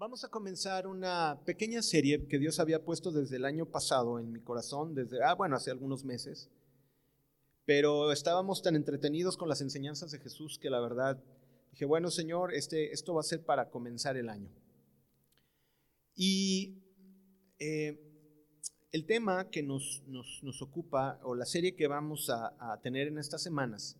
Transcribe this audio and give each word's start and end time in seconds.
Vamos 0.00 0.24
a 0.24 0.30
comenzar 0.30 0.86
una 0.86 1.38
pequeña 1.44 1.82
serie 1.82 2.26
que 2.26 2.38
Dios 2.38 2.58
había 2.58 2.82
puesto 2.82 3.12
desde 3.12 3.36
el 3.36 3.44
año 3.44 3.66
pasado 3.66 4.18
en 4.18 4.32
mi 4.32 4.40
corazón, 4.40 4.94
desde, 4.94 5.22
ah, 5.22 5.34
bueno, 5.34 5.56
hace 5.56 5.70
algunos 5.70 6.06
meses. 6.06 6.48
Pero 7.66 8.10
estábamos 8.10 8.62
tan 8.62 8.76
entretenidos 8.76 9.36
con 9.36 9.50
las 9.50 9.60
enseñanzas 9.60 10.10
de 10.10 10.18
Jesús 10.18 10.58
que 10.58 10.70
la 10.70 10.80
verdad 10.80 11.22
dije, 11.70 11.84
bueno, 11.84 12.10
Señor, 12.10 12.54
este, 12.54 12.94
esto 12.94 13.12
va 13.12 13.20
a 13.20 13.24
ser 13.24 13.44
para 13.44 13.68
comenzar 13.68 14.16
el 14.16 14.30
año. 14.30 14.48
Y 16.14 16.78
eh, 17.58 18.00
el 18.92 19.04
tema 19.04 19.50
que 19.50 19.62
nos, 19.62 20.02
nos, 20.06 20.62
ocupa, 20.62 21.20
o 21.24 21.34
la 21.34 21.44
serie 21.44 21.76
que 21.76 21.88
vamos 21.88 22.30
a, 22.30 22.80
tener 22.82 23.08
en 23.08 23.18
estas 23.18 23.42
semanas, 23.42 23.98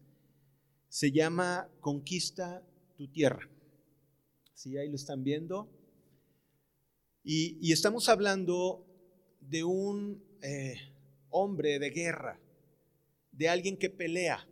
se 0.88 1.12
llama 1.12 1.68
Conquista 1.80 2.66
tu 2.96 3.06
tierra. 3.06 3.46
Sí, 4.54 4.78
ahí 4.78 4.88
lo 4.88 4.96
están 4.96 5.22
viendo. 5.22 5.76
Y, 7.23 7.70
estamos 7.70 8.09
hablando 8.09 8.87
de 9.41 9.62
un 9.62 10.24
eh, 10.41 10.77
hombre 11.28 11.78
de 11.78 11.91
guerra, 11.91 12.41
de 13.33 13.48
alguien 13.48 13.77
que 13.77 13.91
pelea. 13.91 14.48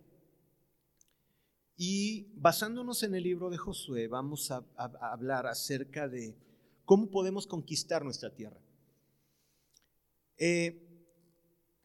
Y 1.77 2.27
basándonos 2.35 3.03
en 3.05 3.15
el 3.15 3.23
libro 3.23 3.49
de 3.49 3.57
Josué, 3.57 4.07
vamos 4.07 4.51
a, 4.51 4.67
hablar 4.77 5.47
acerca 5.47 6.09
de 6.09 6.37
cómo 6.85 7.09
podemos 7.11 7.47
conquistar 7.47 8.05
nuestra 8.05 8.35
tierra. 8.35 8.61
Eh, 10.37 10.79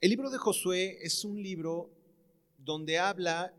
el 0.01 0.09
libro 0.09 0.29
de 0.29 0.37
Josué 0.37 0.97
es 1.01 1.23
un 1.23 1.41
libro 1.41 1.91
donde 2.57 2.99
habla 2.99 3.53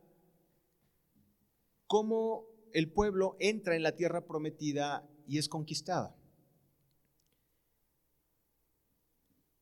cómo 1.87 2.47
el 2.75 2.91
pueblo 2.91 3.37
entra 3.41 3.77
en 3.77 3.83
la 3.83 3.97
tierra 3.97 4.27
prometida 4.27 5.09
y 5.27 5.39
es 5.39 5.49
conquistada. 5.49 6.15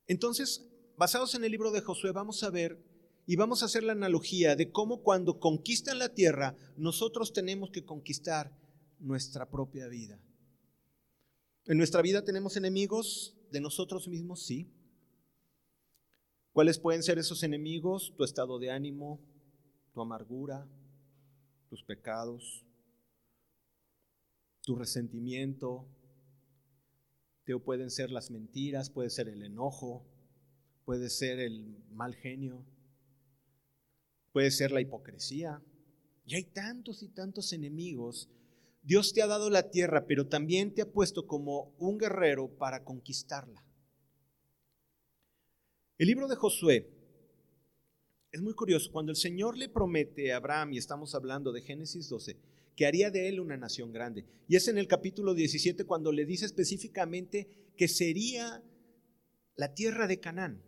Entonces, 0.07 0.69
basados 0.97 1.35
en 1.35 1.43
el 1.43 1.51
libro 1.51 1.71
de 1.71 1.81
Josué, 1.81 2.11
vamos 2.11 2.43
a 2.43 2.49
ver 2.49 2.83
y 3.25 3.35
vamos 3.35 3.61
a 3.61 3.67
hacer 3.67 3.83
la 3.83 3.93
analogía 3.93 4.55
de 4.55 4.71
cómo 4.71 5.01
cuando 5.01 5.39
conquistan 5.39 5.99
la 5.99 6.09
tierra, 6.09 6.55
nosotros 6.75 7.31
tenemos 7.31 7.71
que 7.71 7.85
conquistar 7.85 8.51
nuestra 8.99 9.49
propia 9.49 9.87
vida. 9.87 10.19
En 11.65 11.77
nuestra 11.77 12.01
vida 12.01 12.23
tenemos 12.23 12.57
enemigos 12.57 13.35
de 13.51 13.61
nosotros 13.61 14.07
mismos, 14.07 14.43
sí. 14.43 14.69
¿Cuáles 16.51 16.77
pueden 16.77 17.01
ser 17.01 17.17
esos 17.17 17.43
enemigos? 17.43 18.13
Tu 18.17 18.23
estado 18.23 18.59
de 18.59 18.71
ánimo, 18.71 19.21
tu 19.93 20.01
amargura, 20.01 20.67
tus 21.69 21.83
pecados, 21.83 22.65
tu 24.61 24.75
resentimiento, 24.75 25.87
pueden 27.63 27.89
ser 27.89 28.11
las 28.11 28.31
mentiras, 28.31 28.89
puede 28.89 29.09
ser 29.09 29.27
el 29.27 29.43
enojo, 29.43 30.05
puede 30.85 31.09
ser 31.09 31.39
el 31.39 31.77
mal 31.91 32.15
genio, 32.15 32.65
puede 34.31 34.51
ser 34.51 34.71
la 34.71 34.81
hipocresía. 34.81 35.61
Y 36.25 36.35
hay 36.35 36.43
tantos 36.43 37.03
y 37.03 37.09
tantos 37.09 37.51
enemigos. 37.53 38.29
Dios 38.81 39.13
te 39.13 39.21
ha 39.21 39.27
dado 39.27 39.49
la 39.49 39.69
tierra, 39.69 40.05
pero 40.07 40.27
también 40.27 40.73
te 40.73 40.81
ha 40.81 40.91
puesto 40.91 41.27
como 41.27 41.73
un 41.77 41.97
guerrero 41.97 42.49
para 42.49 42.83
conquistarla. 42.83 43.63
El 45.97 46.07
libro 46.07 46.27
de 46.27 46.35
Josué 46.35 46.89
es 48.31 48.41
muy 48.41 48.53
curioso. 48.53 48.91
Cuando 48.91 49.11
el 49.11 49.15
Señor 49.15 49.57
le 49.57 49.69
promete 49.69 50.33
a 50.33 50.37
Abraham, 50.37 50.73
y 50.73 50.77
estamos 50.77 51.13
hablando 51.13 51.51
de 51.51 51.61
Génesis 51.61 52.09
12, 52.09 52.37
que 52.75 52.85
haría 52.85 53.11
de 53.11 53.29
él 53.29 53.39
una 53.39 53.57
nación 53.57 53.91
grande. 53.91 54.25
Y 54.47 54.55
es 54.55 54.67
en 54.67 54.77
el 54.77 54.87
capítulo 54.87 55.33
17 55.33 55.85
cuando 55.85 56.11
le 56.11 56.25
dice 56.25 56.45
específicamente 56.45 57.47
que 57.77 57.87
sería 57.87 58.63
la 59.55 59.73
tierra 59.73 60.07
de 60.07 60.19
Canaán. 60.19 60.63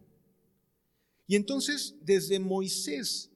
Y 1.27 1.35
entonces, 1.35 1.95
desde 2.01 2.39
Moisés, 2.39 3.31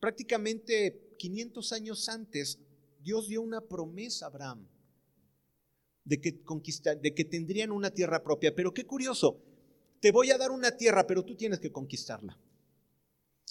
prácticamente 0.00 1.14
500 1.18 1.72
años 1.72 2.08
antes, 2.08 2.58
Dios 3.02 3.28
dio 3.28 3.40
una 3.42 3.60
promesa 3.60 4.26
a 4.26 4.28
Abraham 4.28 4.68
de 6.04 6.20
que, 6.20 6.42
de 7.00 7.14
que 7.14 7.24
tendrían 7.24 7.70
una 7.70 7.90
tierra 7.90 8.22
propia. 8.22 8.54
Pero 8.54 8.74
qué 8.74 8.84
curioso, 8.84 9.40
te 10.00 10.10
voy 10.10 10.30
a 10.30 10.38
dar 10.38 10.50
una 10.50 10.76
tierra, 10.76 11.06
pero 11.06 11.24
tú 11.24 11.36
tienes 11.36 11.60
que 11.60 11.70
conquistarla. 11.70 12.38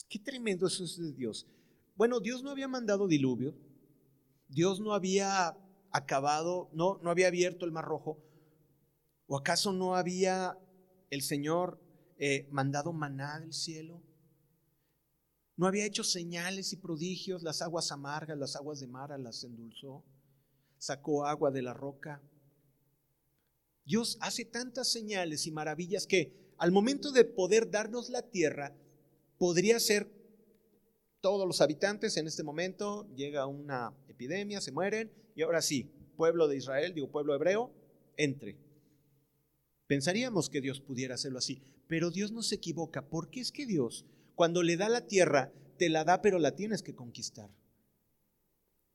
Qué 0.10 0.20
tremendo 0.20 0.68
eso 0.68 0.84
es 0.84 0.98
de 0.98 1.14
Dios. 1.14 1.48
Bueno, 1.96 2.20
Dios 2.20 2.44
no 2.44 2.52
había 2.52 2.68
mandado 2.68 3.08
diluvio, 3.08 3.56
Dios 4.50 4.80
no 4.80 4.94
había 4.94 5.56
acabado, 5.92 6.70
no, 6.74 7.00
no 7.02 7.10
había 7.10 7.28
abierto 7.28 7.66
el 7.66 7.72
mar 7.72 7.86
rojo, 7.86 8.22
o 9.28 9.38
acaso 9.38 9.72
no 9.72 9.96
había 9.96 10.58
el 11.10 11.22
Señor 11.22 11.80
eh, 12.18 12.48
mandado 12.52 12.92
maná 12.92 13.40
del 13.40 13.54
cielo, 13.54 14.04
no 15.56 15.68
había 15.68 15.86
hecho 15.86 16.04
señales 16.04 16.74
y 16.74 16.78
prodigios, 16.78 17.44
las 17.44 17.62
aguas 17.62 17.92
amargas, 17.92 18.38
las 18.38 18.56
aguas 18.56 18.80
de 18.80 18.88
mar 18.88 19.18
las 19.20 19.44
endulzó, 19.44 20.04
sacó 20.78 21.26
agua 21.26 21.52
de 21.52 21.62
la 21.62 21.74
roca. 21.74 22.22
Dios 23.86 24.18
hace 24.22 24.46
tantas 24.46 24.92
señales 24.92 25.46
y 25.48 25.52
maravillas 25.52 26.08
que 26.08 26.54
al 26.58 26.72
momento 26.72 27.12
de 27.12 27.24
poder 27.24 27.72
darnos 27.72 28.10
la 28.10 28.22
tierra, 28.22 28.76
podría 29.38 29.80
ser 29.80 30.12
todos 31.22 31.48
los 31.48 31.62
habitantes 31.62 32.18
en 32.18 32.28
este 32.28 32.44
momento, 32.44 33.08
llega 33.16 33.46
una 33.46 33.94
epidemia, 34.08 34.62
se 34.62 34.72
mueren, 34.72 35.12
y 35.36 35.42
ahora 35.42 35.62
sí, 35.62 35.92
pueblo 36.16 36.48
de 36.48 36.58
Israel, 36.58 36.94
digo 36.94 37.12
pueblo 37.12 37.36
hebreo, 37.36 37.72
entre. 38.18 38.58
Pensaríamos 39.88 40.50
que 40.50 40.62
Dios 40.62 40.82
pudiera 40.82 41.16
hacerlo 41.16 41.40
así, 41.40 41.62
pero 41.88 42.12
Dios 42.12 42.32
no 42.32 42.42
se 42.42 42.56
equivoca, 42.56 43.08
porque 43.10 43.40
es 43.40 43.52
que 43.52 43.66
Dios, 43.66 44.06
cuando 44.36 44.64
le 44.64 44.78
da 44.78 44.90
la 44.90 45.08
tierra, 45.08 45.52
te 45.78 45.90
la 45.90 46.04
da, 46.04 46.22
pero 46.22 46.40
la 46.40 46.56
tienes 46.56 46.84
que 46.84 46.96
conquistar. 46.96 47.50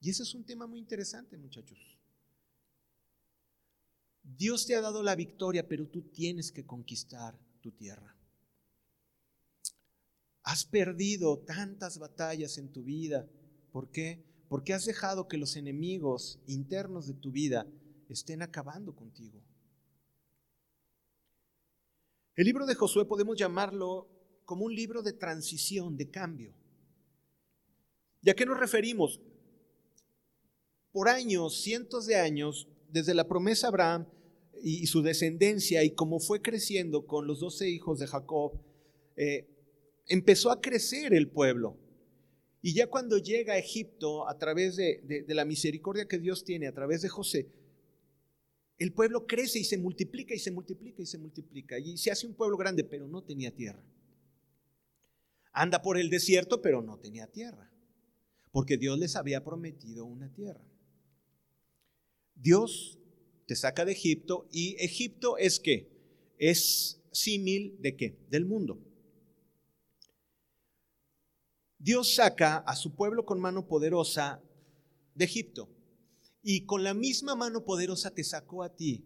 Y 0.01 0.11
ese 0.11 0.23
es 0.23 0.35
un 0.35 0.45
tema 0.45 0.67
muy 0.67 0.79
interesante, 0.79 1.37
muchachos. 1.37 1.99
Dios 4.23 4.67
te 4.67 4.75
ha 4.75 4.81
dado 4.81 5.03
la 5.03 5.17
victoria, 5.17 5.67
pero 5.67 5.87
tú 5.89 6.03
tienes 6.03 6.53
que 6.53 6.65
conquistar 6.65 7.39
tu 7.61 7.73
tierra. 7.73 8.15
Has 10.45 10.67
perdido 10.67 11.39
tantas 11.39 11.99
batallas 11.99 12.59
en 12.59 12.71
tu 12.71 12.85
vida. 12.85 13.27
¿Por 13.73 13.91
qué? 13.91 14.23
Porque 14.49 14.75
has 14.75 14.85
dejado 14.85 15.27
que 15.27 15.39
los 15.39 15.57
enemigos 15.57 16.39
internos 16.47 17.07
de 17.07 17.15
tu 17.15 17.33
vida 17.33 17.67
estén 18.11 18.43
acabando 18.43 18.95
contigo. 18.95 19.43
El 22.37 22.45
libro 22.45 22.67
de 22.67 22.75
Josué 22.75 23.07
podemos 23.07 23.39
llamarlo 23.39 24.07
como 24.45 24.67
un 24.67 24.75
libro 24.75 25.03
de 25.03 25.15
transición, 25.15 25.97
de 25.97 26.11
cambio. 26.11 26.53
¿Y 28.21 28.29
a 28.29 28.35
qué 28.35 28.45
nos 28.45 28.61
referimos? 28.61 29.23
Por 30.93 31.09
años, 31.09 31.63
cientos 31.63 32.05
de 32.07 32.17
años, 32.17 32.69
desde 32.91 33.15
la 33.15 33.27
promesa 33.27 33.69
a 33.69 33.71
Abraham 33.71 34.07
y 34.63 34.87
su 34.89 35.01
descendencia 35.01 35.83
y 35.85 35.95
cómo 35.95 36.21
fue 36.21 36.43
creciendo 36.43 37.07
con 37.07 37.27
los 37.27 37.41
doce 37.41 37.71
hijos 37.71 37.99
de 37.99 38.07
Jacob, 38.07 38.61
eh, 39.17 39.54
empezó 40.07 40.51
a 40.51 40.61
crecer 40.61 41.15
el 41.15 41.29
pueblo. 41.29 41.79
Y 42.63 42.73
ya 42.73 42.87
cuando 42.87 43.19
llega 43.19 43.55
a 43.55 43.59
Egipto, 43.59 44.27
a 44.27 44.39
través 44.39 44.77
de, 44.77 45.25
la 45.29 45.45
misericordia 45.45 46.09
que 46.09 46.19
Dios 46.19 46.45
tiene, 46.45 46.67
a 46.67 46.73
través 46.73 47.03
de 47.03 47.09
José, 47.09 47.49
el 48.79 48.93
pueblo 48.93 49.27
crece 49.27 49.59
y 49.59 49.65
se 49.65 49.79
multiplica 49.79 50.35
y 50.35 50.39
se 50.39 50.51
multiplica 50.51 51.03
y 51.03 51.07
se 51.07 51.19
multiplica. 51.19 51.79
Y 51.79 51.97
se 51.99 52.11
hace 52.11 52.27
un 52.27 52.35
pueblo 52.35 52.57
grande, 52.57 52.83
pero 52.83 53.07
no 53.07 53.23
tenía 53.23 53.55
tierra. 53.55 53.83
Anda 55.53 55.83
por 55.83 55.99
el 55.99 56.11
desierto, 56.11 56.63
pero 56.63 56.83
no 56.83 56.99
tenía 56.99 57.27
tierra. 57.27 57.71
Porque 58.51 58.77
Dios 58.77 58.99
les 58.99 59.15
había 59.15 59.45
prometido 59.45 60.05
una 60.05 60.33
tierra. 60.33 60.65
Dios 62.35 62.99
te 63.47 63.57
saca 63.57 63.85
de 63.85 63.93
Egipto 63.93 64.49
y 64.51 64.77
Egipto 64.79 65.37
es 65.39 65.61
qué? 65.61 65.89
Es 66.39 67.01
símil 67.13 67.77
de 67.81 67.95
qué? 67.95 68.17
Del 68.31 68.47
mundo. 68.47 68.81
Dios 71.85 72.15
saca 72.15 72.57
a 72.57 72.77
su 72.77 72.95
pueblo 72.95 73.27
con 73.27 73.39
mano 73.39 73.69
poderosa 73.69 74.41
de 75.15 75.27
Egipto 75.27 75.69
y 76.43 76.65
con 76.65 76.83
la 76.83 76.95
misma 76.95 77.35
mano 77.35 77.67
poderosa 77.67 78.11
te 78.11 78.25
sacó 78.25 78.63
a 78.63 78.75
ti 78.75 79.05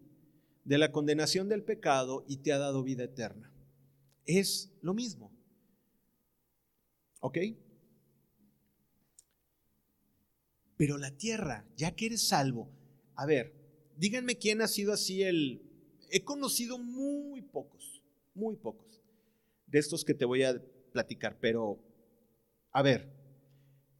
de 0.63 0.77
la 0.77 0.89
condenación 0.93 1.49
del 1.49 1.61
pecado 1.61 2.23
y 2.25 2.37
te 2.37 2.53
ha 2.53 2.57
dado 2.57 2.81
vida 2.81 3.03
eterna. 3.03 3.51
Es 4.25 4.71
lo 4.81 4.93
mismo. 4.93 5.29
¿Ok? 7.19 7.39
Pero 10.77 10.97
la 10.97 11.11
tierra, 11.11 11.65
ya 11.75 11.93
que 11.93 12.05
eres 12.05 12.29
salvo, 12.29 12.69
a 13.15 13.25
ver, 13.25 13.53
díganme 13.97 14.37
quién 14.37 14.61
ha 14.61 14.69
sido 14.69 14.93
así 14.93 15.21
el... 15.21 15.61
He 16.11 16.23
conocido 16.23 16.77
muy 16.77 17.41
pocos, 17.41 18.01
muy 18.33 18.55
pocos 18.55 19.01
de 19.67 19.79
estos 19.79 20.05
que 20.05 20.13
te 20.13 20.23
voy 20.23 20.43
a 20.43 20.63
platicar, 20.93 21.37
pero 21.41 21.88
a 22.71 22.81
ver, 22.81 23.11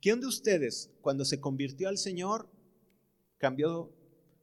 ¿quién 0.02 0.20
de 0.20 0.28
ustedes 0.28 0.92
cuando 1.02 1.26
se 1.26 1.40
convirtió 1.40 1.90
al 1.90 1.98
Señor 1.98 2.50
cambió 3.40 3.92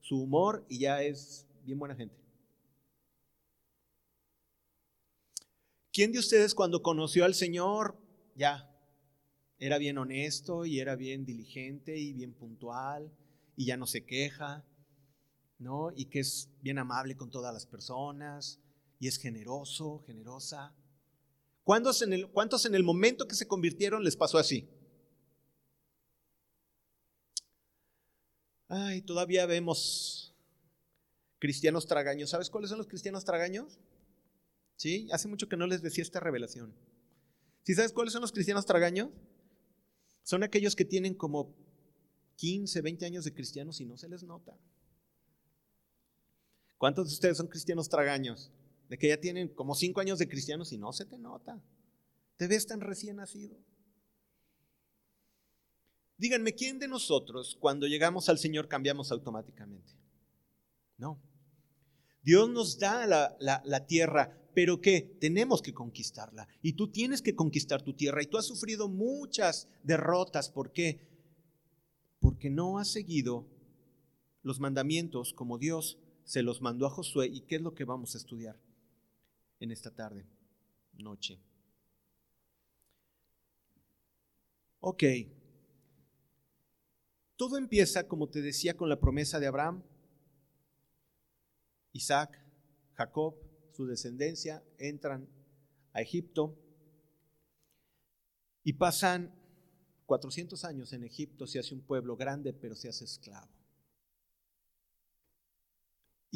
su 0.01 0.23
humor 0.23 0.65
y 0.69 0.79
ya 0.79 1.03
es 1.03 1.47
bien 1.65 1.79
buena 1.79 1.97
gente. 1.97 2.17
¿Quién 5.93 6.13
de 6.13 6.19
ustedes 6.19 6.55
cuando 6.55 6.83
conoció 6.83 7.25
al 7.25 7.35
Señor 7.35 7.99
ya 8.37 8.71
era 9.59 9.79
bien 9.79 9.99
honesto 9.99 10.65
y 10.65 10.79
era 10.79 10.95
bien 10.95 11.25
diligente 11.25 11.97
y 11.99 12.13
bien 12.13 12.35
puntual 12.35 13.11
y 13.57 13.67
ya 13.67 13.77
no 13.77 13.87
se 13.87 14.05
queja, 14.05 14.65
¿no? 15.59 15.91
Y 15.97 16.07
que 16.07 16.21
es 16.21 16.51
bien 16.61 16.79
amable 16.79 17.17
con 17.17 17.31
todas 17.31 17.53
las 17.53 17.67
personas 17.67 18.61
y 19.01 19.09
es 19.09 19.19
generoso, 19.19 20.05
generosa. 20.07 20.75
¿Cuántos 21.67 22.01
en 22.03 22.13
el, 22.13 22.29
en 22.65 22.85
momento 22.85 23.27
que 23.27 23.35
se 23.35 23.49
convirtieron 23.49 24.05
les 24.05 24.15
pasó 24.15 24.39
así? 24.39 24.69
Ay, 28.69 29.03
todavía 29.03 29.47
vemos 29.47 30.33
cristianos 31.41 31.85
tragaños. 31.87 32.31
¿Sabes 32.31 32.51
cuáles 32.51 32.71
son 32.71 32.79
los 32.79 32.87
cristianos 32.87 33.25
tragaños? 33.25 33.81
Sí, 34.77 35.09
hace 35.11 35.27
mucho 35.27 35.49
que 35.49 35.57
no 35.57 35.67
les 35.67 35.83
decía 35.83 36.03
esta 36.03 36.21
revelación. 36.21 36.73
¿Sí 37.65 37.75
sabes 37.75 37.93
cuáles 37.93 38.13
son 38.13 38.23
los 38.23 38.31
cristianos 38.31 38.65
tragaños? 38.65 39.11
Son 40.23 40.45
aquellos 40.45 40.77
que 40.77 40.85
tienen 40.85 41.15
como 41.15 41.53
15, 42.37 42.81
20 42.81 43.07
años 43.07 43.25
de 43.25 43.35
cristianos 43.35 43.81
y 43.81 43.87
no 43.87 43.97
se 43.97 44.09
les 44.09 44.23
nota. 44.23 44.57
¿Cuántos 46.79 47.09
de 47.09 47.15
ustedes 47.15 47.37
son 47.39 47.49
cristianos 47.49 47.89
tragaños? 47.89 48.53
De 48.89 48.99
que 48.99 49.09
ya 49.09 49.21
tienen 49.21 49.49
como 49.49 49.75
5 49.75 50.01
años 50.01 50.19
de 50.19 50.29
cristianos 50.29 50.73
y 50.73 50.79
no 50.79 50.93
se 50.93 51.05
te 51.05 51.19
nota. 51.19 51.61
Te 52.37 52.47
ves 52.47 52.67
tan 52.67 52.81
recién 52.81 53.17
nacido. 53.17 53.57
Díganme, 56.19 56.55
¿quién 56.55 56.79
de 56.79 56.89
nosotros 56.89 57.57
cuando 57.61 57.87
llegamos 57.87 58.29
al 58.29 58.39
Señor 58.39 58.69
cambiamos 58.69 59.13
automáticamente? 59.13 59.93
No. 60.97 61.21
Dios 62.23 62.49
nos 62.49 62.79
da 62.79 63.07
la, 63.07 63.37
la, 63.39 63.87
tierra, 63.87 64.37
pero 64.55 64.81
¿qué? 64.81 65.17
Tenemos 65.21 65.61
que 65.63 65.75
conquistarla. 65.75 66.49
Y 66.63 66.73
tú 66.73 66.91
tienes 66.91 67.23
que 67.23 67.37
conquistar 67.37 67.83
tu 67.83 67.93
tierra. 67.93 68.23
Y 68.23 68.27
tú 68.27 68.39
has 68.39 68.47
sufrido 68.47 68.89
muchas 68.89 69.69
derrotas. 69.83 70.51
¿Por 70.51 70.73
qué? 70.73 71.07
Porque 72.19 72.51
no 72.51 72.79
has 72.79 72.89
seguido 72.89 73.47
los 74.43 74.59
mandamientos 74.59 75.35
como 75.35 75.59
Dios 75.59 75.99
se 76.25 76.43
los 76.43 76.63
mandó 76.63 76.87
a 76.87 76.91
Josué. 76.91 77.27
¿Y 77.27 77.43
qué 77.43 77.57
es 77.57 77.63
lo 77.63 77.75
que 77.75 77.85
vamos 77.85 78.15
a 78.15 78.19
estudiar 78.19 78.59
en 79.61 79.71
esta 79.71 79.91
tarde, 79.91 80.27
noche? 80.93 81.41
Ok. 84.81 85.03
Todo 87.37 87.59
empieza, 87.59 88.07
como 88.07 88.29
te 88.29 88.41
decía, 88.41 88.77
con 88.77 88.89
la 88.89 89.01
promesa 89.01 89.39
de 89.41 89.47
Abraham, 89.47 89.83
Isaac, 91.93 92.39
Jacob, 92.95 93.35
su 93.73 93.87
descendencia, 93.87 94.63
entran 94.79 95.29
a 95.93 96.01
Egipto 96.01 96.57
y 98.63 98.75
pasan 98.75 99.35
400 100.07 100.65
años 100.65 100.93
en 100.93 101.05
Egipto, 101.05 101.47
se 101.47 101.59
hace 101.59 101.75
un 101.75 101.83
pueblo 101.83 102.17
grande, 102.17 102.53
pero 102.53 102.75
se 102.75 102.89
hace 102.89 103.05
esclavo. 103.05 103.56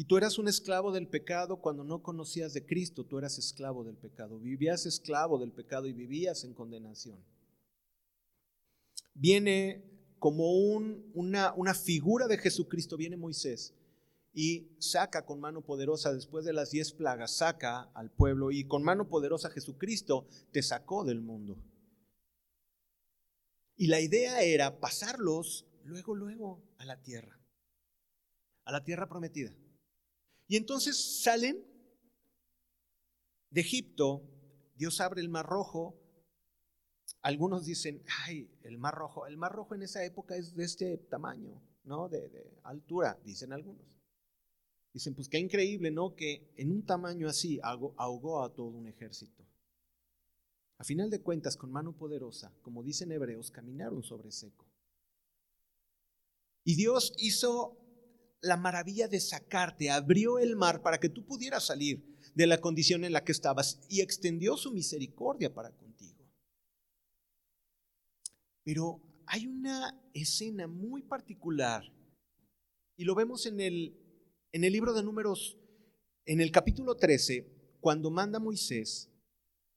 Y 0.01 0.05
tú 0.05 0.17
eras 0.17 0.39
un 0.39 0.47
esclavo 0.47 0.91
del 0.91 1.07
pecado 1.07 1.57
cuando 1.57 1.83
no 1.83 2.01
conocías 2.01 2.55
de 2.55 2.65
Cristo, 2.65 3.05
tú 3.05 3.19
eras 3.19 3.37
esclavo 3.37 3.83
del 3.83 3.97
pecado, 3.97 4.39
vivías 4.39 4.87
esclavo 4.87 5.37
del 5.37 5.51
pecado 5.51 5.85
y 5.85 5.93
vivías 5.93 6.43
en 6.43 6.55
condenación. 6.55 7.23
Viene 9.13 9.85
como 10.17 10.53
una, 10.53 11.53
una 11.53 11.75
figura 11.75 12.27
de 12.27 12.39
Jesucristo, 12.39 12.97
viene 12.97 13.15
Moisés 13.15 13.75
y 14.33 14.75
saca 14.79 15.23
con 15.23 15.39
mano 15.39 15.61
poderosa, 15.61 16.11
después 16.11 16.45
de 16.45 16.53
las 16.53 16.71
diez 16.71 16.93
plagas, 16.93 17.37
saca 17.37 17.81
al 17.93 18.09
pueblo 18.09 18.49
y 18.49 18.63
con 18.63 18.81
mano 18.81 19.07
poderosa 19.07 19.51
Jesucristo 19.51 20.27
te 20.51 20.63
sacó 20.63 21.05
del 21.05 21.21
mundo. 21.21 21.63
Y 23.75 23.85
la 23.85 24.01
idea 24.01 24.41
era 24.41 24.79
pasarlos 24.79 25.67
luego, 25.83 26.15
luego 26.15 26.63
a 26.79 26.85
la 26.85 26.99
tierra, 27.03 27.39
a 28.65 28.71
la 28.71 28.83
tierra 28.83 29.07
prometida. 29.07 29.53
Y 30.51 30.57
entonces 30.57 31.21
salen 31.23 31.65
de 33.51 33.61
Egipto, 33.61 34.21
Dios 34.75 34.99
abre 34.99 35.21
el 35.21 35.29
mar 35.29 35.45
rojo, 35.45 35.97
algunos 37.21 37.65
dicen, 37.65 38.03
ay, 38.25 38.51
el 38.63 38.77
mar 38.77 38.93
rojo, 38.93 39.25
el 39.27 39.37
mar 39.37 39.53
rojo 39.53 39.75
en 39.75 39.83
esa 39.83 40.03
época 40.03 40.35
es 40.35 40.53
de 40.53 40.65
este 40.65 40.97
tamaño, 40.97 41.63
¿no? 41.85 42.09
De, 42.09 42.59
altura, 42.63 43.17
dicen 43.23 43.53
algunos. 43.53 43.97
Dicen, 44.91 45.15
pues 45.15 45.29
qué 45.29 45.39
increíble, 45.39 45.89
¿no? 45.89 46.15
Que 46.15 46.51
en 46.57 46.73
un 46.73 46.85
tamaño 46.85 47.29
así 47.29 47.61
ahogó 47.63 48.43
a 48.43 48.53
todo 48.53 48.71
un 48.71 48.87
ejército. 48.87 49.47
A 50.79 50.83
final 50.83 51.09
de 51.09 51.21
cuentas, 51.21 51.55
con 51.55 51.71
mano 51.71 51.95
poderosa, 51.95 52.53
como 52.61 52.83
dicen 52.83 53.13
hebreos, 53.13 53.51
caminaron 53.51 54.03
sobre 54.03 54.33
seco. 54.33 54.67
Y 56.65 56.75
Dios 56.75 57.13
hizo 57.19 57.80
la 58.41 58.57
maravilla 58.57 59.07
de 59.07 59.19
sacarte, 59.19 59.89
abrió 59.89 60.39
el 60.39 60.55
mar 60.55 60.81
para 60.81 60.99
que 60.99 61.09
tú 61.09 61.25
pudieras 61.25 61.65
salir 61.65 62.03
de 62.33 62.47
la 62.47 62.59
condición 62.59 63.03
en 63.03 63.13
la 63.13 63.23
que 63.23 63.31
estabas 63.31 63.79
y 63.89 64.01
extendió 64.01 64.57
su 64.57 64.71
misericordia 64.71 65.53
para 65.53 65.71
contigo. 65.71 66.27
Pero 68.63 69.01
hay 69.27 69.47
una 69.47 69.99
escena 70.13 70.67
muy 70.67 71.03
particular 71.03 71.83
y 72.97 73.03
lo 73.03 73.15
vemos 73.15 73.45
en 73.45 73.59
el, 73.59 73.97
en 74.51 74.63
el 74.63 74.73
libro 74.73 74.93
de 74.93 75.03
números, 75.03 75.57
en 76.25 76.41
el 76.41 76.51
capítulo 76.51 76.95
13, 76.95 77.77
cuando 77.79 78.11
manda 78.11 78.39
Moisés, 78.39 79.09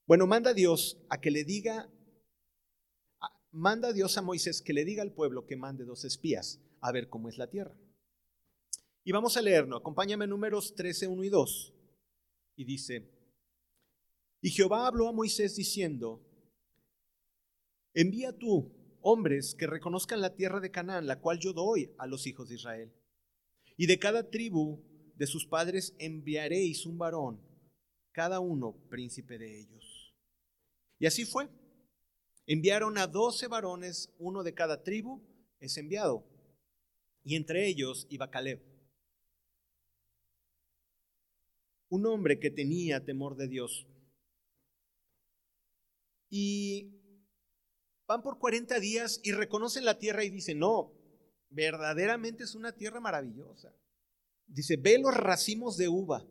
bueno, 0.06 0.26
manda 0.26 0.52
Dios 0.52 0.98
a 1.08 1.20
que 1.20 1.30
le 1.30 1.44
diga, 1.44 1.90
manda 3.50 3.92
Dios 3.92 4.18
a 4.18 4.22
Moisés 4.22 4.60
que 4.60 4.74
le 4.74 4.84
diga 4.84 5.02
al 5.02 5.12
pueblo 5.12 5.46
que 5.46 5.56
mande 5.56 5.84
dos 5.84 6.04
espías 6.04 6.60
a 6.80 6.92
ver 6.92 7.08
cómo 7.08 7.28
es 7.30 7.38
la 7.38 7.48
tierra. 7.48 7.74
Y 9.04 9.12
vamos 9.12 9.36
a 9.36 9.42
leerlo, 9.42 9.76
acompáñame 9.76 10.26
números 10.26 10.74
13, 10.74 11.06
1 11.06 11.24
y 11.24 11.28
2. 11.28 11.74
Y 12.56 12.64
dice, 12.64 13.10
y 14.40 14.50
Jehová 14.50 14.86
habló 14.86 15.08
a 15.08 15.12
Moisés 15.12 15.56
diciendo, 15.56 16.22
Envía 17.94 18.36
tú 18.36 18.72
hombres 19.00 19.54
que 19.54 19.66
reconozcan 19.66 20.20
la 20.20 20.34
tierra 20.34 20.60
de 20.60 20.70
Canaán, 20.70 21.06
la 21.06 21.20
cual 21.20 21.38
yo 21.38 21.52
doy 21.52 21.94
a 21.98 22.06
los 22.06 22.26
hijos 22.26 22.48
de 22.48 22.56
Israel. 22.56 22.92
Y 23.76 23.86
de 23.86 23.98
cada 23.98 24.30
tribu 24.30 24.82
de 25.14 25.26
sus 25.26 25.46
padres 25.46 25.94
enviaréis 25.98 26.86
un 26.86 26.98
varón, 26.98 27.40
cada 28.12 28.40
uno 28.40 28.76
príncipe 28.90 29.38
de 29.38 29.60
ellos. 29.60 30.14
Y 30.98 31.06
así 31.06 31.24
fue. 31.24 31.48
Enviaron 32.46 32.98
a 32.98 33.06
doce 33.06 33.46
varones, 33.46 34.12
uno 34.18 34.42
de 34.42 34.54
cada 34.54 34.82
tribu 34.82 35.22
es 35.60 35.76
enviado. 35.76 36.26
Y 37.22 37.36
entre 37.36 37.66
ellos 37.66 38.06
iba 38.10 38.30
Caleb, 38.30 38.60
un 41.94 42.06
hombre 42.06 42.38
que 42.40 42.50
tenía 42.50 43.04
temor 43.04 43.36
de 43.36 43.48
Dios. 43.48 43.86
Y 46.28 46.90
van 48.06 48.22
por 48.22 48.38
40 48.38 48.80
días 48.80 49.20
y 49.22 49.32
reconocen 49.32 49.84
la 49.84 49.98
tierra 49.98 50.24
y 50.24 50.30
dicen, 50.30 50.58
no, 50.58 50.92
verdaderamente 51.50 52.44
es 52.44 52.54
una 52.54 52.72
tierra 52.72 53.00
maravillosa. 53.00 53.72
Dice, 54.46 54.76
ve 54.76 54.98
los 54.98 55.14
racimos 55.14 55.76
de 55.76 55.88
uva, 55.88 56.26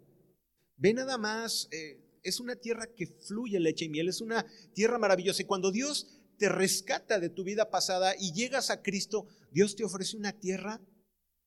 ve 0.75 0.93
nada 0.93 1.17
más, 1.17 1.69
eh, 1.71 2.19
es 2.21 2.39
una 2.39 2.55
tierra 2.55 2.87
que 2.93 3.07
fluye 3.07 3.59
leche 3.59 3.85
y 3.85 3.89
miel, 3.89 4.09
es 4.09 4.21
una 4.21 4.45
tierra 4.73 4.99
maravillosa. 4.99 5.41
Y 5.41 5.45
cuando 5.45 5.71
Dios 5.71 6.19
te 6.37 6.49
rescata 6.49 7.19
de 7.19 7.29
tu 7.29 7.43
vida 7.43 7.69
pasada 7.69 8.13
y 8.19 8.33
llegas 8.33 8.69
a 8.69 8.81
Cristo, 8.81 9.27
Dios 9.51 9.75
te 9.75 9.85
ofrece 9.85 10.17
una 10.17 10.33
tierra 10.33 10.81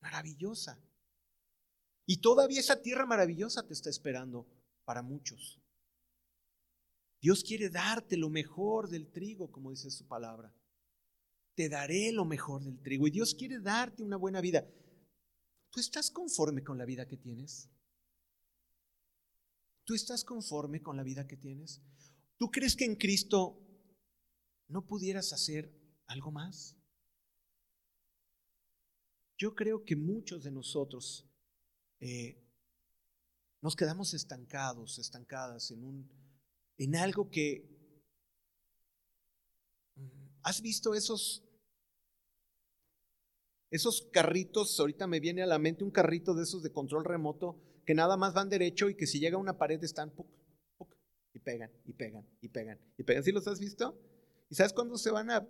maravillosa. 0.00 0.82
Y 2.06 2.18
todavía 2.18 2.60
esa 2.60 2.80
tierra 2.80 3.04
maravillosa 3.04 3.66
te 3.66 3.74
está 3.74 3.90
esperando 3.90 4.46
para 4.84 5.02
muchos. 5.02 5.60
Dios 7.20 7.42
quiere 7.42 7.68
darte 7.68 8.16
lo 8.16 8.30
mejor 8.30 8.88
del 8.88 9.10
trigo, 9.10 9.50
como 9.50 9.70
dice 9.70 9.90
su 9.90 10.06
palabra. 10.06 10.54
Te 11.56 11.68
daré 11.68 12.12
lo 12.12 12.24
mejor 12.24 12.62
del 12.62 12.80
trigo. 12.80 13.08
Y 13.08 13.10
Dios 13.10 13.34
quiere 13.34 13.58
darte 13.58 14.04
una 14.04 14.16
buena 14.16 14.40
vida. 14.40 14.64
¿Tú 15.70 15.80
estás 15.80 16.10
conforme 16.10 16.62
con 16.62 16.78
la 16.78 16.84
vida 16.84 17.08
que 17.08 17.16
tienes? 17.16 17.68
¿Tú 19.84 19.94
estás 19.94 20.24
conforme 20.24 20.82
con 20.82 20.96
la 20.96 21.02
vida 21.02 21.26
que 21.26 21.36
tienes? 21.36 21.82
¿Tú 22.38 22.50
crees 22.50 22.76
que 22.76 22.84
en 22.84 22.96
Cristo 22.96 23.60
no 24.68 24.86
pudieras 24.86 25.32
hacer 25.32 25.72
algo 26.06 26.30
más? 26.30 26.76
Yo 29.38 29.54
creo 29.54 29.84
que 29.84 29.96
muchos 29.96 30.44
de 30.44 30.50
nosotros 30.50 31.28
eh, 32.00 32.42
nos 33.62 33.76
quedamos 33.76 34.14
estancados, 34.14 34.98
estancadas 34.98 35.70
en 35.70 35.84
un 35.84 36.16
en 36.78 36.96
algo 36.96 37.30
que... 37.30 37.74
¿Has 40.42 40.62
visto 40.62 40.94
esos, 40.94 41.42
esos 43.70 44.08
carritos, 44.12 44.78
ahorita 44.78 45.08
me 45.08 45.18
viene 45.18 45.42
a 45.42 45.46
la 45.46 45.58
mente 45.58 45.82
un 45.82 45.90
carrito 45.90 46.34
de 46.34 46.44
esos 46.44 46.62
de 46.62 46.70
control 46.70 47.04
remoto 47.04 47.60
que 47.84 47.94
nada 47.94 48.16
más 48.16 48.32
van 48.32 48.48
derecho 48.48 48.88
y 48.88 48.94
que 48.94 49.08
si 49.08 49.18
llega 49.18 49.36
a 49.36 49.40
una 49.40 49.58
pared 49.58 49.82
están 49.82 50.12
y 51.34 51.40
pegan, 51.40 51.70
y 51.84 51.92
pegan, 51.92 52.24
y 52.40 52.48
pegan, 52.48 52.78
y 52.96 53.02
pegan. 53.02 53.24
¿Sí 53.24 53.32
los 53.32 53.48
has 53.48 53.58
visto? 53.58 53.98
¿Y 54.48 54.54
sabes 54.54 54.72
cuándo 54.72 54.96
se 54.98 55.10
van 55.10 55.30
a 55.30 55.48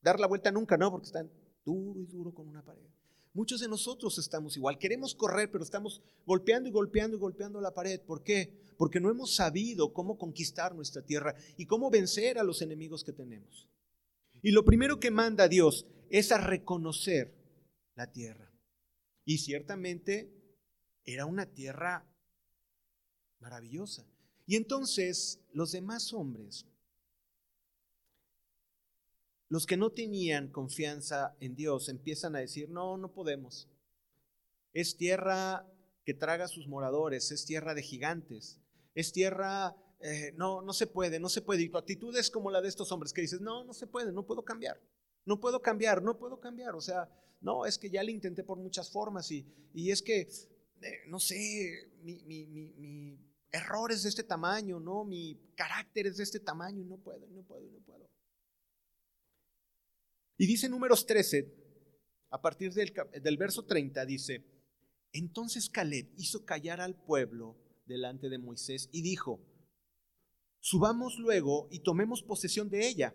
dar 0.00 0.20
la 0.20 0.28
vuelta? 0.28 0.52
Nunca, 0.52 0.76
¿no? 0.76 0.92
Porque 0.92 1.06
están 1.06 1.30
duro 1.64 2.00
y 2.00 2.06
duro 2.06 2.32
con 2.32 2.48
una 2.48 2.64
pared. 2.64 2.86
Muchos 3.34 3.60
de 3.60 3.68
nosotros 3.68 4.16
estamos 4.18 4.56
igual. 4.56 4.78
Queremos 4.78 5.12
correr, 5.14 5.50
pero 5.50 5.64
estamos 5.64 6.00
golpeando 6.24 6.68
y 6.68 6.72
golpeando 6.72 7.16
y 7.16 7.20
golpeando 7.20 7.60
la 7.60 7.74
pared. 7.74 8.00
¿Por 8.00 8.22
qué? 8.22 8.72
Porque 8.78 9.00
no 9.00 9.10
hemos 9.10 9.34
sabido 9.34 9.92
cómo 9.92 10.16
conquistar 10.16 10.72
nuestra 10.74 11.02
tierra 11.02 11.34
y 11.56 11.66
cómo 11.66 11.90
vencer 11.90 12.38
a 12.38 12.44
los 12.44 12.62
enemigos 12.62 13.02
que 13.02 13.12
tenemos. 13.12 13.68
Y 14.40 14.52
lo 14.52 14.64
primero 14.64 15.00
que 15.00 15.10
manda 15.10 15.48
Dios 15.48 15.84
es 16.10 16.30
a 16.30 16.38
reconocer 16.38 17.34
la 17.96 18.12
tierra. 18.12 18.52
Y 19.24 19.38
ciertamente 19.38 20.32
era 21.04 21.26
una 21.26 21.46
tierra 21.46 22.08
maravillosa. 23.40 24.06
Y 24.46 24.54
entonces 24.54 25.40
los 25.52 25.72
demás 25.72 26.12
hombres, 26.12 26.66
los 29.54 29.66
que 29.66 29.76
no 29.76 29.90
tenían 29.90 30.48
confianza 30.48 31.36
en 31.38 31.54
Dios, 31.54 31.88
empiezan 31.88 32.34
a 32.34 32.40
decir, 32.40 32.68
no, 32.70 32.96
no 32.96 33.12
podemos. 33.12 33.68
Es 34.72 34.96
tierra 34.96 35.64
que 36.04 36.12
traga 36.12 36.46
a 36.46 36.48
sus 36.48 36.66
moradores, 36.66 37.30
es 37.30 37.46
tierra 37.46 37.72
de 37.72 37.84
gigantes, 37.84 38.60
es 38.96 39.12
tierra, 39.12 39.76
eh, 40.00 40.32
no, 40.36 40.60
no 40.60 40.72
se 40.72 40.88
puede, 40.88 41.20
no 41.20 41.28
se 41.28 41.40
puede. 41.40 41.62
Y 41.62 41.68
tu 41.68 41.78
actitud 41.78 42.16
es 42.16 42.32
como 42.32 42.50
la 42.50 42.60
de 42.60 42.66
estos 42.66 42.90
hombres 42.90 43.12
que 43.12 43.20
dices, 43.20 43.40
no, 43.40 43.62
no 43.62 43.72
se 43.74 43.86
puede, 43.86 44.10
no 44.10 44.26
puedo 44.26 44.44
cambiar, 44.44 44.80
no 45.24 45.38
puedo 45.38 45.62
cambiar, 45.62 46.02
no 46.02 46.18
puedo 46.18 46.40
cambiar. 46.40 46.74
O 46.74 46.80
sea, 46.80 47.08
no, 47.40 47.64
es 47.64 47.78
que 47.78 47.90
ya 47.90 48.02
le 48.02 48.10
intenté 48.10 48.42
por 48.42 48.58
muchas 48.58 48.90
formas 48.90 49.30
y, 49.30 49.46
y 49.72 49.92
es 49.92 50.02
que, 50.02 50.22
eh, 50.22 50.98
no 51.06 51.20
sé, 51.20 51.92
mi, 52.02 52.24
mi, 52.24 52.48
mi 52.48 53.20
errores 53.52 54.02
de 54.02 54.08
este 54.08 54.24
tamaño, 54.24 54.80
¿no? 54.80 55.04
Mi 55.04 55.38
carácter 55.54 56.08
es 56.08 56.16
de 56.16 56.24
este 56.24 56.40
tamaño 56.40 56.82
y 56.82 56.86
no 56.86 56.96
puedo, 56.96 57.24
no 57.28 57.44
puedo, 57.44 57.70
no 57.70 57.78
puedo. 57.86 58.04
Y 60.36 60.46
dice 60.46 60.68
números 60.68 61.06
13, 61.06 61.52
a 62.30 62.40
partir 62.40 62.72
del, 62.72 62.92
del 63.22 63.36
verso 63.36 63.64
30, 63.64 64.04
dice, 64.06 64.44
entonces 65.12 65.70
Caleb 65.70 66.12
hizo 66.16 66.44
callar 66.44 66.80
al 66.80 66.96
pueblo 66.96 67.56
delante 67.86 68.28
de 68.28 68.38
Moisés 68.38 68.88
y 68.92 69.02
dijo, 69.02 69.40
subamos 70.60 71.18
luego 71.18 71.68
y 71.70 71.80
tomemos 71.80 72.22
posesión 72.22 72.68
de 72.68 72.88
ella, 72.88 73.14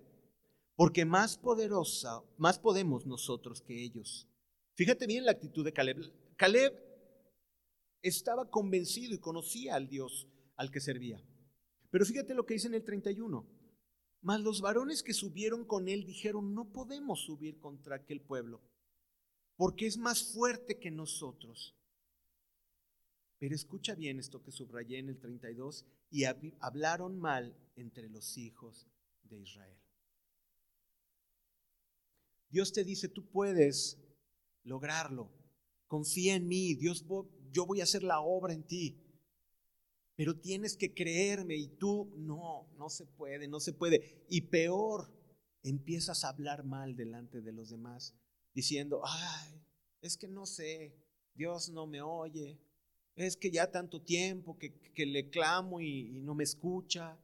porque 0.75 1.03
más 1.03 1.37
poderosa, 1.37 2.21
más 2.37 2.57
podemos 2.57 3.05
nosotros 3.05 3.61
que 3.61 3.83
ellos. 3.83 4.29
Fíjate 4.75 5.07
bien 5.07 5.25
la 5.25 5.31
actitud 5.31 5.65
de 5.65 5.73
Caleb. 5.73 5.97
Caleb 6.37 6.73
estaba 8.01 8.49
convencido 8.49 9.13
y 9.13 9.19
conocía 9.19 9.75
al 9.75 9.89
Dios 9.89 10.29
al 10.55 10.71
que 10.71 10.79
servía. 10.79 11.21
Pero 11.91 12.05
fíjate 12.05 12.33
lo 12.33 12.45
que 12.45 12.53
dice 12.53 12.67
en 12.67 12.75
el 12.75 12.85
31. 12.85 13.58
Mas 14.21 14.41
los 14.41 14.61
varones 14.61 15.01
que 15.01 15.13
subieron 15.13 15.65
con 15.65 15.87
él 15.87 16.05
dijeron, 16.05 16.53
no 16.53 16.71
podemos 16.71 17.21
subir 17.21 17.59
contra 17.59 17.95
aquel 17.95 18.21
pueblo, 18.21 18.61
porque 19.55 19.85
es 19.87 19.97
más 19.97 20.33
fuerte 20.33 20.77
que 20.77 20.91
nosotros. 20.91 21.75
Pero 23.37 23.55
escucha 23.55 23.95
bien 23.95 24.19
esto 24.19 24.43
que 24.43 24.51
subrayé 24.51 24.99
en 24.99 25.09
el 25.09 25.19
32, 25.19 25.85
y 26.11 26.25
hablaron 26.59 27.17
mal 27.19 27.55
entre 27.75 28.09
los 28.09 28.37
hijos 28.37 28.87
de 29.23 29.39
Israel. 29.39 29.77
Dios 32.49 32.73
te 32.73 32.83
dice, 32.83 33.07
tú 33.07 33.29
puedes 33.29 33.97
lograrlo, 34.63 35.31
confía 35.87 36.35
en 36.35 36.47
mí, 36.47 36.73
Dios 36.75 37.05
yo 37.51 37.65
voy 37.65 37.79
a 37.79 37.83
hacer 37.83 38.03
la 38.03 38.21
obra 38.21 38.53
en 38.53 38.63
ti. 38.63 39.08
Pero 40.19 40.35
tienes 40.35 40.75
que 40.75 40.93
creerme 40.93 41.55
y 41.55 41.69
tú 41.69 42.11
no, 42.17 42.67
no 42.77 42.89
se 42.89 43.05
puede, 43.05 43.47
no 43.47 43.61
se 43.61 43.71
puede. 43.71 44.25
Y 44.27 44.41
peor, 44.41 45.09
empiezas 45.63 46.25
a 46.25 46.27
hablar 46.27 46.65
mal 46.65 46.97
delante 46.97 47.39
de 47.39 47.53
los 47.53 47.69
demás, 47.69 48.13
diciendo, 48.53 49.01
ay, 49.05 49.61
es 50.01 50.17
que 50.17 50.27
no 50.27 50.45
sé, 50.45 50.93
Dios 51.35 51.69
no 51.69 51.87
me 51.87 52.01
oye, 52.01 52.59
es 53.15 53.37
que 53.37 53.49
ya 53.49 53.71
tanto 53.71 54.01
tiempo 54.01 54.57
que, 54.57 55.05
le 55.05 55.29
clamo 55.29 55.79
y, 55.79 56.19
no 56.19 56.35
me 56.35 56.43
escucha, 56.43 57.17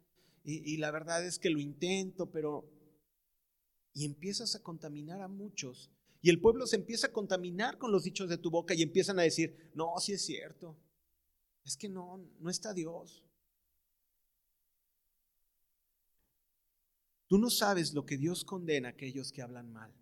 y, 0.46 0.74
y 0.74 0.78
la 0.78 0.90
verdad 0.92 1.26
es 1.26 1.38
que 1.38 1.50
lo 1.50 1.60
intento, 1.60 2.32
pero... 2.32 2.64
Y 3.94 4.06
empiezas 4.06 4.56
a 4.56 4.64
contaminar 4.64 5.22
a 5.22 5.28
muchos 5.28 5.92
y 6.22 6.30
el 6.30 6.40
pueblo 6.40 6.66
se 6.66 6.78
empieza 6.78 7.08
a 7.08 7.12
contaminar 7.12 7.78
con 7.78 7.92
los 7.92 8.06
dichos 8.06 8.30
de 8.30 8.38
tu 8.38 8.50
boca 8.50 8.74
y 8.74 8.84
empiezan 8.84 9.20
a 9.20 9.24
decir, 9.24 9.70
no, 9.76 9.94
sí 10.00 10.14
es 10.14 10.26
cierto. 10.26 10.78
Es 11.66 11.76
que 11.76 11.90
no, 11.90 12.18
no 12.40 12.50
está 12.50 12.74
Dios. 12.74 13.24
Tú 17.28 17.40
no 17.40 17.50
sabes 17.50 17.94
lo 17.94 18.06
que 18.06 18.18
Dios 18.18 18.46
condena 18.46 18.90
a 18.90 18.92
aquellos 18.92 19.32
que 19.32 19.42
hablan 19.42 19.74
mal. 19.74 19.94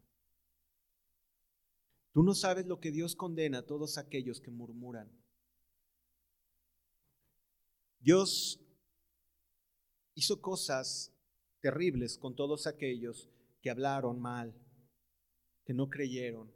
Tú 2.12 2.22
no 2.22 2.36
sabes 2.36 2.68
lo 2.68 2.80
que 2.80 2.92
Dios 2.92 3.16
condena 3.16 3.60
a 3.60 3.66
todos 3.66 3.98
aquellos 3.98 4.42
que 4.42 4.52
murmuran. 4.52 5.10
Dios 8.00 8.60
hizo 10.16 10.42
cosas 10.42 11.12
terribles 11.62 12.18
con 12.18 12.36
todos 12.36 12.68
aquellos 12.68 13.30
que 13.62 13.70
hablaron 13.70 14.20
mal 14.20 14.54
que 15.64 15.74
no 15.74 15.90
creyeron, 15.90 16.52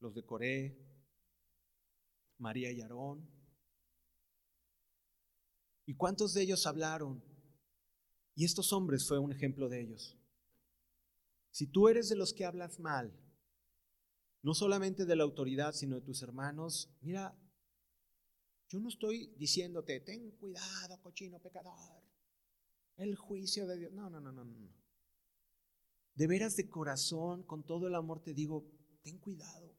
los 0.00 0.14
de 0.14 0.24
Coré, 0.24 0.78
María 2.38 2.72
y 2.72 2.80
Aarón. 2.80 3.33
¿Y 5.86 5.94
cuántos 5.94 6.34
de 6.34 6.42
ellos 6.42 6.66
hablaron? 6.66 7.22
Y 8.34 8.44
estos 8.44 8.72
hombres 8.72 9.06
fue 9.06 9.18
un 9.18 9.32
ejemplo 9.32 9.68
de 9.68 9.80
ellos. 9.80 10.16
Si 11.50 11.66
tú 11.66 11.88
eres 11.88 12.08
de 12.08 12.16
los 12.16 12.32
que 12.32 12.44
hablas 12.44 12.80
mal, 12.80 13.12
no 14.42 14.54
solamente 14.54 15.04
de 15.04 15.16
la 15.16 15.24
autoridad, 15.24 15.72
sino 15.72 15.96
de 15.96 16.02
tus 16.02 16.22
hermanos, 16.22 16.90
mira, 17.00 17.36
yo 18.68 18.80
no 18.80 18.88
estoy 18.88 19.34
diciéndote, 19.36 20.00
ten 20.00 20.32
cuidado, 20.32 21.00
cochino 21.00 21.38
pecador, 21.38 22.02
el 22.96 23.14
juicio 23.16 23.66
de 23.66 23.78
Dios. 23.78 23.92
No, 23.92 24.10
no, 24.10 24.20
no, 24.20 24.32
no, 24.32 24.44
no 24.44 24.84
de 26.14 26.26
veras 26.26 26.56
de 26.56 26.68
corazón, 26.68 27.42
con 27.42 27.64
todo 27.64 27.88
el 27.88 27.94
amor, 27.94 28.22
te 28.22 28.34
digo, 28.34 28.64
ten 29.02 29.18
cuidado. 29.18 29.76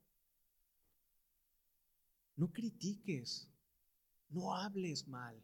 No 2.36 2.52
critiques, 2.52 3.50
no 4.30 4.54
hables 4.54 5.08
mal. 5.08 5.42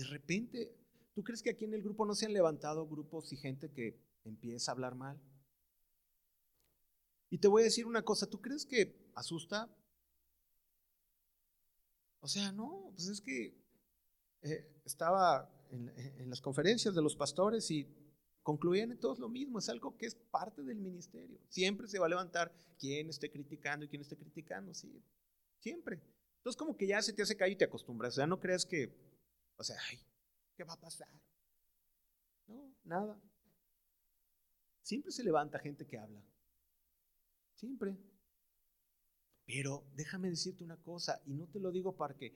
De 0.00 0.06
repente, 0.06 0.74
¿tú 1.14 1.22
crees 1.22 1.42
que 1.42 1.50
aquí 1.50 1.66
en 1.66 1.74
el 1.74 1.82
grupo 1.82 2.06
no 2.06 2.14
se 2.14 2.24
han 2.24 2.32
levantado 2.32 2.88
grupos 2.88 3.30
y 3.34 3.36
gente 3.36 3.70
que 3.70 4.00
empieza 4.24 4.70
a 4.70 4.72
hablar 4.72 4.94
mal? 4.94 5.20
Y 7.28 7.36
te 7.36 7.48
voy 7.48 7.60
a 7.60 7.64
decir 7.66 7.84
una 7.84 8.00
cosa, 8.00 8.26
¿tú 8.26 8.40
crees 8.40 8.64
que 8.64 9.12
asusta? 9.14 9.68
O 12.20 12.28
sea, 12.28 12.50
no, 12.50 12.92
pues 12.96 13.08
es 13.08 13.20
que 13.20 13.54
eh, 14.40 14.72
estaba 14.86 15.52
en 15.70 16.30
las 16.30 16.40
conferencias 16.40 16.94
de 16.94 17.02
los 17.02 17.14
pastores 17.14 17.70
y 17.70 17.86
concluían 18.42 18.92
en 18.92 19.00
todos 19.00 19.18
lo 19.18 19.28
mismo, 19.28 19.58
es 19.58 19.68
algo 19.68 19.98
que 19.98 20.06
es 20.06 20.14
parte 20.14 20.62
del 20.62 20.78
ministerio. 20.78 21.38
Siempre 21.50 21.88
se 21.88 21.98
va 21.98 22.06
a 22.06 22.08
levantar 22.08 22.50
quien 22.78 23.10
esté 23.10 23.30
criticando 23.30 23.84
y 23.84 23.88
quien 23.88 24.00
esté 24.00 24.16
criticando, 24.16 24.72
sí, 24.72 25.04
siempre. 25.58 26.00
Entonces 26.38 26.56
como 26.56 26.74
que 26.74 26.86
ya 26.86 27.02
se 27.02 27.12
te 27.12 27.20
hace 27.20 27.36
caer 27.36 27.52
y 27.52 27.56
te 27.56 27.66
acostumbras, 27.66 28.14
sea, 28.14 28.26
no 28.26 28.40
creas 28.40 28.64
que, 28.64 29.09
o 29.60 29.62
sea, 29.62 29.76
ay, 29.90 29.98
¿qué 30.56 30.64
va 30.64 30.72
a 30.72 30.80
pasar? 30.80 31.06
No, 32.46 32.74
nada. 32.84 33.20
Siempre 34.80 35.12
se 35.12 35.22
levanta 35.22 35.58
gente 35.58 35.86
que 35.86 35.98
habla, 35.98 36.24
siempre. 37.54 37.94
Pero 39.44 39.84
déjame 39.94 40.30
decirte 40.30 40.64
una 40.64 40.78
cosa, 40.78 41.20
y 41.26 41.34
no 41.34 41.46
te 41.46 41.60
lo 41.60 41.70
digo 41.70 41.94
para 41.94 42.16
que 42.16 42.34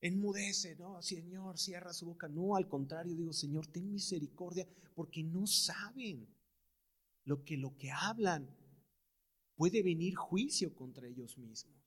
enmudece, 0.00 0.74
no, 0.76 1.02
Señor, 1.02 1.58
cierra 1.58 1.92
su 1.92 2.06
boca. 2.06 2.28
No, 2.28 2.56
al 2.56 2.66
contrario, 2.66 3.14
digo, 3.14 3.34
Señor, 3.34 3.66
ten 3.66 3.92
misericordia, 3.92 4.66
porque 4.94 5.22
no 5.22 5.46
saben 5.46 6.26
lo 7.24 7.44
que 7.44 7.58
lo 7.58 7.76
que 7.76 7.90
hablan 7.90 8.48
puede 9.54 9.82
venir 9.82 10.14
juicio 10.14 10.74
contra 10.74 11.06
ellos 11.06 11.36
mismos. 11.36 11.81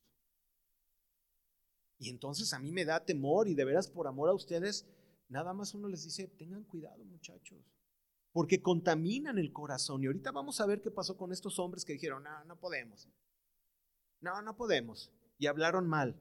Y 1.98 2.10
entonces 2.10 2.54
a 2.54 2.60
mí 2.60 2.72
me 2.72 2.86
da 2.86 3.04
temor 3.04 3.48
y 3.48 3.56
de 3.56 3.66
veras 3.66 3.90
por 3.90 4.08
amor 4.08 4.30
a 4.30 4.34
ustedes, 4.34 4.86
nada 5.30 5.54
más 5.54 5.74
uno 5.74 5.88
les 5.88 6.04
dice, 6.04 6.28
tengan 6.28 6.64
cuidado 6.64 7.04
muchachos, 7.06 7.60
porque 8.32 8.62
contaminan 8.62 9.38
el 9.38 9.54
corazón. 9.54 10.04
Y 10.04 10.08
ahorita 10.08 10.32
vamos 10.32 10.60
a 10.60 10.66
ver 10.66 10.82
qué 10.82 10.92
pasó 10.92 11.18
con 11.18 11.32
estos 11.32 11.58
hombres 11.60 11.86
que 11.86 11.94
dijeron, 11.94 12.24
no, 12.24 12.44
no 12.46 12.60
podemos. 12.60 13.08
No, 14.22 14.42
no 14.42 14.56
podemos. 14.56 15.12
Y 15.38 15.48
hablaron 15.48 15.88
mal. 15.88 16.20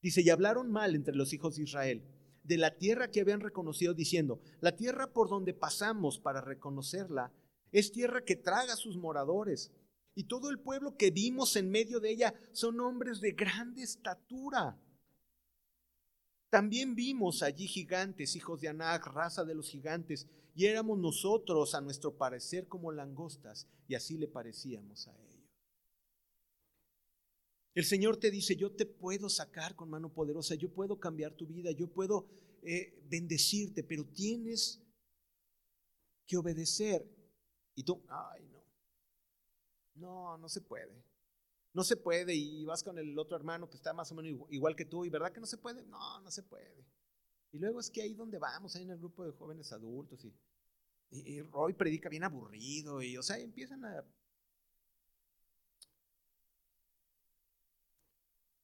Dice, 0.00 0.22
y 0.22 0.30
hablaron 0.30 0.70
mal 0.70 0.94
entre 0.94 1.14
los 1.14 1.32
hijos 1.32 1.56
de 1.56 1.62
Israel 1.62 2.12
de 2.44 2.58
la 2.58 2.76
tierra 2.76 3.10
que 3.10 3.20
habían 3.20 3.40
reconocido, 3.40 3.94
diciendo, 3.94 4.40
la 4.60 4.76
tierra 4.76 5.12
por 5.12 5.28
donde 5.28 5.54
pasamos 5.54 6.18
para 6.18 6.40
reconocerla 6.40 7.32
es 7.70 7.92
tierra 7.92 8.24
que 8.24 8.36
traga 8.36 8.74
a 8.74 8.76
sus 8.76 8.96
moradores. 8.96 9.72
Y 10.14 10.24
todo 10.24 10.50
el 10.50 10.58
pueblo 10.58 10.96
que 10.96 11.10
vimos 11.10 11.56
en 11.56 11.70
medio 11.70 12.00
de 12.00 12.10
ella 12.10 12.34
son 12.52 12.80
hombres 12.80 13.20
de 13.20 13.32
grande 13.32 13.82
estatura. 13.82 14.78
También 16.52 16.94
vimos 16.94 17.42
allí 17.42 17.66
gigantes, 17.66 18.36
hijos 18.36 18.60
de 18.60 18.68
Anac, 18.68 19.06
raza 19.06 19.42
de 19.42 19.54
los 19.54 19.70
gigantes, 19.70 20.26
y 20.54 20.66
éramos 20.66 20.98
nosotros, 20.98 21.74
a 21.74 21.80
nuestro 21.80 22.14
parecer, 22.18 22.68
como 22.68 22.92
langostas, 22.92 23.66
y 23.88 23.94
así 23.94 24.18
le 24.18 24.28
parecíamos 24.28 25.08
a 25.08 25.18
ellos. 25.18 25.50
El 27.72 27.86
Señor 27.86 28.18
te 28.18 28.30
dice, 28.30 28.54
yo 28.54 28.70
te 28.70 28.84
puedo 28.84 29.30
sacar 29.30 29.74
con 29.74 29.88
mano 29.88 30.12
poderosa, 30.12 30.54
yo 30.54 30.68
puedo 30.68 31.00
cambiar 31.00 31.32
tu 31.32 31.46
vida, 31.46 31.70
yo 31.70 31.86
puedo 31.86 32.26
eh, 32.60 33.02
bendecirte, 33.08 33.82
pero 33.82 34.04
tienes 34.04 34.78
que 36.26 36.36
obedecer. 36.36 37.02
Y 37.74 37.82
tú, 37.82 38.04
ay, 38.10 38.46
no, 38.52 38.62
no, 39.94 40.36
no 40.36 40.48
se 40.50 40.60
puede. 40.60 41.02
No 41.74 41.84
se 41.84 41.96
puede 41.96 42.34
y 42.34 42.64
vas 42.64 42.82
con 42.82 42.98
el 42.98 43.18
otro 43.18 43.36
hermano 43.36 43.68
que 43.68 43.76
está 43.76 43.92
más 43.92 44.12
o 44.12 44.14
menos 44.14 44.46
igual 44.50 44.76
que 44.76 44.84
tú 44.84 45.04
y 45.04 45.10
verdad 45.10 45.32
que 45.32 45.40
no 45.40 45.46
se 45.46 45.56
puede. 45.56 45.84
No, 45.86 46.20
no 46.20 46.30
se 46.30 46.42
puede. 46.42 46.86
Y 47.52 47.58
luego 47.58 47.80
es 47.80 47.90
que 47.90 48.02
ahí 48.02 48.14
donde 48.14 48.38
vamos, 48.38 48.76
ahí 48.76 48.82
en 48.82 48.90
el 48.90 48.98
grupo 48.98 49.24
de 49.24 49.32
jóvenes 49.32 49.72
adultos 49.72 50.24
y, 50.24 50.34
y, 51.10 51.42
Roy 51.42 51.74
predica 51.74 52.08
bien 52.08 52.24
aburrido 52.24 53.02
y 53.02 53.16
o 53.16 53.22
sea, 53.22 53.38
empiezan 53.38 53.84
a... 53.84 54.04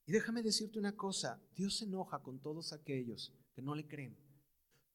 Y 0.06 0.12
déjame 0.12 0.42
decirte 0.42 0.78
una 0.78 0.96
cosa, 0.96 1.38
Dios 1.54 1.76
se 1.76 1.84
enoja 1.84 2.22
con 2.22 2.40
todos 2.40 2.72
aquellos 2.72 3.34
que 3.52 3.60
no 3.60 3.74
le 3.74 3.86
creen. 3.86 4.16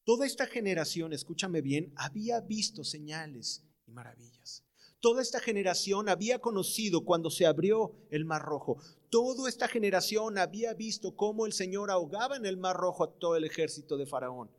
Toda 0.02 0.26
esta 0.26 0.46
generación, 0.46 1.12
escúchame 1.12 1.60
bien, 1.60 1.92
había 1.96 2.40
visto 2.40 2.82
señales 2.82 3.64
y 3.86 3.92
maravillas. 3.92 4.64
Toda 5.04 5.20
esta 5.20 5.38
generación 5.38 6.08
había 6.08 6.38
conocido 6.38 7.04
cuando 7.04 7.28
se 7.28 7.44
abrió 7.44 7.92
el 8.08 8.24
mar 8.24 8.40
rojo. 8.40 8.78
Toda 9.10 9.50
esta 9.50 9.68
generación 9.68 10.38
había 10.38 10.72
visto 10.72 11.14
cómo 11.14 11.44
el 11.44 11.52
Señor 11.52 11.90
ahogaba 11.90 12.38
en 12.38 12.46
el 12.46 12.56
mar 12.56 12.74
rojo 12.74 13.04
a 13.04 13.12
todo 13.12 13.36
el 13.36 13.44
ejército 13.44 13.98
de 13.98 14.06
Faraón. 14.06 14.50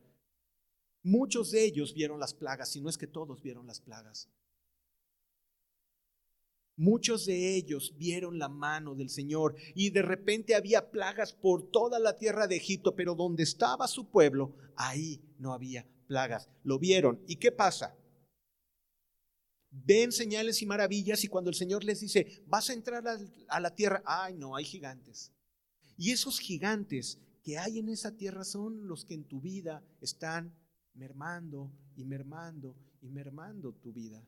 Muchos 1.02 1.50
de 1.50 1.64
ellos 1.64 1.94
vieron 1.94 2.20
las 2.20 2.32
plagas, 2.32 2.70
si 2.70 2.80
no 2.80 2.88
es 2.88 2.96
que 2.96 3.08
todos 3.08 3.42
vieron 3.42 3.66
las 3.66 3.80
plagas. 3.80 4.28
Muchos 6.76 7.26
de 7.26 7.56
ellos 7.56 7.94
vieron 7.98 8.38
la 8.38 8.48
mano 8.48 8.94
del 8.94 9.10
Señor 9.10 9.56
y 9.74 9.90
de 9.90 10.02
repente 10.02 10.54
había 10.54 10.92
plagas 10.92 11.32
por 11.32 11.72
toda 11.72 11.98
la 11.98 12.18
tierra 12.18 12.46
de 12.46 12.54
Egipto, 12.54 12.94
pero 12.94 13.16
donde 13.16 13.42
estaba 13.42 13.88
su 13.88 14.10
pueblo, 14.10 14.54
ahí 14.76 15.20
no 15.40 15.52
había 15.52 15.88
plagas. 16.06 16.48
Lo 16.62 16.78
vieron. 16.78 17.20
¿Y 17.26 17.34
qué 17.34 17.50
pasa? 17.50 17.96
Ven 19.84 20.12
señales 20.12 20.62
y 20.62 20.66
maravillas 20.66 21.24
y 21.24 21.28
cuando 21.28 21.50
el 21.50 21.56
Señor 21.56 21.84
les 21.84 22.00
dice, 22.00 22.42
vas 22.46 22.70
a 22.70 22.72
entrar 22.72 23.04
a 23.48 23.60
la 23.60 23.74
tierra, 23.74 24.02
ay 24.06 24.34
no, 24.34 24.56
hay 24.56 24.64
gigantes. 24.64 25.32
Y 25.96 26.12
esos 26.12 26.38
gigantes 26.38 27.18
que 27.42 27.58
hay 27.58 27.78
en 27.78 27.88
esa 27.88 28.16
tierra 28.16 28.44
son 28.44 28.86
los 28.86 29.04
que 29.04 29.14
en 29.14 29.24
tu 29.24 29.40
vida 29.40 29.82
están 30.00 30.54
mermando 30.94 31.72
y 31.94 32.04
mermando 32.04 32.76
y 33.00 33.08
mermando 33.08 33.72
tu 33.72 33.92
vida. 33.92 34.26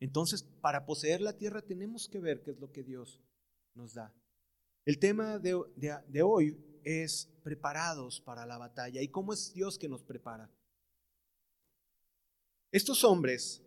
Entonces, 0.00 0.42
para 0.60 0.84
poseer 0.84 1.20
la 1.20 1.36
tierra 1.36 1.62
tenemos 1.62 2.08
que 2.08 2.20
ver 2.20 2.42
qué 2.42 2.50
es 2.50 2.58
lo 2.58 2.70
que 2.70 2.82
Dios 2.82 3.20
nos 3.74 3.94
da. 3.94 4.12
El 4.84 4.98
tema 4.98 5.38
de, 5.38 5.58
de 5.76 6.22
hoy 6.22 6.58
es 6.84 7.30
preparados 7.42 8.20
para 8.20 8.44
la 8.44 8.58
batalla. 8.58 9.00
¿Y 9.00 9.08
cómo 9.08 9.32
es 9.32 9.52
Dios 9.54 9.78
que 9.78 9.88
nos 9.88 10.02
prepara? 10.02 10.50
Estos 12.74 13.04
hombres 13.04 13.62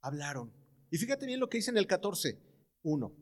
hablaron. 0.00 0.52
Y 0.92 0.96
fíjate 0.96 1.26
bien 1.26 1.40
lo 1.40 1.48
que 1.48 1.58
dice 1.58 1.72
en 1.72 1.76
el 1.76 1.88
14, 1.88 2.38
1. 2.84 3.12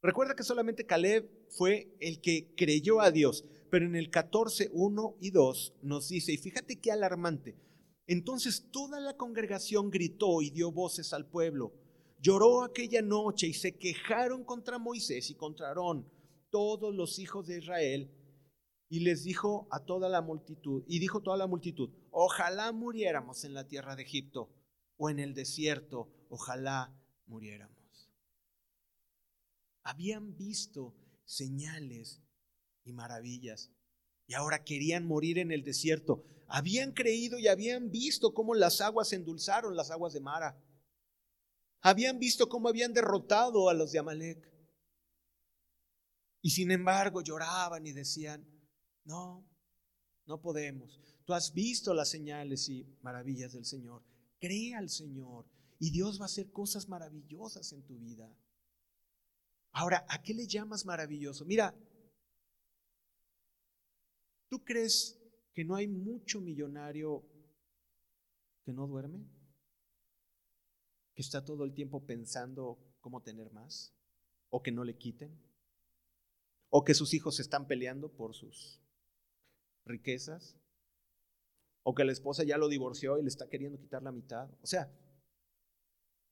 Recuerda 0.00 0.34
que 0.34 0.42
solamente 0.42 0.86
Caleb 0.86 1.28
fue 1.50 1.94
el 2.00 2.22
que 2.22 2.54
creyó 2.56 3.02
a 3.02 3.10
Dios, 3.10 3.44
pero 3.70 3.84
en 3.84 3.94
el 3.94 4.08
14, 4.08 4.70
1 4.72 5.18
y 5.20 5.30
2 5.32 5.74
nos 5.82 6.08
dice, 6.08 6.32
y 6.32 6.38
fíjate 6.38 6.80
qué 6.80 6.90
alarmante, 6.90 7.58
entonces 8.06 8.70
toda 8.72 9.00
la 9.00 9.18
congregación 9.18 9.90
gritó 9.90 10.40
y 10.40 10.48
dio 10.48 10.72
voces 10.72 11.12
al 11.12 11.26
pueblo, 11.26 11.74
lloró 12.22 12.62
aquella 12.64 13.02
noche 13.02 13.48
y 13.48 13.52
se 13.52 13.76
quejaron 13.76 14.44
contra 14.44 14.78
Moisés 14.78 15.28
y 15.28 15.34
contra 15.34 15.68
Aarón, 15.68 16.10
todos 16.48 16.94
los 16.94 17.18
hijos 17.18 17.48
de 17.48 17.58
Israel, 17.58 18.10
y 18.88 19.00
les 19.00 19.24
dijo 19.24 19.68
a 19.70 19.84
toda 19.84 20.08
la 20.08 20.22
multitud, 20.22 20.84
y 20.86 20.98
dijo 20.98 21.20
toda 21.20 21.36
la 21.36 21.46
multitud, 21.46 21.90
ojalá 22.20 22.72
muriéramos 22.72 23.44
en 23.44 23.54
la 23.54 23.68
tierra 23.68 23.94
de 23.94 24.02
Egipto 24.02 24.50
o 24.96 25.08
en 25.08 25.20
el 25.20 25.34
desierto, 25.34 26.12
ojalá 26.28 26.92
muriéramos. 27.26 28.10
Habían 29.84 30.36
visto 30.36 30.96
señales 31.24 32.20
y 32.82 32.92
maravillas 32.92 33.70
y 34.26 34.34
ahora 34.34 34.64
querían 34.64 35.06
morir 35.06 35.38
en 35.38 35.52
el 35.52 35.62
desierto. 35.62 36.24
Habían 36.48 36.92
creído 36.92 37.38
y 37.38 37.46
habían 37.46 37.92
visto 37.92 38.34
cómo 38.34 38.54
las 38.56 38.80
aguas 38.80 39.12
endulzaron 39.12 39.76
las 39.76 39.92
aguas 39.92 40.12
de 40.12 40.20
Mara. 40.20 40.60
Habían 41.82 42.18
visto 42.18 42.48
cómo 42.48 42.68
habían 42.68 42.92
derrotado 42.92 43.68
a 43.68 43.74
los 43.74 43.92
de 43.92 44.00
Amalek. 44.00 44.52
Y 46.42 46.50
sin 46.50 46.72
embargo 46.72 47.22
lloraban 47.22 47.86
y 47.86 47.92
decían, 47.92 48.44
no, 49.04 49.48
no 50.26 50.40
podemos. 50.40 51.07
Tú 51.28 51.34
has 51.34 51.52
visto 51.52 51.92
las 51.92 52.08
señales 52.08 52.70
y 52.70 52.86
maravillas 53.02 53.52
del 53.52 53.66
Señor. 53.66 54.02
Cree 54.40 54.74
al 54.74 54.88
Señor 54.88 55.44
y 55.78 55.90
Dios 55.90 56.18
va 56.18 56.22
a 56.22 56.24
hacer 56.24 56.50
cosas 56.50 56.88
maravillosas 56.88 57.70
en 57.74 57.82
tu 57.82 57.98
vida. 57.98 58.34
Ahora, 59.72 60.06
¿a 60.08 60.22
qué 60.22 60.32
le 60.32 60.46
llamas 60.46 60.86
maravilloso? 60.86 61.44
Mira, 61.44 61.76
¿tú 64.48 64.64
crees 64.64 65.20
que 65.52 65.66
no 65.66 65.74
hay 65.74 65.86
mucho 65.86 66.40
millonario 66.40 67.22
que 68.64 68.72
no 68.72 68.86
duerme? 68.86 69.22
¿Que 71.14 71.20
está 71.20 71.44
todo 71.44 71.66
el 71.66 71.74
tiempo 71.74 72.06
pensando 72.06 72.78
cómo 73.02 73.22
tener 73.22 73.52
más? 73.52 73.92
¿O 74.48 74.62
que 74.62 74.72
no 74.72 74.82
le 74.82 74.96
quiten? 74.96 75.38
¿O 76.70 76.86
que 76.86 76.94
sus 76.94 77.12
hijos 77.12 77.38
están 77.38 77.66
peleando 77.66 78.10
por 78.10 78.34
sus 78.34 78.80
riquezas, 79.84 80.56
o 81.88 81.94
que 81.94 82.04
la 82.04 82.12
esposa 82.12 82.44
ya 82.44 82.58
lo 82.58 82.68
divorció 82.68 83.16
y 83.16 83.22
le 83.22 83.28
está 83.28 83.48
queriendo 83.48 83.78
quitar 83.78 84.02
la 84.02 84.12
mitad. 84.12 84.46
O 84.60 84.66
sea, 84.66 84.92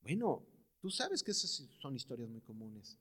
bueno, 0.02 0.46
tú 0.82 0.90
sabes 0.90 1.22
que 1.22 1.30
esas 1.30 1.50
son 1.80 1.96
historias 1.96 2.28
muy 2.28 2.42
comunes. 2.42 2.98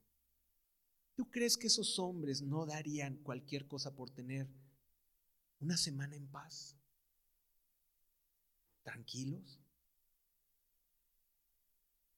¿Tú 1.15 1.30
crees 1.30 1.58
que 1.58 1.68
esos 1.68 2.00
hombres 2.00 2.41
no 2.41 2.65
darían 2.65 3.18
cualquier 3.18 3.68
cosa 3.68 3.94
por 3.94 4.10
tener 4.10 4.48
una 5.60 5.76
semana 5.76 6.15
en 6.15 6.30
paz? 6.30 6.78
¿Tranquilos? 8.84 9.60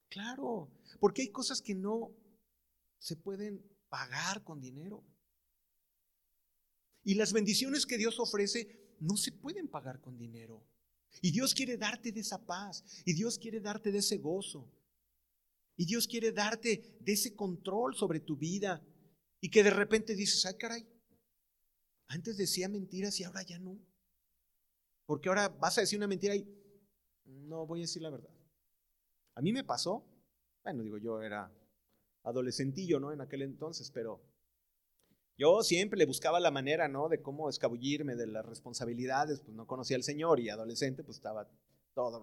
Claro, 0.08 0.70
porque 1.00 1.22
hay 1.22 1.32
cosas 1.32 1.60
que 1.60 1.74
no 1.74 2.12
se 3.00 3.16
pueden 3.16 3.60
pagar 3.88 4.44
con 4.44 4.60
dinero. 4.60 5.04
Y 7.02 7.14
las 7.14 7.32
bendiciones 7.32 7.86
que 7.86 7.98
Dios 7.98 8.20
ofrece 8.20 8.77
no 9.00 9.16
se 9.16 9.32
pueden 9.32 9.68
pagar 9.68 10.00
con 10.00 10.16
dinero. 10.18 10.64
Y 11.22 11.30
Dios 11.30 11.54
quiere 11.54 11.76
darte 11.76 12.12
de 12.12 12.20
esa 12.20 12.44
paz. 12.44 12.84
Y 13.04 13.14
Dios 13.14 13.38
quiere 13.38 13.60
darte 13.60 13.90
de 13.92 13.98
ese 13.98 14.18
gozo. 14.18 14.70
Y 15.76 15.84
Dios 15.86 16.06
quiere 16.06 16.32
darte 16.32 16.98
de 17.00 17.12
ese 17.12 17.34
control 17.34 17.94
sobre 17.94 18.20
tu 18.20 18.36
vida. 18.36 18.84
Y 19.40 19.50
que 19.50 19.62
de 19.62 19.70
repente 19.70 20.14
dices, 20.14 20.44
ay 20.46 20.54
caray, 20.58 20.86
antes 22.08 22.36
decía 22.36 22.68
mentiras 22.68 23.18
y 23.20 23.24
ahora 23.24 23.42
ya 23.42 23.58
no. 23.58 23.78
Porque 25.06 25.28
ahora 25.28 25.48
vas 25.48 25.78
a 25.78 25.82
decir 25.82 25.98
una 25.98 26.08
mentira 26.08 26.34
y 26.34 26.46
no 27.24 27.66
voy 27.66 27.80
a 27.80 27.82
decir 27.82 28.02
la 28.02 28.10
verdad. 28.10 28.34
A 29.34 29.40
mí 29.40 29.52
me 29.52 29.64
pasó, 29.64 30.04
bueno, 30.64 30.82
digo, 30.82 30.98
yo 30.98 31.22
era 31.22 31.52
adolescentillo, 32.24 32.98
¿no? 32.98 33.12
En 33.12 33.20
aquel 33.20 33.42
entonces, 33.42 33.90
pero 33.90 34.20
yo 35.38 35.62
siempre 35.62 35.96
le 35.96 36.04
buscaba 36.04 36.40
la 36.40 36.50
manera, 36.50 36.88
¿no? 36.88 37.08
De 37.08 37.22
cómo 37.22 37.48
escabullirme 37.48 38.16
de 38.16 38.26
las 38.26 38.44
responsabilidades, 38.44 39.40
pues 39.40 39.56
no 39.56 39.68
conocía 39.68 39.96
al 39.96 40.02
Señor 40.02 40.40
y 40.40 40.48
adolescente, 40.48 41.04
pues 41.04 41.18
estaba 41.18 41.48
todo 41.94 42.20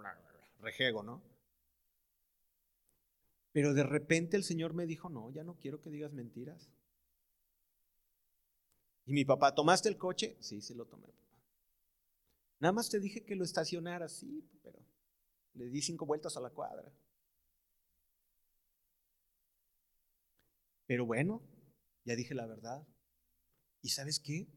rejego, 0.60 1.02
¿no? 1.02 1.24
Pero 3.54 3.74
de 3.74 3.84
repente 3.84 4.36
el 4.36 4.44
Señor 4.44 4.74
me 4.74 4.86
dijo, 4.86 5.08
no, 5.08 5.32
ya 5.32 5.46
no 5.46 5.56
quiero 5.56 5.82
que 5.82 5.90
digas 5.90 6.12
mentiras. 6.12 6.70
Y 9.06 9.14
mi 9.14 9.24
papá, 9.24 9.56
¿tomaste 9.56 9.88
el 9.88 9.98
coche? 9.98 10.36
Sí, 10.42 10.62
sí 10.62 10.74
lo 10.74 10.86
tomé, 10.86 11.08
papá. 11.08 11.42
Nada 12.60 12.74
más 12.74 12.90
te 12.90 13.00
dije 13.00 13.24
que 13.24 13.36
lo 13.36 13.46
estacionara, 13.46 14.10
sí, 14.10 14.46
pero 14.62 14.80
le 15.54 15.70
di 15.70 15.82
cinco 15.82 16.06
vueltas 16.06 16.36
a 16.36 16.42
la 16.42 16.50
cuadra. 16.50 16.92
Pero 20.86 21.06
bueno, 21.06 21.42
ya 22.04 22.16
dije 22.16 22.36
la 22.36 22.46
verdad. 22.46 22.86
¿Y 23.86 23.90
sabes 23.90 24.20
qué? 24.20 24.48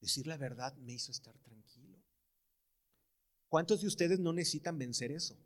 Decir 0.00 0.28
la 0.28 0.36
verdad 0.36 0.76
me 0.76 0.92
hizo 0.92 1.10
estar 1.10 1.36
tranquilo. 1.40 2.00
¿Cuántos 3.48 3.80
de 3.80 3.88
ustedes 3.88 4.20
no 4.20 4.32
necesitan 4.32 4.78
vencer 4.78 5.10
eso? 5.10 5.36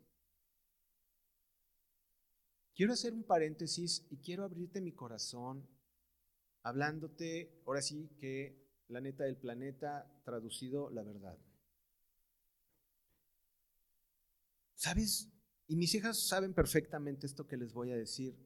quiero 2.74 2.92
hacer 2.92 3.14
un 3.14 3.24
paréntesis 3.24 4.07
y 4.11 4.18
quiero 4.18 4.44
abrirte 4.44 4.83
mi 4.83 4.92
corazón 4.92 5.66
hablándote, 6.62 7.62
ahora 7.64 7.81
sí 7.81 8.11
que 8.18 8.85
la 8.88 9.00
neta 9.00 9.24
del 9.24 9.38
planeta, 9.38 10.20
traducido 10.26 10.90
la 10.90 11.02
verdad. 11.02 11.38
¿Sabes? 14.74 15.31
Y 15.68 15.76
mis 15.76 15.94
hijas 15.94 16.29
saben 16.29 16.52
perfectamente 16.52 17.26
esto 17.26 17.46
que 17.46 17.57
les 17.57 17.72
voy 17.72 17.92
a 17.92 17.96
decir, 17.96 18.37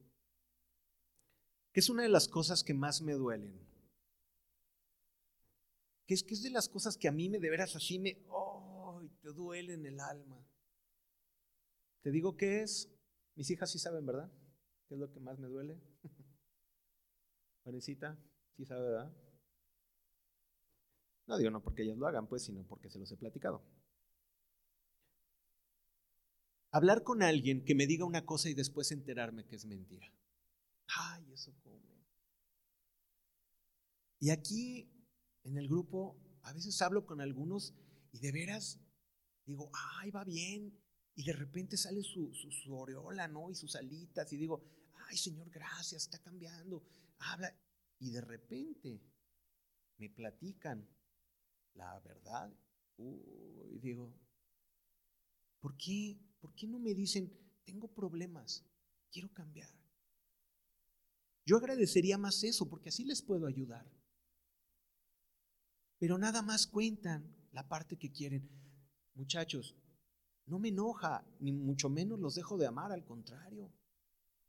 que 1.73 1.81
es 1.81 1.89
una 1.89 2.03
de 2.03 2.09
las 2.09 2.29
cosas 2.29 2.63
que 2.63 2.73
más 2.73 3.01
me 3.01 3.13
duelen. 3.15 3.70
Que 6.11 6.15
es 6.15 6.23
que 6.23 6.33
es 6.33 6.43
de 6.43 6.49
las 6.49 6.67
cosas 6.67 6.97
que 6.97 7.07
a 7.07 7.13
mí 7.13 7.29
me 7.29 7.39
de 7.39 7.49
veras 7.49 7.73
así 7.73 7.97
me, 7.97 8.21
oh, 8.27 9.01
te 9.21 9.29
duele 9.29 9.75
en 9.75 9.85
el 9.85 9.97
alma. 9.97 10.45
Te 12.01 12.11
digo 12.11 12.35
que 12.35 12.63
es, 12.63 12.91
mis 13.35 13.49
hijas 13.49 13.71
sí 13.71 13.79
saben, 13.79 14.05
¿verdad? 14.05 14.29
¿Qué 14.89 14.95
es 14.95 14.99
lo 14.99 15.09
que 15.09 15.21
más 15.21 15.39
me 15.39 15.47
duele? 15.47 15.79
Juanicita, 17.63 18.19
sí 18.57 18.65
sabe, 18.65 18.81
¿verdad? 18.81 19.15
No 21.27 21.37
digo 21.37 21.49
no 21.49 21.63
porque 21.63 21.83
ellas 21.83 21.97
lo 21.97 22.07
hagan, 22.07 22.27
pues, 22.27 22.43
sino 22.43 22.67
porque 22.67 22.89
se 22.89 22.99
los 22.99 23.09
he 23.13 23.15
platicado. 23.15 23.63
Hablar 26.71 27.03
con 27.03 27.23
alguien 27.23 27.63
que 27.63 27.73
me 27.73 27.87
diga 27.87 28.03
una 28.03 28.25
cosa 28.25 28.49
y 28.49 28.53
después 28.53 28.91
enterarme 28.91 29.45
que 29.45 29.55
es 29.55 29.65
mentira. 29.65 30.11
Ay, 30.87 31.31
eso 31.31 31.55
come. 31.63 32.05
Y 34.19 34.31
aquí 34.31 35.00
en 35.43 35.57
el 35.57 35.67
grupo 35.67 36.17
a 36.43 36.53
veces 36.53 36.81
hablo 36.81 37.05
con 37.05 37.21
algunos 37.21 37.73
y 38.11 38.19
de 38.19 38.31
veras 38.31 38.79
digo, 39.45 39.69
ay, 39.99 40.11
va 40.11 40.23
bien. 40.23 40.77
Y 41.15 41.23
de 41.23 41.33
repente 41.33 41.77
sale 41.77 42.01
su, 42.03 42.33
su, 42.33 42.73
aureola, 42.73 43.27
¿no? 43.27 43.51
Y 43.51 43.55
sus 43.55 43.75
alitas 43.75 44.31
y 44.31 44.37
digo, 44.37 44.63
ay, 45.09 45.17
Señor, 45.17 45.49
gracias, 45.49 46.03
está 46.03 46.19
cambiando. 46.19 46.83
Habla. 47.19 47.53
Y 47.99 48.11
de 48.11 48.21
repente 48.21 49.01
me 49.97 50.09
platican 50.09 50.87
la 51.73 51.99
verdad. 51.99 52.51
y 52.97 53.79
digo, 53.79 54.13
¿por 55.59 55.75
qué, 55.77 56.17
¿por 56.39 56.53
qué 56.55 56.67
no 56.67 56.79
me 56.79 56.93
dicen, 56.93 57.31
tengo 57.65 57.87
problemas, 57.87 58.65
quiero 59.11 59.31
cambiar? 59.33 59.69
Yo 61.45 61.57
agradecería 61.57 62.17
más 62.17 62.43
eso, 62.43 62.69
porque 62.69 62.89
así 62.89 63.03
les 63.03 63.21
puedo 63.21 63.47
ayudar. 63.47 63.85
Pero 66.01 66.17
nada 66.17 66.41
más 66.41 66.67
cuentan 66.67 67.33
la 67.53 67.65
parte 67.69 67.95
que 67.95 68.11
quieren. 68.11 68.49
Muchachos, 69.13 69.77
no 70.47 70.59
me 70.59 70.67
enoja, 70.67 71.23
ni 71.39 71.53
mucho 71.53 71.89
menos 71.89 72.19
los 72.19 72.35
dejo 72.35 72.57
de 72.57 72.65
amar, 72.65 72.91
al 72.91 73.05
contrario. 73.05 73.71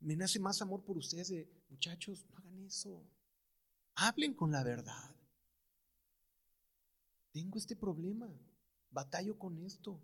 Me 0.00 0.16
nace 0.16 0.40
más 0.40 0.60
amor 0.62 0.82
por 0.82 0.96
ustedes 0.96 1.46
muchachos, 1.68 2.26
no 2.28 2.38
hagan 2.38 2.58
eso. 2.64 3.06
Hablen 3.94 4.34
con 4.34 4.50
la 4.50 4.64
verdad 4.64 5.14
tengo 7.32 7.58
este 7.58 7.74
problema, 7.74 8.30
batallo 8.90 9.38
con 9.38 9.58
esto. 9.58 10.00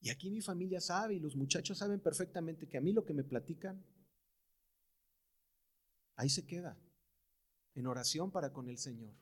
Y 0.00 0.10
aquí 0.10 0.30
mi 0.30 0.40
familia 0.40 0.80
sabe 0.80 1.14
y 1.14 1.20
los 1.20 1.36
muchachos 1.36 1.78
saben 1.78 2.00
perfectamente 2.00 2.68
que 2.68 2.78
a 2.78 2.80
mí 2.80 2.92
lo 2.92 3.04
que 3.04 3.12
me 3.12 3.24
platican, 3.24 3.84
ahí 6.16 6.30
se 6.30 6.46
queda, 6.46 6.76
en 7.78 7.86
oración 7.86 8.32
para 8.32 8.52
con 8.52 8.68
el 8.68 8.76
Señor. 8.76 9.14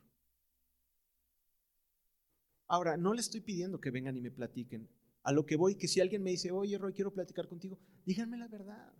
Ahora, 2.67 2.97
no 2.97 3.13
le 3.13 3.21
estoy 3.21 3.41
pidiendo 3.41 3.79
que 3.79 3.91
vengan 3.91 4.17
y 4.17 4.21
me 4.21 4.31
platiquen. 4.31 4.89
A 5.21 5.31
lo 5.31 5.45
que 5.45 5.55
voy, 5.55 5.75
que 5.75 5.87
si 5.87 6.01
alguien 6.01 6.23
me 6.23 6.31
dice, 6.31 6.51
oye, 6.51 6.77
Roy, 6.77 6.91
quiero 6.91 7.13
platicar 7.13 7.47
contigo, 7.47 7.77
díganme 8.03 8.35
la 8.35 8.47
verdad. 8.47 8.93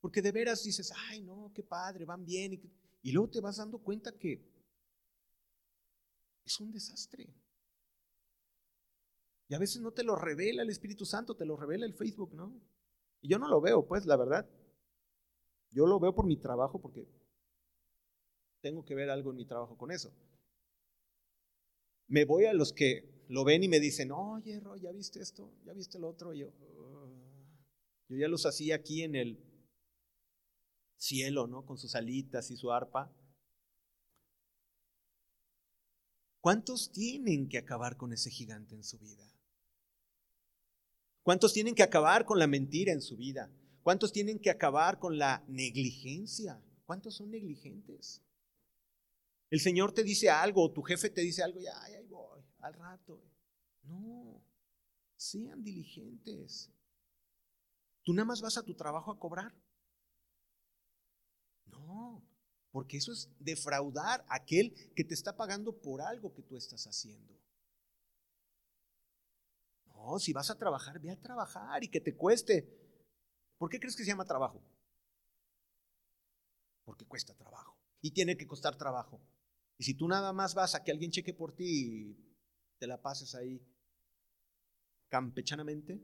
Porque 0.00 0.22
de 0.22 0.30
veras 0.30 0.62
dices, 0.62 0.92
ay, 1.08 1.20
no, 1.22 1.50
qué 1.52 1.64
padre, 1.64 2.04
van 2.04 2.24
bien. 2.24 2.60
y 3.02 3.10
luego 3.10 3.28
te 3.28 3.40
vas 3.40 3.56
dando 3.56 3.78
cuenta 3.78 4.16
que 4.16 4.48
es 6.44 6.60
un 6.60 6.70
desastre. 6.70 7.34
Y 9.48 9.54
a 9.54 9.58
veces 9.58 9.82
no 9.82 9.90
te 9.90 10.04
lo 10.04 10.14
revela 10.14 10.62
el 10.62 10.70
Espíritu 10.70 11.04
Santo, 11.04 11.36
te 11.36 11.44
lo 11.44 11.56
revela 11.56 11.86
el 11.86 11.94
Facebook, 11.94 12.34
¿no? 12.34 12.54
Y 13.20 13.28
yo 13.28 13.38
no 13.40 13.48
lo 13.48 13.60
veo, 13.60 13.84
pues, 13.84 14.06
la 14.06 14.16
verdad. 14.16 14.48
Yo 15.70 15.86
lo 15.86 15.98
veo 15.98 16.14
por 16.14 16.26
mi 16.26 16.36
trabajo 16.36 16.80
porque 16.80 17.06
tengo 18.62 18.84
que 18.84 18.94
ver 18.94 19.10
algo 19.10 19.30
en 19.30 19.36
mi 19.36 19.44
trabajo 19.44 19.76
con 19.76 19.90
eso. 19.90 20.14
Me 22.06 22.24
voy 22.24 22.46
a 22.46 22.54
los 22.54 22.72
que 22.72 23.24
lo 23.28 23.44
ven 23.44 23.64
y 23.64 23.68
me 23.68 23.80
dicen, 23.80 24.12
oye, 24.12 24.62
¿ya 24.80 24.92
viste 24.92 25.20
esto? 25.20 25.52
¿Ya 25.64 25.72
viste 25.72 25.98
lo 25.98 26.08
otro? 26.08 26.32
yo, 26.32 26.52
yo 28.08 28.16
ya 28.16 28.28
los 28.28 28.46
hacía 28.46 28.76
aquí 28.76 29.02
en 29.02 29.16
el 29.16 29.38
cielo, 30.96 31.46
¿no? 31.46 31.66
Con 31.66 31.76
sus 31.76 31.94
alitas 31.94 32.50
y 32.50 32.56
su 32.56 32.72
arpa. 32.72 33.12
¿Cuántos 36.40 36.92
tienen 36.92 37.48
que 37.48 37.58
acabar 37.58 37.96
con 37.96 38.12
ese 38.12 38.30
gigante 38.30 38.74
en 38.74 38.84
su 38.84 38.98
vida? 38.98 39.28
¿Cuántos 41.22 41.52
tienen 41.52 41.74
que 41.74 41.84
acabar 41.84 42.26
con 42.26 42.38
la 42.38 42.48
mentira 42.48 42.92
en 42.92 43.00
su 43.00 43.16
vida? 43.16 43.50
¿Cuántos 43.82 44.12
tienen 44.12 44.40
que 44.40 44.50
acabar 44.50 44.98
con 44.98 45.18
la 45.18 45.44
negligencia? 45.48 46.60
¿Cuántos 46.84 47.14
son 47.14 47.30
negligentes? 47.30 48.20
El 49.52 49.60
Señor 49.60 49.92
te 49.92 50.02
dice 50.02 50.30
algo, 50.30 50.64
o 50.64 50.72
tu 50.72 50.80
jefe 50.80 51.10
te 51.10 51.20
dice 51.20 51.42
algo, 51.42 51.60
y 51.60 51.66
ahí 51.66 52.06
voy, 52.06 52.42
al 52.60 52.72
rato. 52.72 53.22
No, 53.82 54.42
sean 55.14 55.62
diligentes. 55.62 56.72
¿Tú 58.02 58.14
nada 58.14 58.24
más 58.24 58.40
vas 58.40 58.56
a 58.56 58.62
tu 58.62 58.74
trabajo 58.74 59.10
a 59.10 59.18
cobrar? 59.18 59.54
No, 61.66 62.26
porque 62.70 62.96
eso 62.96 63.12
es 63.12 63.28
defraudar 63.40 64.24
a 64.26 64.36
aquel 64.36 64.72
que 64.96 65.04
te 65.04 65.12
está 65.12 65.36
pagando 65.36 65.78
por 65.78 66.00
algo 66.00 66.32
que 66.32 66.42
tú 66.42 66.56
estás 66.56 66.86
haciendo. 66.86 67.38
No, 69.84 70.18
si 70.18 70.32
vas 70.32 70.48
a 70.48 70.56
trabajar, 70.56 70.98
ve 70.98 71.10
a 71.10 71.20
trabajar 71.20 71.84
y 71.84 71.88
que 71.88 72.00
te 72.00 72.16
cueste. 72.16 72.66
¿Por 73.58 73.68
qué 73.68 73.78
crees 73.78 73.96
que 73.96 74.04
se 74.04 74.08
llama 74.08 74.24
trabajo? 74.24 74.64
Porque 76.86 77.04
cuesta 77.04 77.34
trabajo 77.34 77.76
y 78.00 78.12
tiene 78.12 78.38
que 78.38 78.46
costar 78.46 78.78
trabajo. 78.78 79.20
Y 79.82 79.84
si 79.84 79.94
tú 79.94 80.06
nada 80.06 80.32
más 80.32 80.54
vas 80.54 80.76
a 80.76 80.84
que 80.84 80.92
alguien 80.92 81.10
cheque 81.10 81.34
por 81.34 81.56
ti 81.56 81.64
y 81.66 82.16
te 82.78 82.86
la 82.86 83.02
pases 83.02 83.34
ahí 83.34 83.60
campechanamente, 85.08 86.00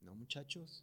no 0.00 0.14
muchachos. 0.14 0.82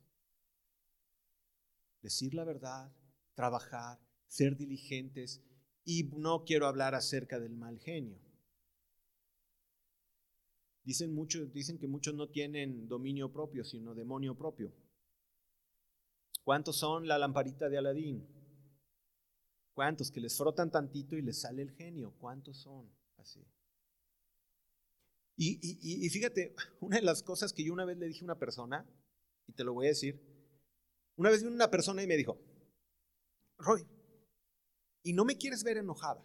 Decir 2.04 2.36
la 2.36 2.44
verdad, 2.44 2.96
trabajar, 3.34 4.00
ser 4.28 4.56
diligentes 4.56 5.42
y 5.86 6.04
no 6.16 6.44
quiero 6.46 6.68
hablar 6.68 6.94
acerca 6.94 7.40
del 7.40 7.56
mal 7.56 7.80
genio. 7.80 8.22
Dicen, 10.84 11.16
muchos, 11.16 11.52
dicen 11.52 11.80
que 11.80 11.88
muchos 11.88 12.14
no 12.14 12.30
tienen 12.30 12.88
dominio 12.88 13.34
propio, 13.34 13.64
sino 13.64 13.96
demonio 13.96 14.38
propio. 14.38 14.72
¿Cuántos 16.44 16.76
son 16.76 17.08
la 17.08 17.18
lamparita 17.18 17.70
de 17.70 17.80
Aladín? 17.80 18.43
¿Cuántos 19.74 20.12
que 20.12 20.22
les 20.22 20.38
frotan 20.38 20.70
tantito 20.70 21.16
y 21.16 21.22
les 21.22 21.42
sale 21.42 21.62
el 21.62 21.72
genio? 21.72 22.14
¿Cuántos 22.20 22.58
son 22.58 22.92
así? 23.18 23.44
Y, 25.36 25.60
y, 25.62 26.06
y, 26.06 26.10
fíjate, 26.10 26.56
una 26.80 26.98
de 26.98 27.04
las 27.04 27.24
cosas 27.24 27.54
que 27.54 27.64
yo 27.64 27.74
una 27.74 27.86
vez 27.86 27.98
le 27.98 28.08
dije 28.08 28.22
a 28.22 28.26
una 28.26 28.40
persona, 28.40 28.88
y 29.48 29.54
te 29.54 29.64
lo 29.64 29.74
voy 29.74 29.88
a 29.88 29.90
decir, 29.90 30.22
una 31.16 31.30
vez 31.30 31.42
vino 31.42 31.54
una 31.54 31.72
persona 31.72 32.04
y 32.04 32.08
me 32.08 32.18
dijo, 32.18 32.40
Roy, 33.58 33.86
y 35.04 35.14
no 35.14 35.26
me 35.26 35.38
quieres 35.38 35.64
ver 35.64 35.78
enojada, 35.78 36.24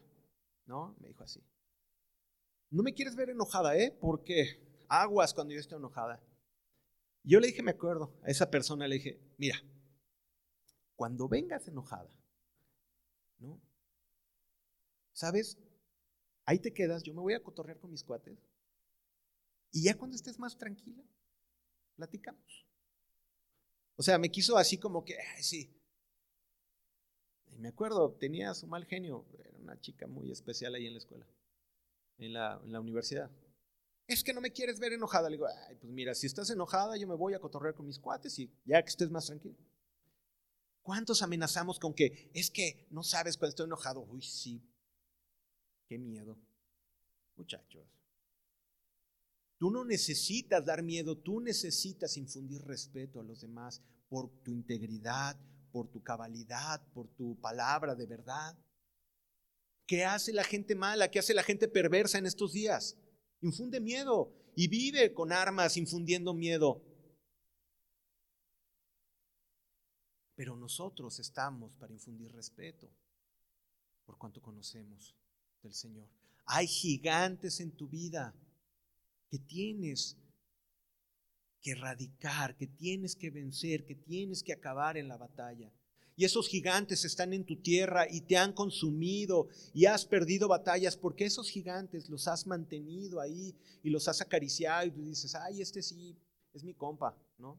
¿no? 0.66 0.96
Me 1.00 1.08
dijo 1.08 1.24
así. 1.24 1.42
No 2.70 2.82
me 2.82 2.92
quieres 2.92 3.16
ver 3.16 3.30
enojada, 3.30 3.76
¿eh? 3.76 3.96
Porque 3.98 4.84
aguas 4.88 5.32
cuando 5.32 5.54
yo 5.54 5.60
estoy 5.60 5.78
enojada. 5.78 6.22
Yo 7.24 7.40
le 7.40 7.48
dije, 7.48 7.62
me 7.62 7.72
acuerdo, 7.72 8.14
a 8.22 8.30
esa 8.30 8.50
persona 8.50 8.86
le 8.86 8.96
dije, 8.96 9.20
mira, 9.38 9.56
cuando 10.96 11.28
vengas 11.28 11.66
enojada, 11.68 12.10
¿no? 13.38 13.60
¿Sabes? 15.12 15.58
Ahí 16.44 16.58
te 16.58 16.72
quedas, 16.72 17.02
yo 17.02 17.12
me 17.14 17.20
voy 17.20 17.34
a 17.34 17.42
cotorrear 17.42 17.78
con 17.78 17.90
mis 17.90 18.04
cuates. 18.04 18.38
Y 19.70 19.82
ya 19.82 19.96
cuando 19.96 20.16
estés 20.16 20.38
más 20.38 20.56
tranquila, 20.56 21.02
platicamos. 21.96 22.66
O 23.96 24.02
sea, 24.02 24.16
me 24.18 24.30
quiso 24.30 24.56
así 24.56 24.78
como 24.78 25.04
que, 25.04 25.18
ay, 25.18 25.42
sí, 25.42 25.78
me 27.58 27.68
acuerdo, 27.68 28.12
tenía 28.12 28.54
su 28.54 28.66
mal 28.66 28.84
genio, 28.86 29.26
era 29.38 29.50
una 29.58 29.80
chica 29.80 30.06
muy 30.06 30.30
especial 30.30 30.74
ahí 30.74 30.86
en 30.86 30.92
la 30.92 30.98
escuela, 30.98 31.26
en 32.18 32.32
la, 32.32 32.60
en 32.64 32.72
la 32.72 32.80
universidad. 32.80 33.30
Es 34.06 34.24
que 34.24 34.32
no 34.32 34.40
me 34.40 34.52
quieres 34.52 34.78
ver 34.78 34.92
enojada. 34.92 35.28
Le 35.28 35.36
digo, 35.36 35.46
ay, 35.46 35.74
pues 35.74 35.92
mira, 35.92 36.14
si 36.14 36.26
estás 36.26 36.48
enojada, 36.50 36.96
yo 36.96 37.06
me 37.06 37.14
voy 37.14 37.34
a 37.34 37.40
cotorrear 37.40 37.74
con 37.74 37.86
mis 37.86 37.98
cuates 37.98 38.38
y 38.38 38.50
ya 38.64 38.82
que 38.82 38.88
estés 38.88 39.10
más 39.10 39.26
tranquilo. 39.26 39.56
¿Cuántos 40.88 41.20
amenazamos 41.20 41.78
con 41.78 41.92
que 41.92 42.30
es 42.32 42.50
que 42.50 42.88
no 42.90 43.02
sabes 43.02 43.36
cuando 43.36 43.50
estoy 43.50 43.66
enojado? 43.66 44.06
Uy, 44.08 44.22
sí, 44.22 44.66
qué 45.86 45.98
miedo. 45.98 46.38
Muchachos, 47.36 47.86
Tú 49.58 49.70
no 49.70 49.84
necesitas 49.84 50.64
dar 50.64 50.82
miedo, 50.82 51.18
tú 51.18 51.40
necesitas 51.40 52.16
infundir 52.16 52.62
respeto 52.62 53.20
a 53.20 53.22
los 53.22 53.42
demás 53.42 53.82
por 54.08 54.30
tu 54.42 54.50
integridad, 54.50 55.38
por 55.72 55.90
tu 55.90 56.02
cabalidad, 56.02 56.80
por 56.94 57.08
tu 57.08 57.38
palabra 57.38 57.94
de 57.94 58.06
verdad. 58.06 58.56
¿Qué 59.86 60.06
hace 60.06 60.32
la 60.32 60.44
gente 60.44 60.74
mala? 60.74 61.10
¿Qué 61.10 61.18
hace 61.18 61.34
la 61.34 61.42
gente 61.42 61.68
perversa 61.68 62.16
en 62.16 62.24
estos 62.24 62.54
días? 62.54 62.96
Infunde 63.42 63.78
miedo 63.78 64.32
y 64.56 64.68
vive 64.68 65.12
con 65.12 65.32
armas 65.32 65.76
infundiendo 65.76 66.32
miedo. 66.32 66.82
Pero 70.38 70.54
nosotros 70.54 71.18
estamos 71.18 71.74
para 71.74 71.92
infundir 71.92 72.30
respeto 72.30 72.88
por 74.06 74.16
cuanto 74.16 74.40
conocemos 74.40 75.16
del 75.64 75.74
Señor. 75.74 76.08
Hay 76.44 76.68
gigantes 76.68 77.58
en 77.58 77.72
tu 77.72 77.88
vida 77.88 78.32
que 79.28 79.40
tienes 79.40 80.16
que 81.60 81.72
erradicar, 81.72 82.56
que 82.56 82.68
tienes 82.68 83.16
que 83.16 83.30
vencer, 83.30 83.84
que 83.84 83.96
tienes 83.96 84.44
que 84.44 84.52
acabar 84.52 84.96
en 84.96 85.08
la 85.08 85.16
batalla. 85.16 85.72
Y 86.14 86.24
esos 86.24 86.46
gigantes 86.46 87.04
están 87.04 87.32
en 87.32 87.44
tu 87.44 87.56
tierra 87.56 88.06
y 88.08 88.20
te 88.20 88.36
han 88.36 88.52
consumido 88.52 89.48
y 89.74 89.86
has 89.86 90.06
perdido 90.06 90.46
batallas 90.46 90.96
porque 90.96 91.24
esos 91.24 91.50
gigantes 91.50 92.08
los 92.08 92.28
has 92.28 92.46
mantenido 92.46 93.20
ahí 93.20 93.56
y 93.82 93.90
los 93.90 94.06
has 94.06 94.20
acariciado 94.20 94.86
y 94.86 94.92
tú 94.92 95.02
dices, 95.02 95.34
ay, 95.34 95.60
este 95.60 95.82
sí 95.82 96.16
es 96.52 96.62
mi 96.62 96.74
compa, 96.74 97.18
¿no? 97.38 97.58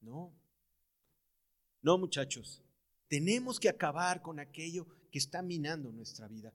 No. 0.00 0.43
No, 1.84 1.98
muchachos. 1.98 2.62
Tenemos 3.08 3.60
que 3.60 3.68
acabar 3.68 4.22
con 4.22 4.40
aquello 4.40 4.86
que 5.12 5.18
está 5.18 5.42
minando 5.42 5.92
nuestra 5.92 6.26
vida. 6.26 6.54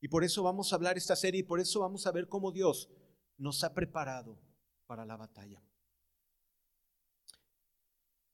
Y 0.00 0.08
por 0.08 0.24
eso 0.24 0.42
vamos 0.42 0.72
a 0.72 0.76
hablar 0.76 0.98
esta 0.98 1.14
serie 1.14 1.40
y 1.40 1.44
por 1.44 1.60
eso 1.60 1.80
vamos 1.80 2.04
a 2.06 2.10
ver 2.10 2.28
cómo 2.28 2.50
Dios 2.50 2.90
nos 3.38 3.62
ha 3.62 3.72
preparado 3.74 4.40
para 4.88 5.06
la 5.06 5.16
batalla. 5.16 5.62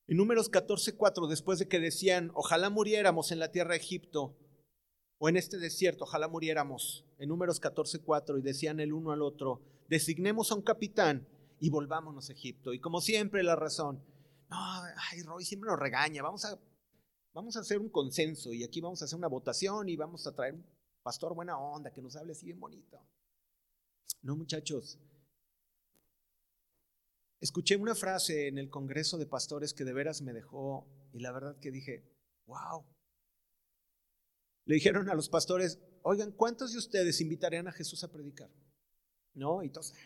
En 0.08 0.16
números 0.16 0.50
14:4, 0.50 1.28
después 1.28 1.58
de 1.58 1.68
que 1.68 1.80
decían, 1.80 2.30
ojalá 2.34 2.70
muriéramos 2.70 3.30
en 3.30 3.38
la 3.38 3.50
tierra 3.50 3.72
de 3.72 3.80
Egipto 3.80 4.34
o 5.18 5.28
en 5.28 5.36
este 5.36 5.58
desierto, 5.58 6.04
ojalá 6.04 6.28
muriéramos, 6.28 7.04
en 7.18 7.28
números 7.28 7.60
14:4, 7.60 8.38
y 8.38 8.42
decían 8.42 8.80
el 8.80 8.94
uno 8.94 9.12
al 9.12 9.20
otro, 9.20 9.60
designemos 9.88 10.50
a 10.50 10.54
un 10.54 10.62
capitán 10.62 11.28
y 11.60 11.68
volvámonos 11.68 12.30
a 12.30 12.32
Egipto. 12.32 12.72
Y 12.72 12.80
como 12.80 13.02
siempre 13.02 13.42
la 13.42 13.54
razón, 13.54 14.02
no, 14.52 14.82
ay, 15.10 15.22
Roy 15.22 15.44
siempre 15.44 15.70
nos 15.70 15.78
regaña, 15.78 16.22
vamos 16.22 16.44
a, 16.44 16.58
vamos 17.32 17.56
a 17.56 17.60
hacer 17.60 17.78
un 17.78 17.88
consenso 17.88 18.52
y 18.52 18.64
aquí 18.64 18.80
vamos 18.80 19.02
a 19.02 19.06
hacer 19.06 19.18
una 19.18 19.28
votación 19.28 19.88
y 19.88 19.96
vamos 19.96 20.26
a 20.26 20.34
traer 20.34 20.54
un 20.54 20.66
pastor 21.02 21.34
buena 21.34 21.58
onda 21.58 21.92
que 21.92 22.02
nos 22.02 22.16
hable 22.16 22.32
así 22.32 22.46
bien 22.46 22.60
bonito. 22.60 23.00
No, 24.22 24.36
muchachos, 24.36 24.98
Escuché 27.42 27.74
una 27.74 27.96
frase 27.96 28.46
en 28.46 28.56
el 28.56 28.70
Congreso 28.70 29.18
de 29.18 29.26
Pastores 29.26 29.74
que 29.74 29.82
de 29.82 29.92
veras 29.92 30.22
me 30.22 30.32
dejó 30.32 30.86
y 31.12 31.18
la 31.18 31.32
verdad 31.32 31.58
que 31.58 31.72
dije, 31.72 32.04
wow. 32.46 32.84
Le 34.64 34.76
dijeron 34.76 35.10
a 35.10 35.14
los 35.14 35.28
pastores, 35.28 35.80
oigan, 36.02 36.30
¿cuántos 36.30 36.70
de 36.70 36.78
ustedes 36.78 37.20
invitarían 37.20 37.66
a 37.66 37.72
Jesús 37.72 38.04
a 38.04 38.12
predicar? 38.12 38.48
No, 39.34 39.60
y 39.64 39.66
entonces, 39.66 39.98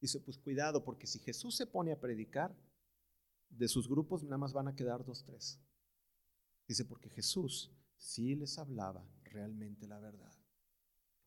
dice, 0.00 0.18
pues 0.18 0.38
cuidado, 0.38 0.82
porque 0.82 1.06
si 1.06 1.20
Jesús 1.20 1.56
se 1.56 1.68
pone 1.68 1.92
a 1.92 2.00
predicar, 2.00 2.52
de 3.56 3.68
sus 3.68 3.88
grupos 3.88 4.22
nada 4.24 4.38
más 4.38 4.52
van 4.52 4.68
a 4.68 4.74
quedar 4.74 5.04
dos, 5.04 5.24
tres. 5.24 5.60
Dice, 6.66 6.84
porque 6.84 7.10
Jesús 7.10 7.70
sí 7.96 8.34
les 8.34 8.58
hablaba 8.58 9.06
realmente 9.24 9.86
la 9.86 9.98
verdad. 9.98 10.32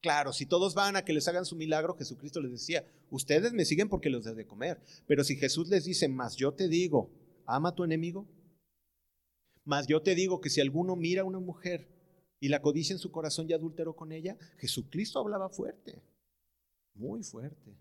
Claro, 0.01 0.31
si 0.31 0.45
todos 0.45 0.75
van 0.75 0.95
a 0.95 1.03
que 1.03 1.13
les 1.13 1.27
hagan 1.27 1.45
su 1.45 1.55
milagro, 1.55 1.95
Jesucristo 1.95 2.39
les 2.39 2.51
decía, 2.51 2.85
ustedes 3.09 3.53
me 3.53 3.65
siguen 3.65 3.89
porque 3.89 4.09
los 4.09 4.23
de 4.23 4.47
comer. 4.47 4.81
Pero 5.07 5.23
si 5.23 5.35
Jesús 5.35 5.69
les 5.69 5.85
dice, 5.85 6.07
más 6.07 6.35
yo 6.35 6.53
te 6.53 6.67
digo, 6.67 7.11
ama 7.45 7.69
a 7.69 7.75
tu 7.75 7.83
enemigo, 7.83 8.27
más 9.63 9.87
yo 9.87 10.01
te 10.01 10.15
digo 10.15 10.39
que 10.39 10.49
si 10.49 10.61
alguno 10.61 10.95
mira 10.95 11.23
a 11.23 11.25
una 11.25 11.39
mujer 11.39 11.89
y 12.39 12.49
la 12.49 12.61
codicia 12.61 12.93
en 12.93 12.99
su 12.99 13.11
corazón 13.11 13.49
y 13.49 13.53
adulteró 13.53 13.95
con 13.95 14.11
ella, 14.11 14.37
Jesucristo 14.59 15.19
hablaba 15.19 15.49
fuerte, 15.49 16.03
muy 16.93 17.23
fuerte. 17.23 17.75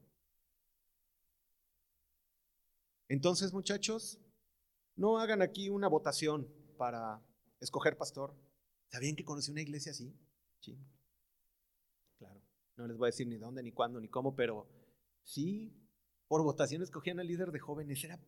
Entonces, 3.09 3.53
muchachos, 3.53 4.19
no 4.97 5.19
hagan 5.19 5.43
aquí 5.43 5.69
una 5.69 5.89
votación 5.89 6.49
para 6.77 7.23
escoger 7.61 7.97
pastor. 7.97 8.35
¿Sabían 8.89 9.17
que 9.17 9.25
conocí 9.25 9.51
una 9.51 9.63
iglesia 9.63 9.93
así? 9.93 10.15
Sí. 10.61 10.79
No 12.77 12.87
les 12.87 12.97
voy 12.97 13.07
a 13.07 13.11
decir 13.11 13.27
ni 13.27 13.39
dónde, 13.39 13.63
ni 13.63 13.73
cuándo, 13.73 14.01
ni 14.01 14.09
cómo, 14.09 14.37
pero 14.37 14.69
sí, 15.23 15.73
por 16.29 16.43
votación 16.43 16.83
escogían 16.83 17.19
al 17.19 17.27
líder 17.27 17.51
de 17.51 17.59
jóvenes. 17.59 18.05
Era, 18.05 18.21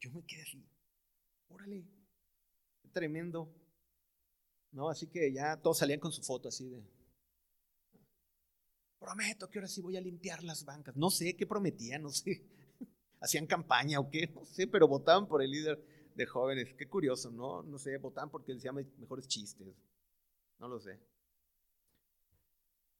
yo 0.00 0.10
me 0.10 0.24
quedé 0.24 0.42
así, 0.42 0.66
órale, 1.48 1.84
tremendo. 2.92 3.54
No, 4.72 4.88
así 4.88 5.06
que 5.06 5.32
ya 5.32 5.56
todos 5.56 5.78
salían 5.78 6.00
con 6.00 6.10
su 6.10 6.20
foto 6.22 6.48
así 6.48 6.68
de, 6.68 6.84
prometo 8.98 9.48
que 9.48 9.58
ahora 9.58 9.68
sí 9.68 9.80
voy 9.80 9.96
a 9.96 10.00
limpiar 10.00 10.42
las 10.42 10.64
bancas. 10.64 10.96
No 10.96 11.10
sé 11.10 11.36
qué 11.36 11.46
prometían, 11.46 12.02
no 12.02 12.10
sé. 12.10 12.42
Hacían 13.20 13.46
campaña 13.46 14.00
o 14.00 14.10
qué, 14.10 14.26
no 14.34 14.44
sé, 14.44 14.66
pero 14.66 14.88
votaban 14.88 15.26
por 15.26 15.42
el 15.42 15.50
líder 15.50 15.82
de 16.14 16.26
jóvenes. 16.26 16.74
Qué 16.76 16.88
curioso, 16.88 17.30
¿no? 17.30 17.62
No 17.62 17.78
sé, 17.78 17.96
votaban 17.98 18.30
porque 18.30 18.54
decía 18.54 18.72
mejores 18.72 19.28
chistes. 19.28 19.74
No 20.58 20.68
lo 20.68 20.80
sé. 20.80 21.00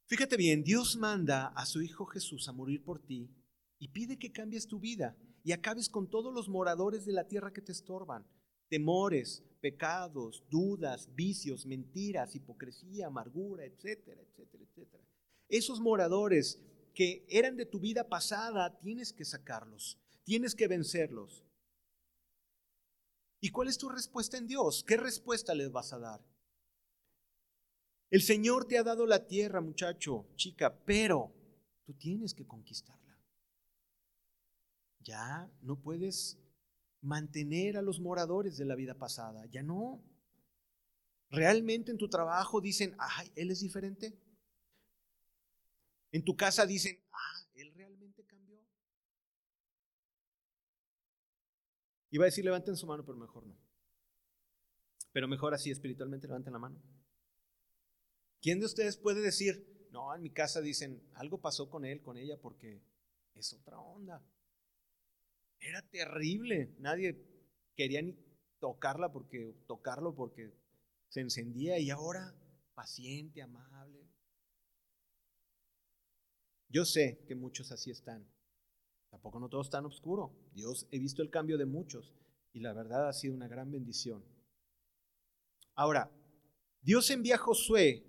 Fíjate 0.06 0.36
bien, 0.36 0.62
Dios 0.62 0.96
manda 0.96 1.48
a 1.48 1.64
su 1.64 1.80
Hijo 1.80 2.04
Jesús 2.04 2.48
a 2.48 2.52
morir 2.52 2.84
por 2.84 3.00
ti 3.00 3.30
y 3.78 3.88
pide 3.88 4.18
que 4.18 4.32
cambies 4.32 4.66
tu 4.66 4.78
vida 4.78 5.16
y 5.42 5.52
acabes 5.52 5.88
con 5.88 6.08
todos 6.08 6.32
los 6.32 6.48
moradores 6.48 7.04
de 7.04 7.12
la 7.12 7.26
tierra 7.26 7.52
que 7.52 7.62
te 7.62 7.72
estorban. 7.72 8.26
Temores, 8.68 9.42
pecados, 9.60 10.44
dudas, 10.50 11.08
vicios, 11.14 11.64
mentiras, 11.64 12.34
hipocresía, 12.34 13.06
amargura, 13.06 13.64
etcétera, 13.64 14.20
etcétera, 14.22 14.64
etcétera. 14.64 15.04
Esos 15.48 15.80
moradores 15.80 16.60
que 16.94 17.26
eran 17.28 17.56
de 17.56 17.66
tu 17.66 17.80
vida 17.80 18.08
pasada, 18.08 18.78
tienes 18.80 19.12
que 19.12 19.24
sacarlos, 19.24 19.98
tienes 20.24 20.54
que 20.54 20.68
vencerlos. 20.68 21.44
¿Y 23.40 23.50
cuál 23.50 23.68
es 23.68 23.78
tu 23.78 23.88
respuesta 23.88 24.38
en 24.38 24.46
Dios? 24.46 24.84
¿Qué 24.84 24.96
respuesta 24.96 25.54
les 25.54 25.70
vas 25.70 25.92
a 25.92 25.98
dar? 25.98 26.24
El 28.10 28.22
Señor 28.22 28.66
te 28.66 28.78
ha 28.78 28.82
dado 28.82 29.06
la 29.06 29.26
tierra, 29.26 29.60
muchacho, 29.60 30.26
chica, 30.36 30.74
pero 30.84 31.34
tú 31.84 31.94
tienes 31.94 32.32
que 32.32 32.46
conquistarla. 32.46 33.18
Ya 35.00 35.50
no 35.60 35.76
puedes 35.76 36.38
mantener 37.02 37.76
a 37.76 37.82
los 37.82 38.00
moradores 38.00 38.56
de 38.56 38.64
la 38.64 38.74
vida 38.74 38.94
pasada, 38.94 39.44
ya 39.46 39.62
no. 39.62 40.02
Realmente 41.28 41.90
en 41.90 41.98
tu 41.98 42.08
trabajo 42.08 42.60
dicen, 42.60 42.94
ay, 42.98 43.30
él 43.36 43.50
es 43.50 43.60
diferente. 43.60 44.18
En 46.12 46.24
tu 46.24 46.36
casa 46.36 46.64
dicen, 46.64 46.98
ah, 47.12 47.48
él 47.54 47.74
realmente 47.74 48.24
cambió. 48.24 48.58
Iba 52.14 52.26
a 52.26 52.26
decir, 52.26 52.44
levanten 52.44 52.76
su 52.76 52.86
mano, 52.86 53.04
pero 53.04 53.18
mejor 53.18 53.44
no. 53.44 53.56
Pero 55.10 55.26
mejor 55.26 55.52
así, 55.52 55.72
espiritualmente, 55.72 56.28
levanten 56.28 56.52
la 56.52 56.60
mano. 56.60 56.80
¿Quién 58.40 58.60
de 58.60 58.66
ustedes 58.66 58.96
puede 58.96 59.20
decir, 59.20 59.88
no, 59.90 60.14
en 60.14 60.22
mi 60.22 60.30
casa 60.30 60.60
dicen, 60.60 61.02
algo 61.14 61.40
pasó 61.40 61.68
con 61.68 61.84
él, 61.84 62.02
con 62.02 62.16
ella, 62.16 62.36
porque 62.40 62.80
es 63.34 63.52
otra 63.52 63.80
onda? 63.80 64.22
Era 65.58 65.82
terrible, 65.82 66.76
nadie 66.78 67.20
quería 67.74 68.00
ni 68.00 68.16
tocarla 68.60 69.10
porque 69.10 69.52
tocarlo 69.66 70.14
porque 70.14 70.54
se 71.08 71.20
encendía 71.20 71.80
y 71.80 71.90
ahora 71.90 72.32
paciente, 72.76 73.42
amable. 73.42 74.06
Yo 76.68 76.84
sé 76.84 77.24
que 77.26 77.34
muchos 77.34 77.72
así 77.72 77.90
están. 77.90 78.24
Tampoco 79.14 79.38
no 79.38 79.48
todos 79.48 79.68
están 79.68 79.86
oscuro. 79.86 80.32
Dios 80.54 80.88
he 80.90 80.98
visto 80.98 81.22
el 81.22 81.30
cambio 81.30 81.56
de 81.56 81.66
muchos 81.66 82.12
y 82.52 82.58
la 82.58 82.72
verdad 82.72 83.08
ha 83.08 83.12
sido 83.12 83.32
una 83.32 83.46
gran 83.46 83.70
bendición. 83.70 84.24
Ahora, 85.76 86.10
Dios 86.82 87.08
envía 87.10 87.36
a 87.36 87.38
Josué 87.38 88.04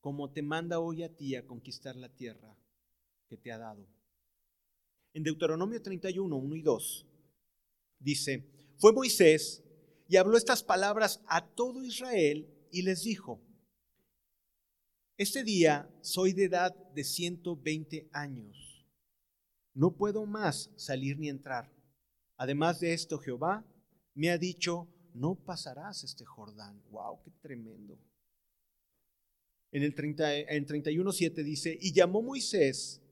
como 0.00 0.30
te 0.30 0.42
manda 0.42 0.78
hoy 0.78 1.02
a 1.02 1.12
ti 1.12 1.34
a 1.34 1.44
conquistar 1.44 1.96
la 1.96 2.08
tierra 2.10 2.56
que 3.28 3.36
te 3.36 3.50
ha 3.50 3.58
dado. 3.58 3.88
En 5.14 5.24
Deuteronomio 5.24 5.82
31, 5.82 6.36
1 6.36 6.54
y 6.54 6.62
2, 6.62 7.06
dice, 7.98 8.48
fue 8.78 8.92
Moisés 8.92 9.64
y 10.08 10.14
habló 10.14 10.36
estas 10.36 10.62
palabras 10.62 11.24
a 11.26 11.44
todo 11.44 11.82
Israel 11.82 12.46
y 12.70 12.82
les 12.82 13.02
dijo, 13.02 13.40
este 15.16 15.42
día 15.42 15.90
soy 16.02 16.34
de 16.34 16.44
edad 16.44 16.72
de 16.94 17.02
120 17.02 18.10
años. 18.12 18.75
No 19.76 19.94
puedo 19.94 20.24
más 20.24 20.70
salir 20.74 21.18
ni 21.18 21.28
entrar. 21.28 21.70
Además 22.38 22.80
de 22.80 22.94
esto, 22.94 23.18
Jehová 23.18 23.62
me 24.14 24.30
ha 24.30 24.38
dicho, 24.38 24.88
no 25.12 25.34
pasarás 25.34 26.02
este 26.02 26.24
Jordán. 26.24 26.82
¡Wow! 26.90 27.20
¡Qué 27.22 27.30
tremendo! 27.42 27.98
En 29.70 29.82
el 29.82 29.94
30, 29.94 30.38
en 30.38 30.66
31.7 30.66 31.44
dice, 31.44 31.76
y 31.78 31.92
llamó 31.92 32.22
Moisés 32.22 33.02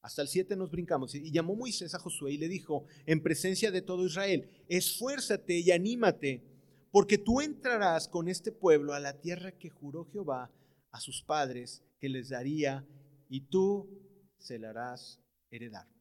Hasta 0.00 0.22
el 0.22 0.28
7 0.28 0.56
nos 0.56 0.70
brincamos. 0.70 1.14
Y 1.14 1.30
llamó 1.30 1.54
Moisés 1.54 1.94
a 1.94 1.98
Josué 1.98 2.32
y 2.32 2.38
le 2.38 2.48
dijo, 2.48 2.86
en 3.04 3.22
presencia 3.22 3.70
de 3.70 3.82
todo 3.82 4.06
Israel, 4.06 4.48
esfuérzate 4.66 5.58
y 5.58 5.70
anímate, 5.72 6.42
porque 6.90 7.18
tú 7.18 7.42
entrarás 7.42 8.08
con 8.08 8.28
este 8.28 8.50
pueblo 8.50 8.94
a 8.94 9.00
la 9.00 9.20
tierra 9.20 9.52
que 9.52 9.68
juró 9.68 10.06
Jehová 10.06 10.50
a 10.90 11.00
sus 11.00 11.22
padres 11.22 11.82
que 12.00 12.08
les 12.08 12.30
daría, 12.30 12.86
y 13.28 13.42
tú 13.42 13.90
se 14.38 14.58
la 14.58 14.70
harás 14.70 15.20
heredar. 15.50 15.97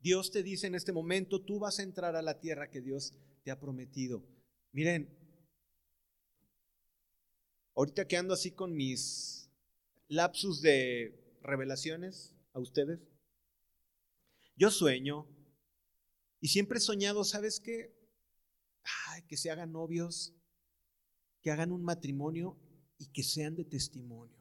Dios 0.00 0.30
te 0.30 0.42
dice 0.42 0.66
en 0.66 0.74
este 0.74 0.92
momento, 0.92 1.42
tú 1.42 1.58
vas 1.58 1.78
a 1.78 1.82
entrar 1.82 2.16
a 2.16 2.22
la 2.22 2.40
tierra 2.40 2.70
que 2.70 2.80
Dios 2.80 3.14
te 3.42 3.50
ha 3.50 3.60
prometido. 3.60 4.24
Miren, 4.72 5.08
ahorita 7.74 8.06
que 8.06 8.16
ando 8.16 8.34
así 8.34 8.50
con 8.50 8.74
mis 8.74 9.50
lapsus 10.08 10.62
de 10.62 11.38
revelaciones 11.42 12.34
a 12.52 12.60
ustedes, 12.60 13.00
yo 14.56 14.70
sueño 14.70 15.26
y 16.40 16.48
siempre 16.48 16.78
he 16.78 16.80
soñado, 16.82 17.24
¿sabes 17.24 17.60
qué? 17.60 18.00
que 19.30 19.36
se 19.36 19.50
hagan 19.50 19.70
novios, 19.72 20.34
que 21.40 21.52
hagan 21.52 21.70
un 21.70 21.84
matrimonio 21.84 22.58
y 22.98 23.12
que 23.12 23.22
sean 23.22 23.54
de 23.54 23.64
testimonio. 23.64 24.36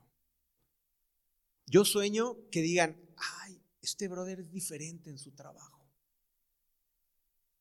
Yo 1.68 1.86
sueño 1.86 2.38
que 2.50 2.62
digan, 2.62 3.00
ay, 3.18 3.59
este 3.82 4.08
brother 4.08 4.40
es 4.40 4.52
diferente 4.52 5.10
en 5.10 5.18
su 5.18 5.32
trabajo. 5.32 5.86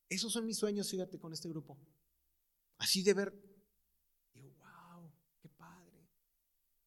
Esos 0.08 0.32
son 0.32 0.46
mis 0.46 0.56
sueños, 0.56 0.90
fíjate, 0.90 1.18
con 1.18 1.32
este 1.32 1.48
grupo. 1.48 1.78
Así 2.78 3.02
de 3.02 3.14
ver, 3.14 3.32
wow, 4.34 5.10
qué 5.40 5.48
padre. 5.50 6.08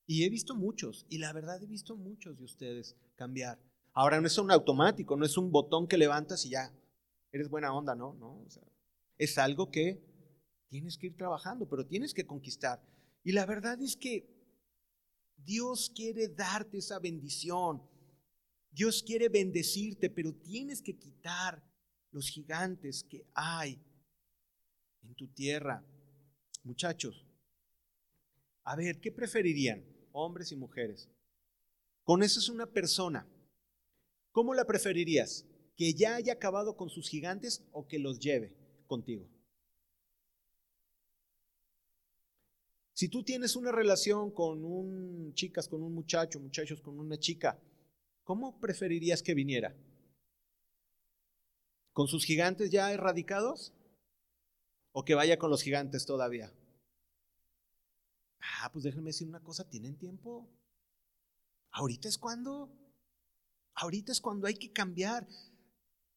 Y 0.07 0.23
he 0.23 0.29
visto 0.29 0.55
muchos, 0.55 1.05
y 1.09 1.19
la 1.19 1.31
verdad 1.33 1.61
he 1.61 1.67
visto 1.67 1.95
muchos 1.95 2.37
de 2.37 2.45
ustedes 2.45 2.95
cambiar. 3.15 3.59
Ahora 3.93 4.19
no 4.19 4.27
es 4.27 4.37
un 4.37 4.51
automático, 4.51 5.15
no 5.15 5.25
es 5.25 5.37
un 5.37 5.51
botón 5.51 5.87
que 5.87 5.97
levantas 5.97 6.45
y 6.45 6.49
ya, 6.51 6.73
eres 7.31 7.49
buena 7.49 7.73
onda, 7.73 7.93
¿no? 7.93 8.13
no 8.13 8.45
es 9.21 9.37
algo 9.37 9.69
que 9.69 10.03
tienes 10.67 10.97
que 10.97 11.07
ir 11.07 11.15
trabajando, 11.15 11.69
pero 11.69 11.85
tienes 11.85 12.11
que 12.11 12.25
conquistar. 12.25 12.81
Y 13.23 13.33
la 13.33 13.45
verdad 13.45 13.79
es 13.79 13.95
que 13.95 14.27
Dios 15.37 15.91
quiere 15.95 16.27
darte 16.27 16.79
esa 16.79 16.97
bendición. 16.97 17.83
Dios 18.71 19.03
quiere 19.03 19.29
bendecirte, 19.29 20.09
pero 20.09 20.33
tienes 20.33 20.81
que 20.81 20.97
quitar 20.97 21.61
los 22.11 22.29
gigantes 22.29 23.03
que 23.03 23.25
hay 23.33 23.79
en 25.03 25.13
tu 25.15 25.27
tierra. 25.27 25.83
Muchachos, 26.63 27.25
a 28.63 28.75
ver, 28.75 28.99
¿qué 28.99 29.11
preferirían 29.11 29.83
hombres 30.11 30.51
y 30.51 30.55
mujeres? 30.55 31.09
Con 32.03 32.23
eso 32.23 32.39
es 32.39 32.49
una 32.49 32.65
persona. 32.65 33.27
¿Cómo 34.31 34.53
la 34.53 34.65
preferirías? 34.65 35.45
¿Que 35.75 35.93
ya 35.93 36.15
haya 36.15 36.33
acabado 36.33 36.77
con 36.77 36.89
sus 36.89 37.09
gigantes 37.09 37.63
o 37.71 37.87
que 37.87 37.99
los 37.99 38.19
lleve 38.19 38.55
contigo? 38.87 39.27
Si 42.93 43.09
tú 43.09 43.23
tienes 43.23 43.55
una 43.55 43.71
relación 43.71 44.31
con 44.31 44.63
un 44.63 45.33
chicas 45.33 45.67
con 45.67 45.81
un 45.81 45.93
muchacho, 45.93 46.39
muchachos 46.39 46.81
con 46.81 46.99
una 46.99 47.17
chica, 47.17 47.59
¿cómo 48.31 48.57
preferirías 48.61 49.21
que 49.21 49.33
viniera? 49.33 49.75
¿Con 51.91 52.07
sus 52.07 52.23
gigantes 52.23 52.71
ya 52.71 52.93
erradicados? 52.93 53.73
¿O 54.93 55.03
que 55.03 55.15
vaya 55.15 55.37
con 55.37 55.49
los 55.49 55.61
gigantes 55.61 56.05
todavía? 56.05 56.49
Ah, 58.39 58.69
pues 58.71 58.85
déjenme 58.85 59.09
decir 59.09 59.27
una 59.27 59.43
cosa, 59.43 59.67
¿tienen 59.67 59.97
tiempo? 59.97 60.47
Ahorita 61.71 62.07
es 62.07 62.17
cuando, 62.17 62.71
ahorita 63.73 64.13
es 64.13 64.21
cuando 64.21 64.47
hay 64.47 64.55
que 64.55 64.71
cambiar. 64.71 65.27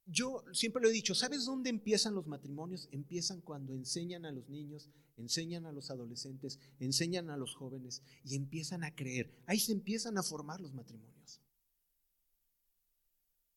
Yo 0.06 0.44
siempre 0.52 0.80
lo 0.80 0.90
he 0.90 0.92
dicho, 0.92 1.16
¿sabes 1.16 1.44
dónde 1.44 1.68
empiezan 1.68 2.14
los 2.14 2.28
matrimonios? 2.28 2.88
Empiezan 2.92 3.40
cuando 3.40 3.74
enseñan 3.74 4.24
a 4.24 4.30
los 4.30 4.48
niños, 4.48 4.88
enseñan 5.16 5.66
a 5.66 5.72
los 5.72 5.90
adolescentes, 5.90 6.60
enseñan 6.78 7.28
a 7.30 7.36
los 7.36 7.56
jóvenes 7.56 8.04
y 8.22 8.36
empiezan 8.36 8.84
a 8.84 8.94
creer. 8.94 9.34
Ahí 9.46 9.58
se 9.58 9.72
empiezan 9.72 10.16
a 10.16 10.22
formar 10.22 10.60
los 10.60 10.74
matrimonios. 10.74 11.13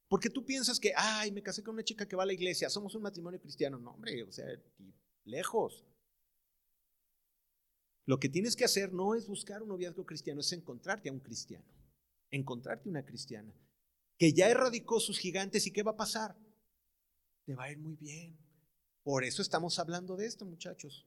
Porque 0.07 0.29
tú 0.29 0.45
piensas 0.45 0.79
que, 0.79 0.93
ay, 0.95 1.31
me 1.31 1.43
casé 1.43 1.63
con 1.63 1.73
una 1.73 1.83
chica 1.83 2.07
que 2.07 2.15
va 2.15 2.23
a 2.23 2.27
la 2.27 2.33
iglesia, 2.33 2.69
somos 2.69 2.95
un 2.95 3.01
matrimonio 3.01 3.39
cristiano. 3.39 3.77
No, 3.77 3.91
hombre, 3.91 4.23
o 4.23 4.31
sea, 4.31 4.45
lejos. 5.25 5.85
Lo 8.05 8.19
que 8.19 8.29
tienes 8.29 8.55
que 8.55 8.63
hacer 8.63 8.93
no 8.93 9.15
es 9.15 9.27
buscar 9.27 9.61
un 9.61 9.69
noviazgo 9.69 10.05
cristiano, 10.05 10.39
es 10.39 10.53
encontrarte 10.53 11.09
a 11.09 11.11
un 11.11 11.19
cristiano, 11.19 11.65
encontrarte 12.31 12.87
una 12.87 13.03
cristiana 13.03 13.53
que 14.17 14.33
ya 14.33 14.49
erradicó 14.49 14.99
sus 14.99 15.19
gigantes 15.19 15.67
y 15.67 15.71
¿qué 15.71 15.83
va 15.83 15.91
a 15.91 15.97
pasar? 15.97 16.35
Te 17.45 17.53
va 17.53 17.65
a 17.65 17.71
ir 17.71 17.77
muy 17.77 17.95
bien. 17.95 18.37
Por 19.03 19.23
eso 19.23 19.41
estamos 19.41 19.77
hablando 19.79 20.17
de 20.17 20.25
esto, 20.25 20.45
muchachos. 20.45 21.05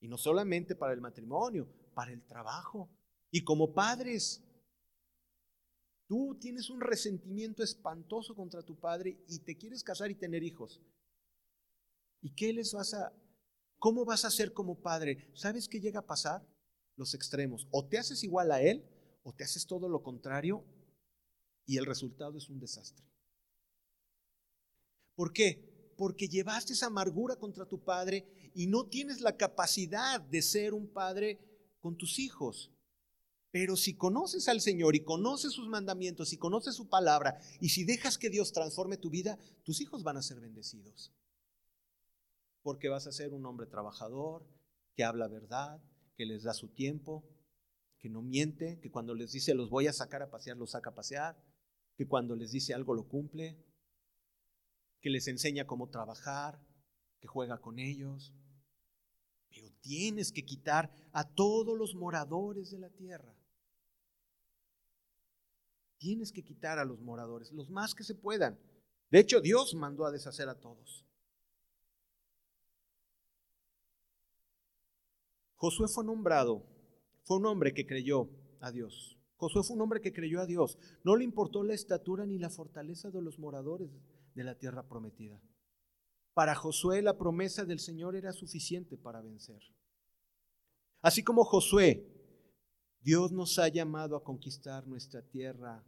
Y 0.00 0.08
no 0.08 0.16
solamente 0.16 0.74
para 0.74 0.92
el 0.92 1.00
matrimonio, 1.00 1.68
para 1.94 2.12
el 2.12 2.22
trabajo. 2.24 2.88
Y 3.30 3.44
como 3.44 3.74
padres, 3.74 4.42
tú 6.08 6.36
tienes 6.40 6.70
un 6.70 6.80
resentimiento 6.80 7.62
espantoso 7.62 8.34
contra 8.34 8.62
tu 8.62 8.80
padre 8.80 9.22
y 9.28 9.38
te 9.40 9.56
quieres 9.56 9.84
casar 9.84 10.10
y 10.10 10.14
tener 10.16 10.42
hijos. 10.42 10.80
¿Y 12.20 12.34
qué 12.34 12.52
les 12.52 12.72
vas 12.72 12.94
a, 12.94 13.12
cómo 13.78 14.04
vas 14.04 14.24
a 14.24 14.28
hacer 14.28 14.52
como 14.52 14.80
padre? 14.80 15.30
¿Sabes 15.34 15.68
qué 15.68 15.80
llega 15.80 16.00
a 16.00 16.06
pasar? 16.06 16.44
Los 16.96 17.14
extremos. 17.14 17.68
O 17.70 17.86
te 17.86 17.98
haces 17.98 18.24
igual 18.24 18.50
a 18.50 18.60
él 18.60 18.84
o 19.22 19.32
te 19.32 19.44
haces 19.44 19.66
todo 19.66 19.88
lo 19.88 20.02
contrario 20.02 20.64
y 21.66 21.76
el 21.76 21.84
resultado 21.84 22.38
es 22.38 22.48
un 22.48 22.58
desastre. 22.58 23.04
¿Por 25.14 25.32
qué? 25.32 25.92
Porque 25.96 26.26
llevaste 26.26 26.72
esa 26.72 26.86
amargura 26.86 27.36
contra 27.36 27.66
tu 27.66 27.84
padre 27.84 28.50
y 28.54 28.66
no 28.66 28.86
tienes 28.86 29.20
la 29.20 29.36
capacidad 29.36 30.20
de 30.20 30.40
ser 30.40 30.72
un 30.72 30.88
padre 30.88 31.38
con 31.80 31.96
tus 31.98 32.18
hijos. 32.18 32.72
Pero 33.50 33.76
si 33.76 33.94
conoces 33.94 34.48
al 34.48 34.60
Señor 34.60 34.94
y 34.94 35.04
conoces 35.04 35.52
sus 35.52 35.68
mandamientos 35.68 36.32
y 36.32 36.36
conoces 36.36 36.74
su 36.74 36.88
palabra 36.88 37.40
y 37.60 37.70
si 37.70 37.84
dejas 37.84 38.18
que 38.18 38.28
Dios 38.28 38.52
transforme 38.52 38.98
tu 38.98 39.08
vida, 39.08 39.38
tus 39.64 39.80
hijos 39.80 40.02
van 40.02 40.18
a 40.18 40.22
ser 40.22 40.40
bendecidos. 40.40 41.12
Porque 42.62 42.88
vas 42.88 43.06
a 43.06 43.12
ser 43.12 43.32
un 43.32 43.46
hombre 43.46 43.66
trabajador, 43.66 44.46
que 44.94 45.04
habla 45.04 45.28
verdad, 45.28 45.80
que 46.16 46.26
les 46.26 46.42
da 46.42 46.52
su 46.52 46.68
tiempo, 46.68 47.24
que 47.98 48.10
no 48.10 48.20
miente, 48.20 48.78
que 48.80 48.90
cuando 48.90 49.14
les 49.14 49.32
dice 49.32 49.54
los 49.54 49.70
voy 49.70 49.86
a 49.86 49.92
sacar 49.92 50.22
a 50.22 50.30
pasear, 50.30 50.56
los 50.56 50.72
saca 50.72 50.90
a 50.90 50.94
pasear, 50.94 51.42
que 51.96 52.06
cuando 52.06 52.36
les 52.36 52.52
dice 52.52 52.74
algo 52.74 52.94
lo 52.94 53.08
cumple, 53.08 53.56
que 55.00 55.10
les 55.10 55.26
enseña 55.28 55.66
cómo 55.66 55.88
trabajar, 55.88 56.60
que 57.20 57.28
juega 57.28 57.60
con 57.60 57.78
ellos. 57.78 58.34
Pero 59.48 59.70
tienes 59.80 60.32
que 60.32 60.44
quitar 60.44 60.92
a 61.12 61.24
todos 61.24 61.78
los 61.78 61.94
moradores 61.94 62.70
de 62.70 62.78
la 62.78 62.90
tierra. 62.90 63.37
Tienes 65.98 66.32
que 66.32 66.44
quitar 66.44 66.78
a 66.78 66.84
los 66.84 67.00
moradores, 67.00 67.52
los 67.52 67.70
más 67.70 67.94
que 67.94 68.04
se 68.04 68.14
puedan. 68.14 68.58
De 69.10 69.18
hecho, 69.18 69.40
Dios 69.40 69.74
mandó 69.74 70.06
a 70.06 70.10
deshacer 70.10 70.48
a 70.48 70.58
todos. 70.58 71.04
Josué 75.56 75.88
fue 75.88 76.04
nombrado, 76.04 76.64
fue 77.24 77.38
un 77.38 77.46
hombre 77.46 77.74
que 77.74 77.86
creyó 77.86 78.28
a 78.60 78.70
Dios. 78.70 79.18
Josué 79.36 79.62
fue 79.64 79.74
un 79.74 79.82
hombre 79.82 80.00
que 80.00 80.12
creyó 80.12 80.40
a 80.40 80.46
Dios. 80.46 80.78
No 81.04 81.16
le 81.16 81.24
importó 81.24 81.62
la 81.62 81.74
estatura 81.74 82.26
ni 82.26 82.38
la 82.38 82.50
fortaleza 82.50 83.10
de 83.10 83.22
los 83.22 83.38
moradores 83.38 83.90
de 84.34 84.44
la 84.44 84.56
tierra 84.56 84.86
prometida. 84.86 85.40
Para 86.32 86.54
Josué 86.54 87.02
la 87.02 87.18
promesa 87.18 87.64
del 87.64 87.80
Señor 87.80 88.14
era 88.14 88.32
suficiente 88.32 88.96
para 88.96 89.20
vencer. 89.20 89.60
Así 91.02 91.22
como 91.24 91.44
Josué, 91.44 92.17
Dios 93.00 93.32
nos 93.32 93.58
ha 93.58 93.68
llamado 93.68 94.16
a 94.16 94.24
conquistar 94.24 94.86
nuestra 94.86 95.22
tierra. 95.22 95.84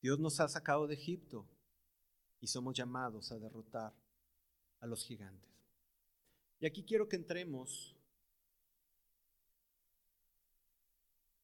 Dios 0.00 0.18
nos 0.18 0.40
ha 0.40 0.48
sacado 0.48 0.86
de 0.86 0.94
Egipto 0.94 1.46
y 2.40 2.46
somos 2.46 2.74
llamados 2.74 3.32
a 3.32 3.38
derrotar 3.38 3.94
a 4.80 4.86
los 4.86 5.04
gigantes. 5.04 5.50
Y 6.60 6.66
aquí 6.66 6.84
quiero 6.84 7.08
que 7.08 7.16
entremos 7.16 7.96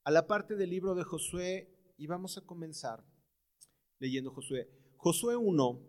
a 0.04 0.10
la 0.10 0.26
parte 0.26 0.56
del 0.56 0.70
libro 0.70 0.94
de 0.94 1.04
Josué 1.04 1.94
y 1.96 2.06
vamos 2.06 2.38
a 2.38 2.40
comenzar 2.40 3.04
leyendo 3.98 4.32
Josué. 4.32 4.68
Josué 4.96 5.36
1, 5.36 5.80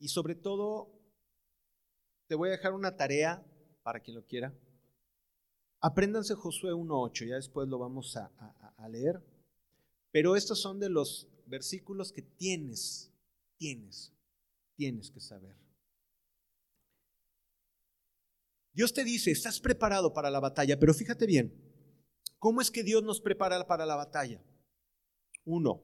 y 0.00 0.08
sobre 0.08 0.34
todo 0.34 0.90
te 2.26 2.34
voy 2.34 2.48
a 2.48 2.52
dejar 2.52 2.72
una 2.72 2.96
tarea 2.96 3.44
para 3.82 4.00
quien 4.00 4.16
lo 4.16 4.26
quiera. 4.26 4.52
Apréndanse 5.80 6.34
Josué 6.34 6.72
1.8, 6.72 7.28
ya 7.28 7.36
después 7.36 7.68
lo 7.68 7.78
vamos 7.78 8.16
a, 8.16 8.26
a 8.76 8.88
leer. 8.88 9.22
Pero 10.10 10.36
estos 10.36 10.60
son 10.60 10.78
de 10.78 10.90
los 10.90 11.28
versículos 11.46 12.12
que 12.12 12.22
tienes, 12.22 13.12
tienes, 13.56 14.12
tienes 14.76 15.10
que 15.10 15.20
saber. 15.20 15.56
Dios 18.72 18.92
te 18.92 19.04
dice, 19.04 19.30
estás 19.30 19.60
preparado 19.60 20.12
para 20.12 20.30
la 20.30 20.40
batalla, 20.40 20.78
pero 20.78 20.94
fíjate 20.94 21.26
bien, 21.26 21.70
¿Cómo 22.40 22.62
es 22.62 22.70
que 22.70 22.82
Dios 22.82 23.04
nos 23.04 23.20
prepara 23.20 23.66
para 23.66 23.84
la 23.84 23.96
batalla? 23.96 24.42
Uno, 25.44 25.82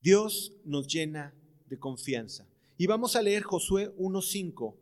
Dios 0.00 0.54
nos 0.64 0.88
llena 0.88 1.34
de 1.66 1.78
confianza. 1.78 2.48
Y 2.78 2.86
vamos 2.86 3.16
a 3.16 3.22
leer 3.22 3.42
Josué 3.42 3.94
1.5, 3.98 4.78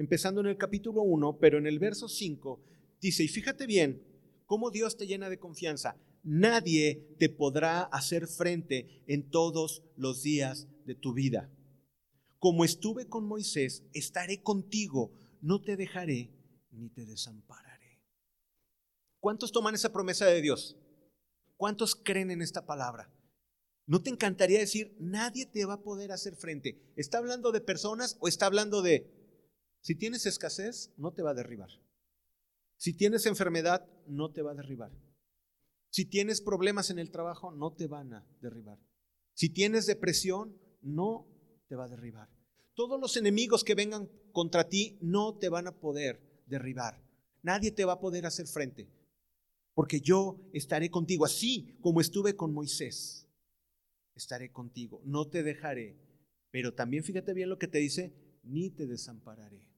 empezando 0.00 0.40
en 0.40 0.46
el 0.46 0.56
capítulo 0.56 1.02
1, 1.02 1.36
pero 1.38 1.58
en 1.58 1.66
el 1.66 1.78
verso 1.78 2.08
5 2.08 2.58
dice, 3.02 3.22
y 3.22 3.28
fíjate 3.28 3.66
bien 3.66 4.02
cómo 4.46 4.70
Dios 4.70 4.96
te 4.96 5.06
llena 5.06 5.28
de 5.28 5.38
confianza. 5.38 5.94
Nadie 6.22 7.14
te 7.18 7.28
podrá 7.28 7.82
hacer 7.82 8.26
frente 8.26 9.04
en 9.06 9.28
todos 9.28 9.82
los 9.96 10.22
días 10.22 10.68
de 10.86 10.94
tu 10.94 11.12
vida. 11.12 11.50
Como 12.38 12.64
estuve 12.64 13.08
con 13.08 13.26
Moisés, 13.26 13.84
estaré 13.92 14.42
contigo, 14.42 15.12
no 15.42 15.60
te 15.60 15.76
dejaré 15.76 16.30
ni 16.70 16.88
te 16.88 17.04
desampararé. 17.04 18.00
¿Cuántos 19.18 19.52
toman 19.52 19.74
esa 19.74 19.92
promesa 19.92 20.24
de 20.24 20.40
Dios? 20.40 20.78
¿Cuántos 21.58 21.94
creen 21.94 22.30
en 22.30 22.40
esta 22.40 22.64
palabra? 22.64 23.12
¿No 23.84 24.00
te 24.00 24.08
encantaría 24.08 24.60
decir, 24.60 24.96
nadie 24.98 25.44
te 25.44 25.66
va 25.66 25.74
a 25.74 25.82
poder 25.82 26.10
hacer 26.10 26.36
frente? 26.36 26.80
¿Está 26.96 27.18
hablando 27.18 27.52
de 27.52 27.60
personas 27.60 28.16
o 28.20 28.28
está 28.28 28.46
hablando 28.46 28.80
de, 28.80 29.19
si 29.80 29.94
tienes 29.94 30.26
escasez, 30.26 30.92
no 30.96 31.12
te 31.12 31.22
va 31.22 31.30
a 31.30 31.34
derribar? 31.34 31.70
Si 32.76 32.94
tienes 32.94 33.26
enfermedad, 33.26 33.86
no 34.06 34.30
te 34.32 34.42
va 34.42 34.52
a 34.52 34.54
derribar. 34.54 34.90
Si 35.90 36.04
tienes 36.04 36.40
problemas 36.40 36.90
en 36.90 36.98
el 36.98 37.10
trabajo, 37.10 37.50
no 37.50 37.72
te 37.72 37.86
van 37.86 38.14
a 38.14 38.26
derribar. 38.40 38.78
Si 39.34 39.48
tienes 39.48 39.86
depresión, 39.86 40.56
no 40.80 41.26
te 41.68 41.76
va 41.76 41.84
a 41.84 41.88
derribar. 41.88 42.28
Todos 42.74 43.00
los 43.00 43.16
enemigos 43.16 43.64
que 43.64 43.74
vengan 43.74 44.08
contra 44.32 44.68
ti 44.68 44.98
no 45.00 45.36
te 45.36 45.48
van 45.48 45.66
a 45.66 45.72
poder 45.72 46.42
derribar. 46.46 47.02
Nadie 47.42 47.70
te 47.70 47.84
va 47.84 47.94
a 47.94 48.00
poder 48.00 48.26
hacer 48.26 48.46
frente. 48.46 48.88
Porque 49.74 50.00
yo 50.00 50.40
estaré 50.52 50.90
contigo, 50.90 51.24
así 51.24 51.76
como 51.80 52.00
estuve 52.00 52.36
con 52.36 52.52
Moisés. 52.52 53.28
Estaré 54.14 54.52
contigo, 54.52 55.00
no 55.04 55.28
te 55.28 55.42
dejaré. 55.42 55.98
Pero 56.50 56.74
también 56.74 57.04
fíjate 57.04 57.32
bien 57.32 57.48
lo 57.48 57.58
que 57.58 57.68
te 57.68 57.78
dice, 57.78 58.12
ni 58.42 58.70
te 58.70 58.86
desampararé. 58.86 59.69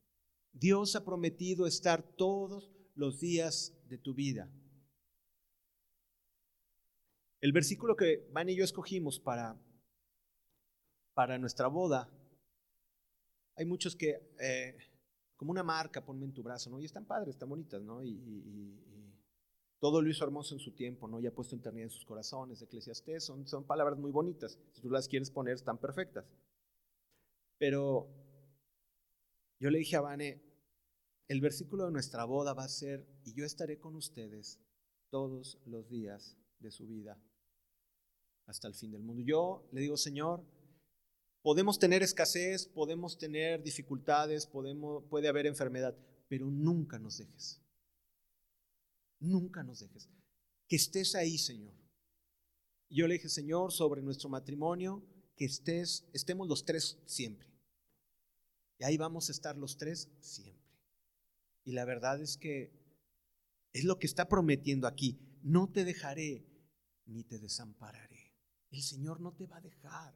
Dios 0.53 0.97
ha 0.97 1.05
prometido 1.05 1.67
estar 1.67 2.03
todos 2.03 2.71
los 2.95 3.21
días 3.21 3.75
de 3.89 3.99
tu 3.99 4.15
vida. 4.15 4.51
El 7.41 7.53
versículo 7.53 7.97
que 7.97 8.29
Van 8.33 8.49
y 8.49 8.57
yo 8.57 8.65
escogimos 8.65 9.19
para 9.19 9.59
para 11.15 11.39
nuestra 11.39 11.69
boda, 11.69 12.11
hay 13.57 13.67
muchos 13.67 13.97
que, 13.97 14.35
eh, 14.41 14.77
como 15.37 15.51
una 15.51 15.63
marca, 15.63 16.05
ponme 16.05 16.25
en 16.25 16.33
tu 16.33 16.43
brazo, 16.43 16.71
¿no? 16.71 16.81
Y 16.81 16.85
están 16.85 17.05
padres, 17.05 17.35
están 17.35 17.49
bonitas, 17.49 17.83
¿no? 17.83 18.03
Y, 18.03 18.79
todo 19.79 20.01
lo 20.01 20.09
hizo 20.09 20.25
hermoso 20.25 20.55
en 20.55 20.61
su 20.61 20.71
tiempo, 20.71 21.09
¿no? 21.09 21.19
Y 21.19 21.27
ha 21.27 21.35
puesto 21.35 21.57
eternidad 21.57 21.87
en 21.87 21.91
sus 21.91 22.05
corazones, 22.05 22.63
Eclesiastés, 22.63 23.25
son, 23.25 23.49
son 23.49 23.65
palabras 23.65 23.99
muy 23.99 24.13
bonitas. 24.13 24.57
Si 24.71 24.81
tú 24.81 24.89
las 24.89 25.09
quieres 25.09 25.29
poner, 25.29 25.55
están 25.55 25.77
perfectas. 25.77 26.25
Pero 27.59 28.07
yo 29.63 29.71
le 29.71 29.79
dije 29.79 29.97
a 29.97 30.03
Vane, 30.03 30.43
el 31.29 31.41
versículo 31.41 31.87
de 31.87 31.93
nuestra 31.93 32.25
boda 32.25 32.53
va 32.53 32.65
a 32.65 32.69
ser, 32.69 33.07
y 33.25 33.33
yo 33.33 33.47
estaré 33.47 33.79
con 33.79 33.97
ustedes 33.97 34.61
todos 35.09 35.59
los 35.65 35.89
días 35.89 36.37
de 36.59 36.71
su 36.71 36.87
vida 36.87 37.19
hasta 38.47 38.69
el 38.69 38.75
fin 38.75 38.91
del 38.91 39.03
mundo. 39.03 39.23
Yo 39.23 39.69
le 39.73 39.81
digo, 39.81 39.97
Señor, 39.97 40.45
Podemos 41.43 41.81
tener 41.81 42.05
escasez, 42.05 42.67
podemos 42.67 43.19
tener 43.19 43.65
dificultades, 43.65 44.47
podemos, 44.47 45.03
puede 45.11 45.27
haber 45.27 45.47
enfermedad, 45.47 45.97
pero 46.29 46.47
nunca 46.47 47.01
nos 47.01 47.19
dejes. 47.19 47.61
Nunca 49.19 49.65
nos 49.65 49.81
dejes. 49.81 50.09
Que 50.69 50.77
estés 50.77 51.17
ahí, 51.17 51.37
Señor. 51.37 51.75
Yo 52.89 53.09
le 53.09 53.15
dije, 53.15 53.29
Señor, 53.29 53.73
sobre 53.73 54.03
nuestro 54.03 54.29
matrimonio, 54.29 55.03
que 55.37 55.45
estés, 55.47 56.07
estemos 56.13 56.47
los 56.47 56.65
tres 56.65 56.99
siempre. 57.07 57.52
Ahí 58.83 58.97
vamos 58.97 59.29
a 59.29 59.33
estar 59.33 59.57
los 59.57 59.77
tres 59.77 60.11
siempre. 60.21 60.63
Y 61.65 61.73
la 61.73 61.85
verdad 61.85 62.21
es 62.21 62.37
que 62.37 62.73
es 63.73 63.85
lo 63.85 63.99
que 63.99 64.07
está 64.07 64.29
prometiendo 64.29 64.87
aquí. 64.87 65.19
No 65.43 65.71
te 65.71 65.85
dejaré 65.85 66.47
ni 67.07 67.25
te 67.25 67.39
desampararé. 67.39 68.33
El 68.71 68.83
Señor 68.83 69.21
no 69.21 69.35
te 69.35 69.47
va 69.47 69.59
a 69.59 69.61
dejar. 69.61 70.15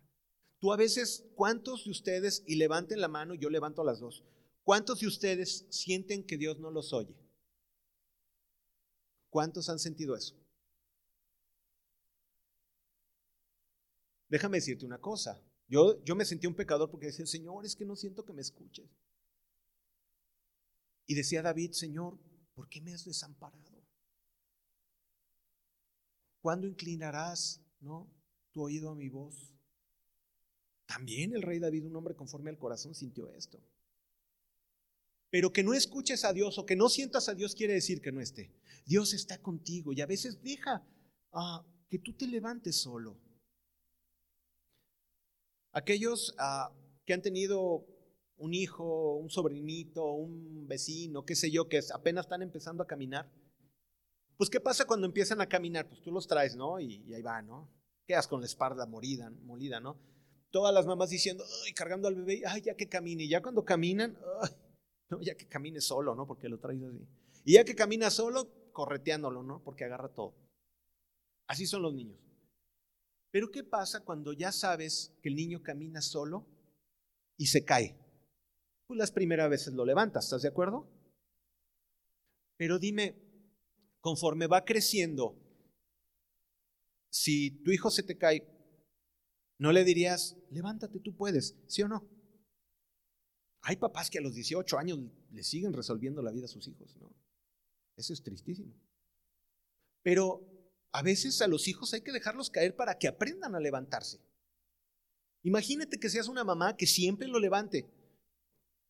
Tú 0.59 0.73
a 0.73 0.77
veces, 0.77 1.25
¿cuántos 1.35 1.85
de 1.85 1.91
ustedes, 1.91 2.43
y 2.47 2.57
levanten 2.57 3.01
la 3.01 3.09
mano, 3.09 3.35
yo 3.35 3.51
levanto 3.51 3.85
las 3.85 4.01
dos, 4.01 4.25
¿cuántos 4.62 5.01
de 5.01 5.07
ustedes 5.07 5.67
sienten 5.71 6.25
que 6.25 6.39
Dios 6.39 6.59
no 6.59 6.71
los 6.71 6.93
oye? 6.93 7.14
¿Cuántos 9.29 9.69
han 9.69 9.79
sentido 9.79 10.17
eso? 10.17 10.35
Déjame 14.29 14.57
decirte 14.57 14.87
una 14.87 14.99
cosa. 14.99 15.41
Yo, 15.69 16.03
yo 16.05 16.14
me 16.14 16.25
sentí 16.25 16.47
un 16.47 16.55
pecador 16.55 16.91
porque 16.91 17.07
decía, 17.07 17.27
Señor, 17.27 17.64
es 17.64 17.75
que 17.75 17.85
no 17.85 17.97
siento 17.97 18.25
que 18.25 18.33
me 18.33 18.43
escuches. 18.43 18.89
Y 21.07 21.14
decía 21.14 21.43
David, 21.43 21.73
Señor, 21.73 22.19
¿por 22.55 22.69
qué 22.69 22.81
me 22.81 22.93
has 22.93 23.05
desamparado? 23.05 23.67
¿Cuándo 26.41 26.69
inclinarás 26.69 27.61
¿no? 27.81 28.09
tu 28.53 28.62
oído 28.62 28.91
a 28.91 28.95
mi 28.95 29.09
voz? 29.09 29.53
También 30.87 31.35
el 31.35 31.43
rey 31.43 31.59
David, 31.59 31.87
un 31.87 31.97
hombre 31.97 32.14
conforme 32.14 32.51
al 32.51 32.59
corazón, 32.59 32.95
sintió 32.95 33.33
esto. 33.33 33.61
Pero 35.31 35.53
que 35.53 35.64
no 35.64 35.75
escuches 35.75 36.25
a 36.25 36.33
Dios 36.33 36.57
o 36.59 36.64
que 36.64 36.77
no 36.77 36.89
sientas 36.89 37.29
a 37.29 37.35
Dios 37.35 37.57
quiere 37.57 37.75
decir 37.75 38.01
que 38.01 38.12
no 38.12 38.21
esté. 38.21 38.53
Dios 38.85 39.12
está 39.12 39.43
contigo 39.43 39.93
y 39.93 40.01
a 40.01 40.07
veces 40.07 40.41
deja 40.41 40.87
ah, 41.33 41.67
que 41.91 41.99
tú 41.99 42.12
te 42.12 42.29
levantes 42.29 42.77
solo. 42.77 43.21
Aquellos 45.77 46.35
ah, 46.39 46.72
que 47.05 47.12
han 47.12 47.20
tenido 47.20 47.85
un 48.39 48.55
hijo, 48.55 49.16
un 49.16 49.29
sobrinito, 49.29 50.07
un 50.07 50.66
vecino, 50.66 51.27
qué 51.27 51.37
sé 51.37 51.51
yo, 51.51 51.68
que 51.68 51.79
apenas 51.93 52.24
están 52.24 52.41
empezando 52.41 52.83
a 52.83 52.87
caminar, 52.87 53.31
pues 54.39 54.49
¿qué 54.49 54.59
pasa 54.59 54.87
cuando 54.87 55.07
empiezan 55.07 55.43
a 55.43 55.51
caminar? 55.51 55.87
Pues 55.87 56.01
tú 56.01 56.11
los 56.11 56.27
traes, 56.27 56.57
¿no? 56.57 56.81
Y, 56.81 57.12
ahí 57.12 57.20
va, 57.20 57.43
¿no? 57.43 57.70
Quedas 58.07 58.27
con 58.27 58.41
la 58.41 58.47
espalda 58.47 58.87
morida, 58.87 59.29
molida, 59.45 59.79
¿no? 59.79 59.99
todas 60.51 60.72
las 60.72 60.87
mamás 60.87 61.11
diciendo, 61.11 61.45
ay, 61.66 61.74
cargando 61.74 62.09
al 62.09 62.14
bebé, 62.14 62.41
ay, 62.47 62.62
ya 62.62 62.74
que 62.74 62.89
camine. 62.89 63.24
Y 63.24 63.29
ya 63.29 63.43
cuando 63.43 63.62
caminan, 63.62 64.16
no, 65.11 65.20
ya 65.20 65.35
que 65.35 65.47
camine 65.47 65.83
solo, 65.83 66.14
¿no? 66.14 66.27
Porque 66.27 66.49
lo 66.49 66.59
traes 66.59 66.83
así. 66.83 67.07
Y 67.45 67.53
ya 67.55 67.64
que 67.64 67.74
camina 67.74 68.09
solo, 68.09 68.49
correteándolo, 68.72 69.43
¿no? 69.43 69.62
Porque 69.62 69.85
agarra 69.85 70.09
todo. 70.09 70.35
Así 71.47 71.66
son 71.66 71.83
los 71.83 71.93
niños. 71.93 72.26
Pero 73.31 73.51
¿qué 73.51 73.64
pasa 73.64 74.05
cuando 74.05 74.33
ya 74.33 74.53
sabes 74.53 75.16
que 75.22 75.29
el 75.29 75.37
niño 75.37 75.62
camina 75.62 76.01
solo 76.01 76.47
y 77.37 77.47
se 77.47 77.64
cae? 77.64 77.99
Pues 78.87 78.99
las 78.99 79.11
primeras 79.11 79.51
veces 79.51 79.74
lo 79.74 79.85
levantas, 79.85 80.24
¿estás 80.24 80.43
de 80.43 80.49
acuerdo? 80.49 80.89
Pero 82.57 82.79
dime, 82.79 83.16
conforme 84.01 84.47
va 84.47 84.64
creciendo, 84.64 85.37
si 87.11 87.62
tu 87.62 87.70
hijo 87.72 87.91
se 87.91 88.03
te 88.03 88.16
cae, 88.16 88.47
no 89.59 89.72
le 89.72 89.85
dirías, 89.85 90.37
levántate, 90.51 91.01
tú 91.01 91.16
puedes, 91.16 91.57
¿sí 91.66 91.83
o 91.83 91.89
no? 91.89 92.09
Hay 93.62 93.77
papás 93.77 94.11
que 94.11 94.18
a 94.18 94.22
los 94.22 94.35
18 94.35 94.79
años 94.79 95.01
le 95.31 95.43
siguen 95.43 95.72
resolviendo 95.72 96.22
la 96.22 96.31
vida 96.31 96.45
a 96.45 96.49
sus 96.49 96.68
hijos, 96.68 96.97
¿no? 96.97 97.12
Eso 97.97 98.12
es 98.12 98.22
tristísimo. 98.22 98.72
Pero 100.03 100.56
a 100.97 101.03
veces 101.03 101.43
a 101.43 101.47
los 101.47 101.69
hijos 101.69 101.93
hay 101.93 102.01
que 102.01 102.11
dejarlos 102.11 102.49
caer 102.49 102.75
para 102.75 102.97
que 102.97 103.07
aprendan 103.07 103.55
a 103.55 103.61
levantarse. 103.61 104.19
Imagínate 105.43 106.01
que 106.01 106.09
seas 106.09 106.27
una 106.27 106.43
mamá 106.43 106.75
que 106.75 106.87
siempre 106.87 107.29
lo 107.29 107.39
levante. 107.39 107.87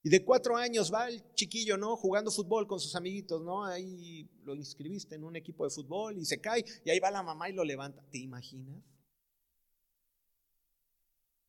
Y 0.05 0.09
de 0.09 0.25
cuatro 0.25 0.57
años 0.57 0.93
va 0.95 1.09
el 1.09 1.21
chiquillo, 1.35 1.77
¿no? 1.77 1.97
Jugando 1.97 2.31
fútbol 2.31 2.69
con 2.69 2.79
sus 2.79 2.95
amiguitos, 2.95 3.43
¿no? 3.43 3.65
Ahí 3.65 4.31
lo 4.45 4.55
inscribiste 4.55 5.17
en 5.17 5.25
un 5.25 5.35
equipo 5.35 5.65
de 5.65 5.71
fútbol 5.71 6.17
y 6.17 6.25
se 6.25 6.41
cae 6.41 6.65
y 6.85 6.91
ahí 6.91 7.01
va 7.01 7.11
la 7.11 7.25
mamá 7.25 7.51
y 7.51 7.55
lo 7.55 7.65
levanta. 7.65 8.05
¿Te 8.09 8.19
imaginas? 8.19 8.85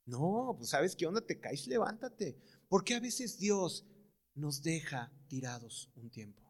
No, 0.05 0.55
pues 0.57 0.71
sabes 0.71 0.95
qué 0.95 1.05
onda, 1.05 1.21
te 1.21 1.39
caes, 1.39 1.67
levántate. 1.67 2.35
Porque 2.67 2.95
a 2.95 2.99
veces 2.99 3.37
Dios 3.37 3.85
nos 4.33 4.63
deja 4.63 5.11
tirados 5.27 5.91
un 5.93 6.09
tiempo. 6.09 6.46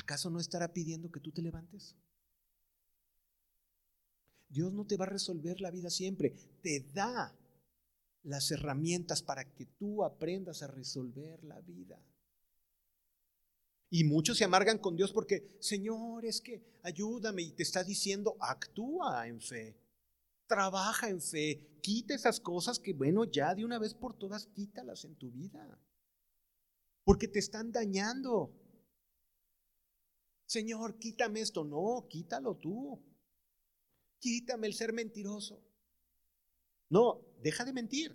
¿Acaso 0.00 0.30
no 0.30 0.40
estará 0.40 0.72
pidiendo 0.72 1.10
que 1.10 1.20
tú 1.20 1.30
te 1.30 1.42
levantes? 1.42 1.94
Dios 4.48 4.72
no 4.72 4.86
te 4.86 4.96
va 4.96 5.04
a 5.04 5.08
resolver 5.08 5.60
la 5.60 5.70
vida 5.70 5.90
siempre, 5.90 6.34
te 6.62 6.80
da 6.92 7.34
las 8.24 8.50
herramientas 8.50 9.22
para 9.22 9.44
que 9.44 9.66
tú 9.66 10.04
aprendas 10.04 10.62
a 10.62 10.66
resolver 10.66 11.42
la 11.44 11.60
vida. 11.60 11.98
Y 13.90 14.04
muchos 14.04 14.38
se 14.38 14.44
amargan 14.44 14.78
con 14.78 14.96
Dios 14.96 15.12
porque, 15.12 15.56
Señor, 15.60 16.24
es 16.24 16.40
que 16.40 16.62
ayúdame 16.82 17.42
y 17.42 17.52
te 17.52 17.62
está 17.62 17.84
diciendo, 17.84 18.36
actúa 18.40 19.26
en 19.26 19.40
fe 19.40 19.76
trabaja 20.50 21.08
en 21.08 21.20
fe, 21.20 21.78
quita 21.80 22.12
esas 22.12 22.40
cosas 22.40 22.80
que, 22.80 22.92
bueno, 22.92 23.22
ya 23.22 23.54
de 23.54 23.64
una 23.64 23.78
vez 23.78 23.94
por 23.94 24.14
todas 24.14 24.46
quítalas 24.46 25.04
en 25.04 25.14
tu 25.14 25.30
vida, 25.30 25.78
porque 27.04 27.28
te 27.28 27.38
están 27.38 27.70
dañando. 27.70 28.50
Señor, 30.50 30.98
quítame 30.98 31.42
esto. 31.42 31.62
No, 31.62 32.08
quítalo 32.08 32.56
tú. 32.56 33.00
Quítame 34.18 34.66
el 34.66 34.74
ser 34.74 34.92
mentiroso. 34.92 35.62
No, 36.88 37.24
deja 37.40 37.64
de 37.64 37.72
mentir. 37.72 38.10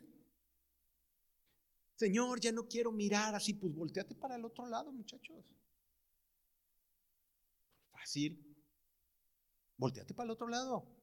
Señor, 1.96 2.42
ya 2.42 2.52
no 2.52 2.68
quiero 2.68 2.92
mirar 2.92 3.34
así, 3.36 3.54
pues 3.54 3.74
volteate 3.74 4.16
para 4.16 4.36
el 4.36 4.44
otro 4.44 4.68
lado, 4.68 4.92
muchachos. 4.92 5.46
Fácil. 7.94 8.38
Volteate 9.78 10.14
para 10.14 10.26
el 10.26 10.32
otro 10.32 10.50
lado. 10.50 10.94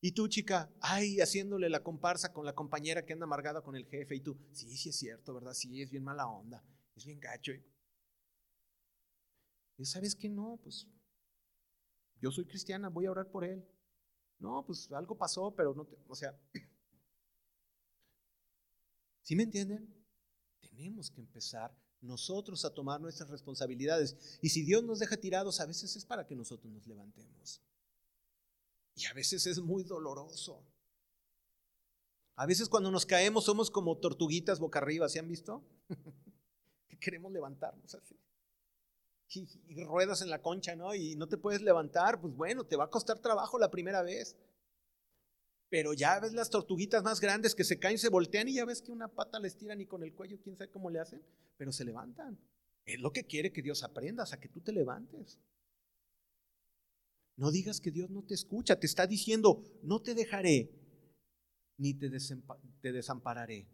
Y 0.00 0.12
tú, 0.12 0.28
chica, 0.28 0.72
ay, 0.80 1.18
haciéndole 1.18 1.68
la 1.68 1.82
comparsa 1.82 2.32
con 2.32 2.46
la 2.46 2.54
compañera 2.54 3.04
que 3.04 3.14
anda 3.14 3.24
amargada 3.24 3.62
con 3.62 3.74
el 3.74 3.86
jefe. 3.86 4.14
Y 4.14 4.20
tú, 4.20 4.38
sí, 4.52 4.76
sí 4.76 4.90
es 4.90 4.96
cierto, 4.96 5.34
¿verdad? 5.34 5.54
Sí, 5.54 5.82
es 5.82 5.90
bien 5.90 6.04
mala 6.04 6.28
onda. 6.28 6.62
Es 6.94 7.04
bien 7.04 7.18
gacho. 7.18 7.50
Y 9.76 9.84
sabes 9.84 10.14
que 10.14 10.28
no, 10.28 10.58
pues 10.62 10.86
yo 12.20 12.30
soy 12.30 12.44
cristiana, 12.44 12.88
voy 12.88 13.06
a 13.06 13.10
orar 13.10 13.30
por 13.30 13.44
él. 13.44 13.66
No, 14.38 14.64
pues 14.66 14.90
algo 14.92 15.16
pasó, 15.16 15.54
pero 15.54 15.74
no, 15.74 15.84
te, 15.84 15.96
o 16.06 16.14
sea, 16.14 16.38
¿Sí 19.24 19.34
me 19.34 19.42
entienden? 19.42 19.88
Tenemos 20.60 21.10
que 21.10 21.20
empezar 21.20 21.74
nosotros 22.02 22.64
a 22.66 22.74
tomar 22.74 23.00
nuestras 23.00 23.30
responsabilidades. 23.30 24.38
Y 24.42 24.50
si 24.50 24.62
Dios 24.62 24.84
nos 24.84 24.98
deja 24.98 25.16
tirados, 25.16 25.60
a 25.60 25.66
veces 25.66 25.96
es 25.96 26.04
para 26.04 26.26
que 26.26 26.36
nosotros 26.36 26.70
nos 26.70 26.86
levantemos. 26.86 27.62
Y 28.94 29.06
a 29.06 29.14
veces 29.14 29.46
es 29.46 29.60
muy 29.60 29.82
doloroso. 29.82 30.62
A 32.36 32.44
veces 32.44 32.68
cuando 32.68 32.90
nos 32.90 33.06
caemos 33.06 33.46
somos 33.46 33.70
como 33.70 33.96
tortuguitas 33.96 34.60
boca 34.60 34.78
arriba, 34.78 35.08
¿se 35.08 35.20
han 35.20 35.28
visto? 35.28 35.64
que 36.88 36.98
queremos 36.98 37.32
levantarnos 37.32 37.94
así. 37.94 38.14
Y, 39.28 39.84
ruedas 39.84 40.22
en 40.22 40.30
la 40.30 40.40
concha, 40.40 40.76
¿no? 40.76 40.94
Y 40.94 41.16
no 41.16 41.28
te 41.28 41.38
puedes 41.38 41.62
levantar, 41.62 42.20
pues 42.20 42.34
bueno, 42.34 42.64
te 42.64 42.76
va 42.76 42.84
a 42.84 42.90
costar 42.90 43.18
trabajo 43.18 43.58
la 43.58 43.70
primera 43.70 44.02
vez. 44.02 44.36
Pero 45.68 45.92
ya 45.92 46.20
ves 46.20 46.32
las 46.32 46.50
tortuguitas 46.50 47.02
más 47.02 47.20
grandes 47.20 47.54
que 47.54 47.64
se 47.64 47.78
caen, 47.78 47.98
se 47.98 48.10
voltean 48.10 48.48
y 48.48 48.54
ya 48.54 48.64
ves 48.64 48.80
que 48.80 48.92
una 48.92 49.08
pata 49.08 49.40
les 49.40 49.56
tiran 49.56 49.80
y 49.80 49.86
con 49.86 50.02
el 50.04 50.14
cuello, 50.14 50.38
quién 50.40 50.56
sabe 50.56 50.70
cómo 50.70 50.90
le 50.90 51.00
hacen, 51.00 51.22
pero 51.56 51.72
se 51.72 51.84
levantan. 51.84 52.38
Es 52.84 53.00
lo 53.00 53.12
que 53.12 53.24
quiere 53.24 53.52
que 53.52 53.62
Dios 53.62 53.82
aprendas, 53.82 54.32
a 54.32 54.40
que 54.40 54.48
tú 54.48 54.60
te 54.60 54.72
levantes. 54.72 55.40
No 57.36 57.50
digas 57.50 57.80
que 57.80 57.90
Dios 57.90 58.10
no 58.10 58.22
te 58.22 58.34
escucha, 58.34 58.78
te 58.78 58.86
está 58.86 59.06
diciendo, 59.06 59.64
no 59.82 60.00
te 60.00 60.14
dejaré 60.14 60.70
ni 61.76 61.94
te 61.94 62.08
desampararé. 62.92 63.66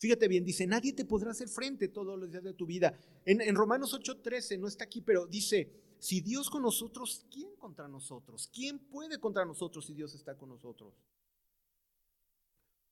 Fíjate 0.00 0.28
bien, 0.28 0.46
dice, 0.46 0.66
nadie 0.66 0.94
te 0.94 1.04
podrá 1.04 1.32
hacer 1.32 1.48
frente 1.48 1.88
todos 1.88 2.18
los 2.18 2.30
días 2.30 2.42
de 2.42 2.54
tu 2.54 2.64
vida. 2.64 2.98
En, 3.26 3.42
en 3.42 3.54
Romanos 3.54 3.92
8:13, 3.92 4.58
no 4.58 4.66
está 4.66 4.84
aquí, 4.84 5.02
pero 5.02 5.26
dice, 5.26 5.70
si 5.98 6.22
Dios 6.22 6.48
con 6.48 6.62
nosotros, 6.62 7.26
¿quién 7.30 7.54
contra 7.56 7.86
nosotros? 7.86 8.48
¿Quién 8.50 8.78
puede 8.78 9.20
contra 9.20 9.44
nosotros 9.44 9.86
si 9.86 9.92
Dios 9.92 10.14
está 10.14 10.38
con 10.38 10.48
nosotros? 10.48 10.94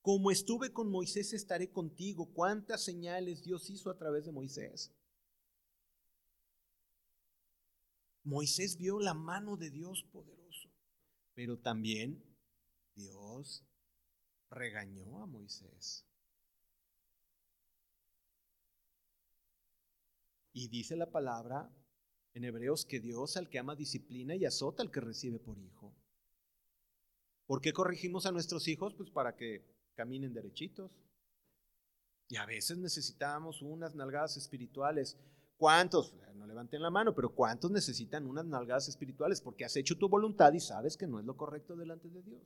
Como 0.03 0.29
estuve 0.29 0.71
con 0.71 0.91
Moisés, 0.91 1.33
estaré 1.33 1.71
contigo. 1.71 2.31
¿Cuántas 2.31 2.83
señales 2.83 3.43
Dios 3.43 3.71
hizo 3.71 3.89
a 3.89 3.97
través 3.97 4.25
de 4.25 4.31
Moisés? 4.31 4.93
Moisés 8.23 8.77
vio 8.77 8.99
la 8.99 9.15
mano 9.15 9.57
de 9.57 9.71
Dios 9.71 10.03
poderoso, 10.11 10.69
pero 11.33 11.57
también 11.57 12.23
Dios 12.93 13.65
regañó 14.51 15.23
a 15.23 15.25
Moisés. 15.25 16.05
Y 20.59 20.67
dice 20.67 20.97
la 20.97 21.09
palabra 21.09 21.71
en 22.33 22.43
Hebreos 22.43 22.83
que 22.83 22.99
Dios 22.99 23.37
al 23.37 23.47
que 23.47 23.59
ama 23.59 23.77
disciplina 23.77 24.35
y 24.35 24.43
azota 24.43 24.83
al 24.83 24.91
que 24.91 24.99
recibe 24.99 25.39
por 25.39 25.57
hijo. 25.57 25.95
¿Por 27.45 27.61
qué 27.61 27.71
corregimos 27.71 28.25
a 28.25 28.33
nuestros 28.33 28.67
hijos? 28.67 28.93
Pues 28.93 29.09
para 29.09 29.37
que 29.37 29.63
caminen 29.95 30.33
derechitos. 30.33 30.91
Y 32.27 32.35
a 32.35 32.45
veces 32.45 32.77
necesitamos 32.77 33.61
unas 33.61 33.95
nalgadas 33.95 34.35
espirituales. 34.35 35.17
¿Cuántos? 35.55 36.13
No 36.35 36.45
levanten 36.45 36.81
la 36.81 36.89
mano, 36.89 37.15
pero 37.15 37.33
¿cuántos 37.33 37.71
necesitan 37.71 38.27
unas 38.27 38.43
nalgadas 38.43 38.89
espirituales? 38.89 39.39
Porque 39.39 39.63
has 39.63 39.77
hecho 39.77 39.97
tu 39.97 40.09
voluntad 40.09 40.51
y 40.51 40.59
sabes 40.59 40.97
que 40.97 41.07
no 41.07 41.21
es 41.21 41.25
lo 41.25 41.37
correcto 41.37 41.77
delante 41.77 42.09
de 42.09 42.21
Dios. 42.21 42.43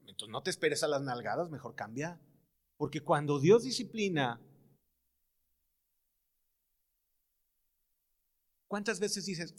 Entonces 0.00 0.30
no 0.30 0.42
te 0.42 0.50
esperes 0.50 0.82
a 0.82 0.88
las 0.88 1.02
nalgadas, 1.02 1.48
mejor 1.48 1.76
cambia. 1.76 2.20
Porque 2.76 3.02
cuando 3.02 3.38
Dios 3.38 3.62
disciplina 3.62 4.40
¿Cuántas 8.74 8.98
veces 8.98 9.24
dices, 9.24 9.54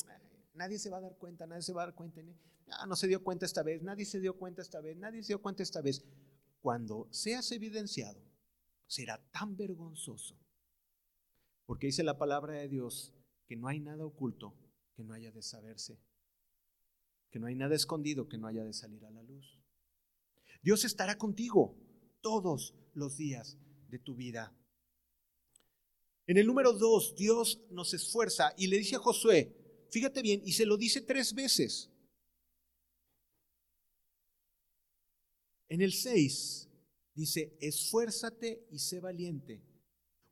nadie 0.55 0.77
se 0.77 0.89
va 0.89 0.97
a 0.97 0.99
dar 0.99 1.15
cuenta, 1.15 1.47
nadie 1.47 1.61
se 1.61 1.71
va 1.71 1.83
a 1.83 1.85
dar 1.85 1.95
cuenta? 1.95 2.19
Ah, 2.67 2.85
no 2.85 2.97
se 2.97 3.07
dio 3.07 3.23
cuenta 3.23 3.45
esta 3.45 3.63
vez, 3.63 3.81
nadie 3.81 4.03
se 4.03 4.19
dio 4.19 4.37
cuenta 4.37 4.61
esta 4.61 4.81
vez, 4.81 4.97
nadie 4.97 5.23
se 5.23 5.27
dio 5.27 5.41
cuenta 5.41 5.63
esta 5.63 5.81
vez. 5.81 6.03
Cuando 6.59 7.07
seas 7.11 7.49
evidenciado, 7.53 8.21
será 8.87 9.25
tan 9.31 9.55
vergonzoso. 9.55 10.37
Porque 11.65 11.87
dice 11.87 12.03
la 12.03 12.17
palabra 12.17 12.55
de 12.55 12.67
Dios 12.67 13.13
que 13.47 13.55
no 13.55 13.69
hay 13.69 13.79
nada 13.79 14.05
oculto 14.05 14.53
que 14.97 15.05
no 15.05 15.13
haya 15.13 15.31
de 15.31 15.41
saberse, 15.41 15.97
que 17.31 17.39
no 17.39 17.47
hay 17.47 17.55
nada 17.55 17.73
escondido 17.73 18.27
que 18.27 18.37
no 18.37 18.47
haya 18.47 18.65
de 18.65 18.73
salir 18.73 19.05
a 19.05 19.11
la 19.11 19.23
luz. 19.23 19.61
Dios 20.61 20.83
estará 20.83 21.17
contigo 21.17 21.77
todos 22.19 22.75
los 22.93 23.15
días 23.15 23.57
de 23.87 23.97
tu 23.97 24.13
vida. 24.13 24.53
En 26.27 26.37
el 26.37 26.47
número 26.47 26.73
dos, 26.73 27.15
Dios 27.15 27.61
nos 27.69 27.93
esfuerza 27.93 28.53
y 28.57 28.67
le 28.67 28.77
dice 28.77 28.95
a 28.95 28.99
Josué, 28.99 29.55
fíjate 29.91 30.21
bien, 30.21 30.41
y 30.43 30.53
se 30.53 30.65
lo 30.65 30.77
dice 30.77 31.01
tres 31.01 31.33
veces. 31.33 31.91
En 35.69 35.81
el 35.81 35.93
6 35.93 36.69
dice, 37.13 37.55
esfuérzate 37.59 38.67
y 38.71 38.79
sé 38.79 38.99
valiente, 38.99 39.61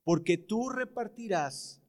porque 0.04 0.38
tú 0.38 0.70
repartirás 0.70 1.82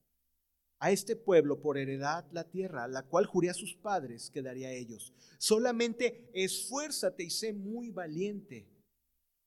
a 0.79 0.91
este 0.91 1.17
pueblo 1.17 1.63
por 1.63 1.79
heredad 1.79 2.27
la 2.33 2.45
tierra, 2.45 2.87
la 2.89 3.05
cual 3.05 3.25
juré 3.25 3.49
a 3.49 3.55
sus 3.55 3.75
padres 3.75 4.31
que 4.31 4.43
daría 4.43 4.69
a 4.69 4.73
ellos. 4.73 5.15
Solamente 5.39 6.31
esfuérzate 6.35 7.25
y 7.25 7.31
sé 7.31 7.55
muy 7.55 7.91
valiente 7.91 8.69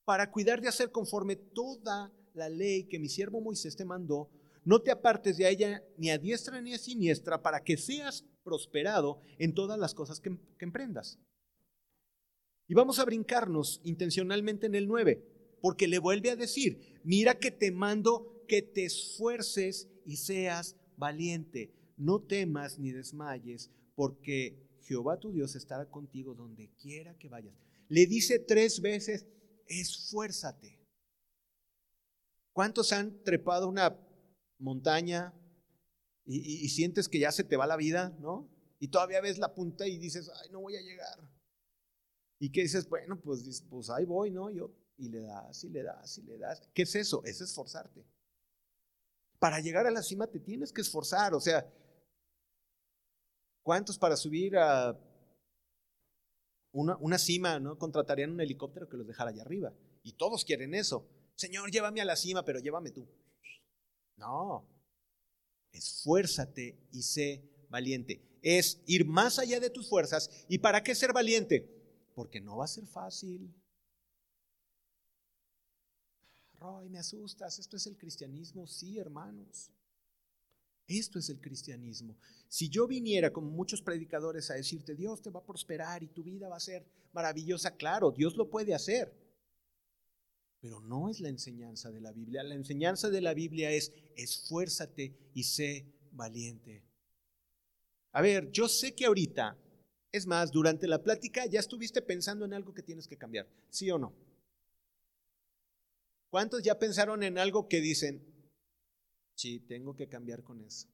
para 0.04 0.32
cuidar 0.32 0.62
de 0.62 0.68
hacer 0.68 0.92
conforme 0.92 1.36
toda 1.36 2.12
la 2.34 2.50
ley 2.50 2.86
que 2.86 2.98
mi 2.98 3.10
siervo 3.10 3.42
Moisés 3.42 3.76
te 3.76 3.86
mandó 3.86 4.32
no 4.68 4.82
te 4.82 4.92
apartes 4.92 5.38
de 5.38 5.50
ella 5.50 5.82
ni 5.98 6.10
a 6.10 6.18
diestra 6.18 6.60
ni 6.60 6.74
a 6.74 6.78
siniestra 6.78 7.42
para 7.42 7.64
que 7.64 7.78
seas 7.78 8.26
prosperado 8.44 9.22
en 9.38 9.54
todas 9.54 9.80
las 9.80 9.94
cosas 9.94 10.20
que, 10.20 10.38
emprendas. 10.60 11.18
Y 12.68 12.74
vamos 12.74 13.00
a 13.00 13.06
brincarnos 13.06 13.80
intencionalmente 13.86 14.66
en 14.66 14.76
el 14.76 14.90
9, 14.90 15.24
porque 15.62 15.88
le 15.88 16.00
vuelve 16.00 16.32
a 16.32 16.36
decir, 16.36 17.00
mira 17.06 17.40
que 17.40 17.50
te 17.50 17.72
mando 17.72 18.44
que 18.46 18.62
te 18.62 18.84
esfuerces 18.84 19.88
y 20.06 20.18
seas 20.18 20.76
valiente. 20.98 21.72
No 21.96 22.22
temas 22.22 22.78
ni 22.78 22.92
desmayes, 22.92 23.72
porque 23.96 24.68
Jehová 24.82 25.18
tu 25.18 25.32
Dios 25.32 25.56
estará 25.56 25.90
contigo 25.90 26.36
donde 26.36 26.74
quiera 26.82 27.18
que 27.18 27.30
vayas. 27.30 27.56
Le 27.88 28.06
dice 28.06 28.38
tres 28.38 28.82
veces, 28.82 29.28
esfuérzate. 29.68 30.78
¿Cuántos 32.52 32.92
han 32.92 33.24
trepado 33.24 33.70
una 33.70 34.07
montaña 34.60 35.34
y, 36.26 36.68
sientes 36.70 37.08
que 37.08 37.20
ya 37.20 37.32
se 37.32 37.46
te 37.46 37.56
va 37.56 37.66
la 37.68 37.78
vida, 37.78 38.16
¿no? 38.20 38.50
Y 38.80 38.90
todavía 38.90 39.22
ves 39.22 39.38
la 39.38 39.56
punta 39.56 39.88
y 39.88 39.98
dices, 39.98 40.30
ay, 40.42 40.50
no 40.52 40.60
voy 40.60 40.76
a 40.76 40.82
llegar. 40.82 41.20
Y 42.38 42.52
que 42.52 42.62
dices, 42.62 42.88
bueno, 42.90 43.20
pues, 43.20 43.64
pues 43.70 43.90
ahí 43.90 44.04
voy, 44.04 44.30
¿no? 44.30 44.50
Yo, 44.50 44.70
y 44.98 45.08
le 45.08 45.22
das, 45.22 45.64
y 45.64 45.70
le 45.70 45.84
das, 45.84 46.18
y 46.18 46.24
le 46.24 46.38
das. 46.38 46.62
¿Qué 46.74 46.82
es 46.82 46.96
eso? 46.96 47.24
Es 47.24 47.40
esforzarte. 47.40 48.06
Para 49.40 49.62
llegar 49.62 49.88
a 49.88 49.92
la 49.92 50.04
cima 50.04 50.28
te 50.28 50.40
tienes 50.40 50.74
que 50.74 50.82
esforzar, 50.82 51.34
o 51.34 51.40
sea, 51.40 51.66
¿cuántos 53.64 53.98
para 53.98 54.18
subir 54.18 54.58
a 54.58 55.00
una, 56.74 56.98
una 56.98 57.18
cima, 57.18 57.58
¿no? 57.60 57.78
Contratarían 57.78 58.32
un 58.32 58.42
helicóptero 58.42 58.90
que 58.90 58.98
los 58.98 59.08
dejara 59.08 59.30
allá 59.30 59.44
arriba. 59.44 59.74
Y 60.04 60.14
todos 60.14 60.44
quieren 60.44 60.74
eso. 60.74 61.08
Señor, 61.36 61.72
llévame 61.72 62.02
a 62.02 62.06
la 62.06 62.16
cima, 62.16 62.44
pero 62.44 62.60
llévame 62.60 62.92
tú. 62.92 63.08
No, 64.18 64.68
esfuérzate 65.72 66.78
y 66.92 67.04
sé 67.04 67.44
valiente. 67.70 68.22
Es 68.42 68.82
ir 68.86 69.06
más 69.06 69.40
allá 69.40 69.60
de 69.60 69.70
tus 69.70 69.90
fuerzas. 69.90 70.30
¿Y 70.48 70.58
para 70.60 70.84
qué 70.84 70.96
ser 70.96 71.14
valiente? 71.14 71.70
Porque 72.16 72.42
no 72.42 72.58
va 72.58 72.66
a 72.66 72.70
ser 72.70 72.86
fácil. 72.88 73.54
Roy, 76.60 76.90
me 76.90 77.00
asustas. 77.00 77.60
Esto 77.60 77.78
es 77.78 77.86
el 77.88 77.98
cristianismo. 77.98 78.66
Sí, 78.66 78.98
hermanos. 78.98 79.72
Esto 80.88 81.20
es 81.20 81.30
el 81.30 81.42
cristianismo. 81.42 82.18
Si 82.48 82.70
yo 82.70 82.88
viniera, 82.88 83.34
como 83.34 83.52
muchos 83.52 83.82
predicadores, 83.82 84.50
a 84.50 84.56
decirte, 84.56 84.96
Dios 84.96 85.22
te 85.22 85.30
va 85.30 85.42
a 85.42 85.46
prosperar 85.46 86.02
y 86.02 86.08
tu 86.08 86.24
vida 86.24 86.48
va 86.48 86.56
a 86.56 86.62
ser 86.62 86.86
maravillosa, 87.12 87.76
claro, 87.76 88.12
Dios 88.12 88.38
lo 88.38 88.50
puede 88.50 88.74
hacer. 88.74 89.14
Pero 90.60 90.82
no 90.82 91.10
es 91.10 91.20
la 91.20 91.30
enseñanza 91.30 91.92
de 91.92 92.02
la 92.02 92.12
Biblia. 92.12 92.44
La 92.44 92.56
enseñanza 92.56 93.10
de 93.10 93.22
la 93.22 93.34
Biblia 93.34 93.72
es 93.72 93.94
esfuérzate 94.16 95.16
y 95.34 95.44
sé 95.44 95.86
valiente. 96.12 96.84
A 98.12 98.22
ver, 98.22 98.52
yo 98.52 98.68
sé 98.68 98.96
que 98.96 99.06
ahorita, 99.06 99.56
es 100.12 100.26
más, 100.26 100.52
durante 100.52 100.88
la 100.88 101.04
plática 101.04 101.46
ya 101.46 101.60
estuviste 101.60 102.02
pensando 102.02 102.46
en 102.46 102.54
algo 102.54 102.74
que 102.74 102.82
tienes 102.82 103.08
que 103.08 103.18
cambiar, 103.18 103.48
¿sí 103.70 103.92
o 103.92 104.00
no? 104.00 104.14
¿Cuántos 106.30 106.64
ya 106.64 106.78
pensaron 106.80 107.24
en 107.24 107.38
algo 107.38 107.68
que 107.68 107.80
dicen, 107.80 108.22
sí, 109.36 109.60
tengo 109.60 109.96
que 109.96 110.08
cambiar 110.08 110.44
con 110.44 110.62
eso? 110.62 110.88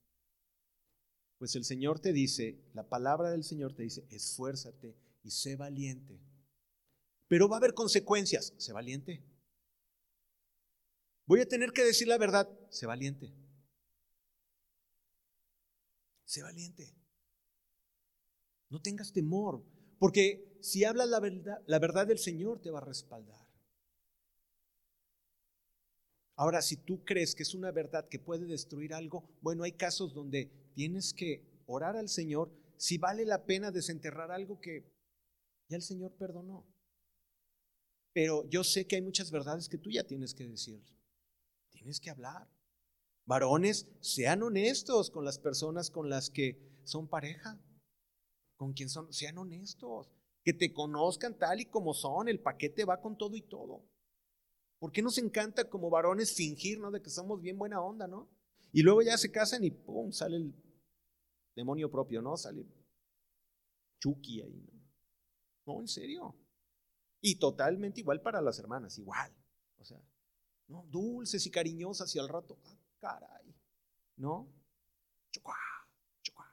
Pues 1.37 1.55
el 1.55 1.63
Señor 1.63 1.99
te 1.99 2.13
dice, 2.13 2.57
la 2.73 2.87
palabra 2.87 3.31
del 3.31 3.43
Señor 3.43 3.73
te 3.73 3.83
dice, 3.83 4.05
esfuérzate 4.09 4.95
y 5.23 5.31
sé 5.31 5.55
valiente. 5.55 6.19
Pero 7.27 7.49
va 7.49 7.55
a 7.55 7.59
haber 7.59 7.73
consecuencias, 7.73 8.53
sé 8.57 8.73
valiente. 8.73 9.23
Voy 11.25 11.39
a 11.39 11.47
tener 11.47 11.71
que 11.71 11.83
decir 11.83 12.07
la 12.07 12.17
verdad, 12.17 12.49
sé 12.69 12.85
valiente. 12.85 13.33
Sé 16.25 16.41
valiente. 16.41 16.93
No 18.69 18.81
tengas 18.81 19.13
temor, 19.13 19.63
porque 19.99 20.57
si 20.61 20.83
hablas 20.83 21.07
la 21.07 21.19
verdad, 21.19 21.61
la 21.67 21.79
verdad 21.79 22.07
del 22.07 22.17
Señor 22.17 22.59
te 22.61 22.71
va 22.71 22.79
a 22.79 22.85
respaldar. 22.85 23.43
Ahora, 26.35 26.61
si 26.61 26.77
tú 26.77 27.03
crees 27.05 27.35
que 27.35 27.43
es 27.43 27.53
una 27.53 27.71
verdad 27.71 28.07
que 28.09 28.19
puede 28.19 28.45
destruir 28.45 28.93
algo, 28.93 29.29
bueno, 29.41 29.63
hay 29.63 29.73
casos 29.73 30.13
donde 30.13 30.51
tienes 30.73 31.13
que 31.13 31.61
orar 31.67 31.95
al 31.95 32.09
Señor 32.09 32.51
si 32.77 32.97
vale 32.97 33.23
la 33.25 33.45
pena 33.45 33.71
desenterrar 33.71 34.31
algo 34.31 34.59
que 34.59 34.91
ya 35.69 35.77
el 35.77 35.83
Señor 35.83 36.15
perdonó. 36.17 36.67
Pero 38.13 38.47
yo 38.49 38.63
sé 38.63 38.85
que 38.87 38.95
hay 38.95 39.01
muchas 39.01 39.31
verdades 39.31 39.69
que 39.69 39.77
tú 39.77 39.89
ya 39.91 40.03
tienes 40.03 40.33
que 40.33 40.47
decir. 40.47 40.83
Tienes 41.83 41.99
que 41.99 42.11
hablar. 42.11 42.49
Varones, 43.25 43.89
sean 43.99 44.41
honestos 44.41 45.11
con 45.11 45.25
las 45.25 45.37
personas 45.37 45.91
con 45.91 46.09
las 46.09 46.29
que 46.29 46.57
son 46.85 47.09
pareja, 47.09 47.61
con 48.55 48.71
quien 48.71 48.87
son, 48.87 49.11
sean 49.11 49.37
honestos, 49.37 50.09
que 50.45 50.53
te 50.53 50.71
conozcan 50.71 51.37
tal 51.37 51.59
y 51.59 51.65
como 51.65 51.93
son, 51.93 52.29
el 52.29 52.39
paquete 52.39 52.85
va 52.85 53.01
con 53.01 53.17
todo 53.17 53.35
y 53.35 53.41
todo. 53.41 53.85
¿Por 54.79 54.93
qué 54.93 55.01
nos 55.01 55.17
encanta 55.17 55.69
como 55.69 55.89
varones 55.89 56.33
fingir, 56.33 56.79
¿no? 56.79 56.89
De 56.89 57.01
que 57.01 57.09
somos 57.09 57.41
bien 57.41 57.57
buena 57.57 57.81
onda, 57.81 58.07
¿no? 58.07 58.29
Y 58.71 58.81
luego 58.81 59.01
ya 59.01 59.17
se 59.17 59.29
casan 59.29 59.65
y 59.65 59.71
¡pum! 59.71 60.13
sale 60.13 60.37
el 60.37 60.55
demonio 61.53 61.91
propio, 61.91 62.21
¿no? 62.21 62.37
Sale 62.37 62.65
Chucky 63.99 64.41
ahí, 64.41 64.61
¿no? 64.71 64.73
No, 65.65 65.81
en 65.81 65.87
serio. 65.89 66.33
Y 67.19 67.39
totalmente 67.39 67.99
igual 67.99 68.21
para 68.21 68.41
las 68.41 68.57
hermanas, 68.57 68.97
igual. 68.97 69.35
O 69.79 69.83
sea, 69.83 70.01
¿no? 70.67 70.85
Dulces 70.89 71.45
y 71.45 71.51
cariñosas 71.51 72.13
y 72.15 72.19
al 72.19 72.29
rato, 72.29 72.59
ah, 72.65 72.77
caray, 72.99 73.55
¿no? 74.17 74.51
Chucuá, 75.31 75.57
chucuá. 76.21 76.45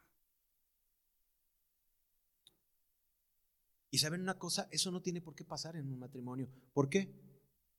Y 3.91 3.99
saben 3.99 4.21
una 4.23 4.39
cosa, 4.39 4.69
eso 4.71 4.91
no 4.91 5.03
tiene 5.03 5.21
por 5.21 5.35
qué 5.35 5.45
pasar 5.45 5.77
en 5.77 5.91
un 5.91 5.99
matrimonio. 5.99 6.49
¿Por 6.73 6.89
qué? 6.89 7.13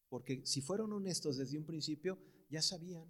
Porque 0.10 0.46
si 0.46 0.62
fueron 0.62 0.92
honestos 0.92 1.38
desde 1.38 1.58
un 1.58 1.66
principio, 1.66 2.20
ya 2.50 2.62
sabían. 2.62 3.10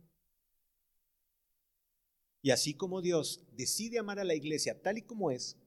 Y 2.43 2.51
así 2.51 2.75
como 2.75 3.01
Dios 3.01 3.43
decide 3.53 3.99
amar 3.99 4.19
a 4.19 4.23
la 4.23 4.35
iglesia 4.35 4.81
tal 4.81 4.97
y 4.97 5.03
como 5.03 5.31
es, 5.31 5.57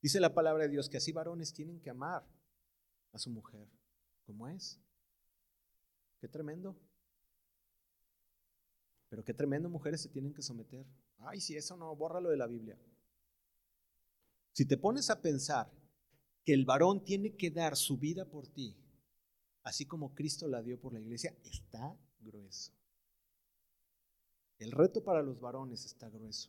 dice 0.00 0.20
la 0.20 0.34
palabra 0.34 0.64
de 0.64 0.70
Dios 0.70 0.88
que 0.88 0.98
así 0.98 1.12
varones 1.12 1.52
tienen 1.52 1.80
que 1.80 1.90
amar 1.90 2.24
a 3.12 3.18
su 3.18 3.30
mujer 3.30 3.68
como 4.24 4.48
es. 4.48 4.80
Qué 6.24 6.28
tremendo. 6.28 6.74
Pero 9.10 9.22
qué 9.22 9.34
tremendo 9.34 9.68
mujeres 9.68 10.00
se 10.00 10.08
tienen 10.08 10.32
que 10.32 10.40
someter. 10.40 10.86
Ay, 11.18 11.38
si 11.38 11.54
eso 11.54 11.76
no, 11.76 11.94
bórralo 11.94 12.30
de 12.30 12.38
la 12.38 12.46
Biblia. 12.46 12.78
Si 14.54 14.64
te 14.64 14.78
pones 14.78 15.10
a 15.10 15.20
pensar 15.20 15.70
que 16.42 16.54
el 16.54 16.64
varón 16.64 17.04
tiene 17.04 17.36
que 17.36 17.50
dar 17.50 17.76
su 17.76 17.98
vida 17.98 18.24
por 18.24 18.48
ti, 18.48 18.74
así 19.64 19.84
como 19.84 20.14
Cristo 20.14 20.48
la 20.48 20.62
dio 20.62 20.80
por 20.80 20.94
la 20.94 21.00
iglesia, 21.00 21.36
está 21.44 21.94
grueso. 22.20 22.72
El 24.56 24.72
reto 24.72 25.04
para 25.04 25.22
los 25.22 25.38
varones 25.38 25.84
está 25.84 26.08
grueso. 26.08 26.48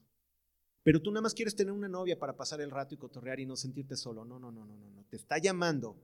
Pero 0.84 1.02
tú 1.02 1.12
nada 1.12 1.24
más 1.24 1.34
quieres 1.34 1.54
tener 1.54 1.74
una 1.74 1.90
novia 1.90 2.18
para 2.18 2.38
pasar 2.38 2.62
el 2.62 2.72
rato 2.72 2.96
y 2.96 2.98
cotorrear 2.98 3.42
y 3.42 3.46
no 3.46 3.58
sentirte 3.58 3.98
solo. 3.98 4.24
No, 4.24 4.40
no, 4.40 4.54
no, 4.54 4.66
no, 4.66 4.78
no. 4.78 5.04
Te 5.10 5.18
está 5.18 5.38
llamando 5.38 5.98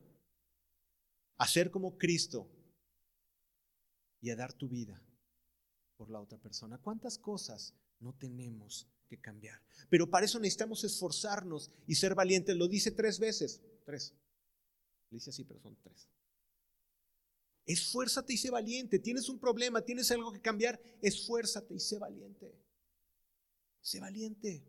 a 1.37 1.47
ser 1.47 1.71
como 1.71 1.97
Cristo 1.97 2.49
y 4.21 4.29
a 4.29 4.35
dar 4.35 4.53
tu 4.53 4.69
vida 4.69 5.01
por 5.97 6.09
la 6.09 6.21
otra 6.21 6.37
persona. 6.37 6.77
¿Cuántas 6.77 7.17
cosas 7.17 7.73
no 7.99 8.13
tenemos 8.13 8.87
que 9.07 9.19
cambiar? 9.19 9.61
Pero 9.89 10.09
para 10.09 10.25
eso 10.25 10.39
necesitamos 10.39 10.83
esforzarnos 10.83 11.71
y 11.87 11.95
ser 11.95 12.15
valientes. 12.15 12.55
Lo 12.55 12.67
dice 12.67 12.91
tres 12.91 13.19
veces. 13.19 13.61
Tres. 13.85 14.13
Lo 15.09 15.15
dice 15.15 15.31
así, 15.31 15.43
pero 15.43 15.59
son 15.59 15.75
tres. 15.81 16.07
Esfuérzate 17.65 18.33
y 18.33 18.37
sé 18.37 18.49
valiente. 18.49 18.99
Tienes 18.99 19.27
un 19.27 19.39
problema, 19.39 19.81
tienes 19.81 20.09
algo 20.11 20.31
que 20.31 20.41
cambiar. 20.41 20.79
Esfuérzate 21.01 21.73
y 21.73 21.79
sé 21.79 21.97
valiente. 21.99 22.55
Sé 23.81 23.99
valiente. 23.99 24.63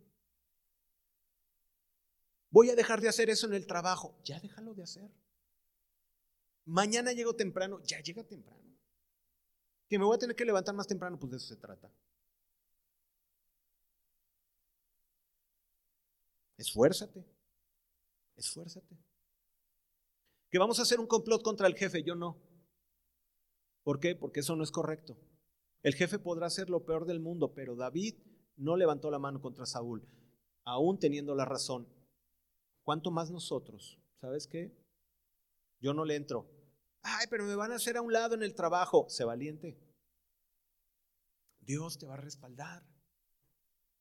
Voy 2.51 2.71
a 2.71 2.75
dejar 2.75 3.01
de 3.01 3.09
hacer 3.09 3.31
eso 3.31 3.47
en 3.47 3.55
el 3.55 3.67
trabajo. 3.67 4.19
Ya 4.25 4.41
déjalo 4.41 4.75
de 4.75 4.83
hacer. 4.83 5.11
Mañana 6.65 7.13
llego 7.13 7.35
temprano. 7.35 7.83
Ya 7.83 8.01
llega 8.01 8.25
temprano. 8.25 8.72
Que 9.93 9.99
me 9.99 10.07
voy 10.07 10.15
a 10.15 10.19
tener 10.19 10.35
que 10.35 10.47
levantar 10.47 10.75
más 10.75 10.87
temprano, 10.87 11.19
pues 11.19 11.33
de 11.33 11.37
eso 11.37 11.49
se 11.49 11.57
trata. 11.57 11.93
Esfuérzate. 16.57 17.23
Esfuérzate. 18.35 18.97
Que 20.49 20.59
vamos 20.59 20.79
a 20.79 20.85
hacer 20.85 20.99
un 20.99 21.07
complot 21.07 21.43
contra 21.43 21.67
el 21.67 21.75
jefe, 21.75 22.03
yo 22.03 22.15
no. 22.15 22.41
¿Por 23.83 24.01
qué? 24.01 24.17
Porque 24.17 24.41
eso 24.41 24.57
no 24.57 24.65
es 24.65 24.71
correcto. 24.71 25.19
El 25.83 25.95
jefe 25.95 26.19
podrá 26.19 26.49
ser 26.49 26.71
lo 26.71 26.87
peor 26.87 27.05
del 27.05 27.21
mundo, 27.21 27.53
pero 27.53 27.77
David 27.77 28.15
no 28.57 28.79
levantó 28.79 29.11
la 29.11 29.19
mano 29.19 29.43
contra 29.43 29.67
Saúl, 29.67 30.09
aún 30.65 30.99
teniendo 30.99 31.35
la 31.35 31.45
razón. 31.45 31.87
¿Cuánto 32.83 33.11
más 33.11 33.31
nosotros? 33.31 34.01
¿Sabes 34.23 34.47
qué? 34.47 34.75
Yo 35.81 35.93
no 35.93 36.07
le 36.07 36.17
entro. 36.17 36.49
Ay, 37.03 37.27
pero 37.29 37.45
me 37.45 37.55
van 37.55 37.73
a 37.73 37.77
hacer 37.77 37.97
a 37.97 38.03
un 38.03 38.13
lado 38.13 38.35
en 38.35 38.43
el 38.43 38.55
trabajo. 38.55 39.07
Sé 39.09 39.25
valiente. 39.25 39.77
Dios 41.61 41.99
te 41.99 42.07
va 42.07 42.15
a 42.15 42.21
respaldar. 42.21 42.85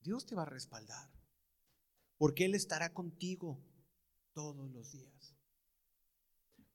Dios 0.01 0.25
te 0.25 0.35
va 0.35 0.43
a 0.43 0.49
respaldar. 0.49 1.11
Porque 2.17 2.45
Él 2.45 2.55
estará 2.55 2.93
contigo 2.93 3.59
todos 4.33 4.69
los 4.71 4.91
días. 4.91 5.35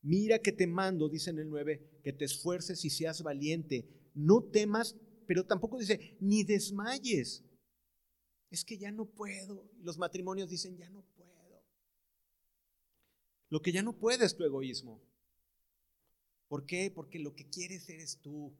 Mira 0.03 0.39
que 0.39 0.53
te 0.53 0.67
mando, 0.67 1.09
dice 1.09 1.31
en 1.31 1.39
el 1.39 1.49
9, 1.49 2.01
que 2.03 2.13
te 2.13 2.25
esfuerces 2.25 2.85
y 2.85 2.91
seas 2.91 3.23
valiente. 3.23 3.89
No 4.15 4.43
temas, 4.43 4.97
pero 5.27 5.45
tampoco 5.45 5.79
dice, 5.79 6.17
ni 6.21 6.45
desmayes. 6.45 7.45
Es 8.51 8.65
que 8.65 8.79
ya 8.79 8.93
no 8.93 9.07
puedo. 9.07 9.69
Los 9.81 9.99
matrimonios 9.99 10.49
dicen, 10.49 10.77
ya 10.77 10.89
no 10.91 11.03
puedo. 11.17 11.65
Lo 13.49 13.61
que 13.61 13.73
ya 13.73 13.83
no 13.83 13.97
puedes 13.99 14.23
es 14.23 14.37
tu 14.37 14.45
egoísmo. 14.45 15.03
¿Por 16.49 16.67
qué? 16.67 16.91
Porque 16.95 17.19
lo 17.19 17.35
que 17.35 17.49
quieres 17.49 17.89
eres 17.89 18.19
tú. 18.21 18.55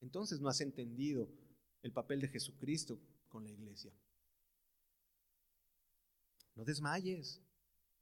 Entonces 0.00 0.40
no 0.40 0.48
has 0.48 0.60
entendido 0.60 1.28
el 1.82 1.92
papel 1.92 2.20
de 2.20 2.28
Jesucristo 2.28 2.98
con 3.28 3.44
la 3.44 3.50
iglesia. 3.50 3.92
No 6.54 6.64
desmayes, 6.64 7.40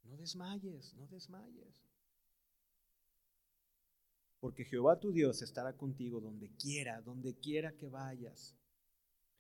no 0.05 0.17
desmayes, 0.17 0.95
no 0.95 1.07
desmayes. 1.09 1.83
Porque 4.41 4.65
Jehová 4.65 5.01
tu 5.01 5.11
Dios 5.11 5.43
estará 5.43 5.77
contigo 5.77 6.21
donde 6.21 6.51
quiera, 6.57 7.01
donde 7.01 7.35
quiera 7.35 7.73
que 7.77 7.89
vayas. 7.89 8.55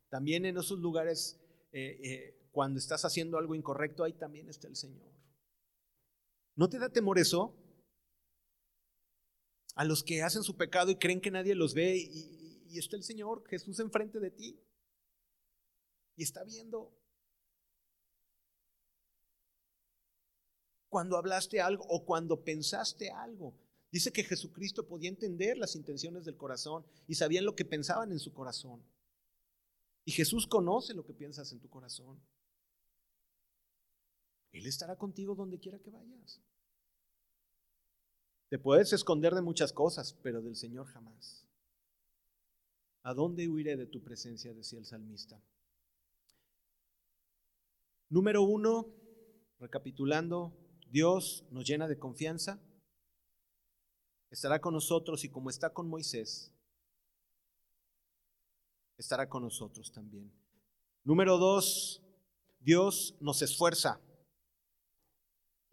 También 0.09 0.45
en 0.47 0.57
esos 0.57 0.79
lugares, 0.79 1.41
eh, 1.73 2.01
eh, 2.03 2.49
cuando 2.53 2.79
estás 2.79 3.05
haciendo 3.05 3.37
algo 3.37 3.55
incorrecto, 3.55 4.05
ahí 4.05 4.15
también 4.15 4.49
está 4.49 4.69
el 4.69 4.77
Señor. 4.77 5.13
¿No 6.57 6.69
te 6.69 6.79
da 6.79 6.89
temor 6.89 7.19
eso? 7.19 7.55
A 9.75 9.85
los 9.85 10.03
que 10.03 10.23
hacen 10.23 10.43
su 10.43 10.57
pecado 10.57 10.91
y 10.91 10.97
creen 10.97 11.21
que 11.21 11.31
nadie 11.31 11.55
los 11.55 11.75
ve 11.75 11.97
y, 11.97 12.79
está 12.79 12.97
el 12.97 13.05
Señor 13.05 13.47
Jesús 13.49 13.79
enfrente 13.79 14.19
de 14.19 14.33
ti 14.33 14.61
y 16.17 16.25
está 16.25 16.43
viendo. 16.43 16.93
Cuando 20.89 21.17
hablaste 21.17 21.61
algo 21.61 21.85
o 21.89 22.05
cuando 22.05 22.43
pensaste 22.43 23.11
algo. 23.11 23.55
Dice 23.93 24.13
que 24.13 24.25
Jesucristo 24.25 24.89
podía 24.89 25.09
entender 25.09 25.57
las 25.57 25.77
intenciones 25.77 26.25
del 26.25 26.37
corazón 26.37 26.85
y 27.07 27.15
sabían 27.15 27.45
lo 27.45 27.55
que 27.55 27.65
pensaban 27.65 28.11
en 28.11 28.19
su 28.19 28.33
corazón. 28.33 28.85
Y 30.05 30.11
Jesús 30.11 30.49
conoce 30.49 30.95
lo 30.95 31.05
que 31.05 31.15
piensas 31.15 31.53
en 31.53 31.61
tu 31.61 31.71
corazón. 31.71 32.21
Él 34.51 34.67
estará 34.67 34.97
contigo 34.97 35.37
donde 35.37 35.61
quiera 35.61 35.79
que 35.79 35.91
vayas. 35.91 36.41
Te 38.55 38.61
puedes 38.61 38.93
esconder 38.93 39.35
de 39.35 39.43
muchas 39.43 39.73
cosas, 39.73 40.17
pero 40.23 40.41
del 40.41 40.55
Señor 40.55 40.87
jamás. 40.87 41.45
¿A 43.03 43.13
dónde 43.13 43.49
huiré 43.49 43.77
de 43.77 43.87
tu 43.87 44.01
presencia? 44.01 44.55
decía 44.55 44.79
el 44.79 44.87
salmista. 44.87 45.43
Número 48.09 48.45
uno, 48.45 48.95
recapitulando, 49.59 50.57
Dios 50.89 51.45
nos 51.51 51.67
llena 51.67 51.89
de 51.89 51.99
confianza, 51.99 52.61
estará 54.31 54.61
con 54.61 54.75
nosotros 54.75 55.25
y 55.25 55.31
como 55.31 55.51
está 55.51 55.71
con 55.71 55.89
Moisés, 55.89 56.53
estará 58.99 59.29
con 59.29 59.43
nosotros 59.43 59.91
también. 59.91 60.33
Número 61.03 61.39
dos, 61.39 62.05
Dios 62.61 63.17
nos 63.19 63.43
esfuerza. 63.43 64.01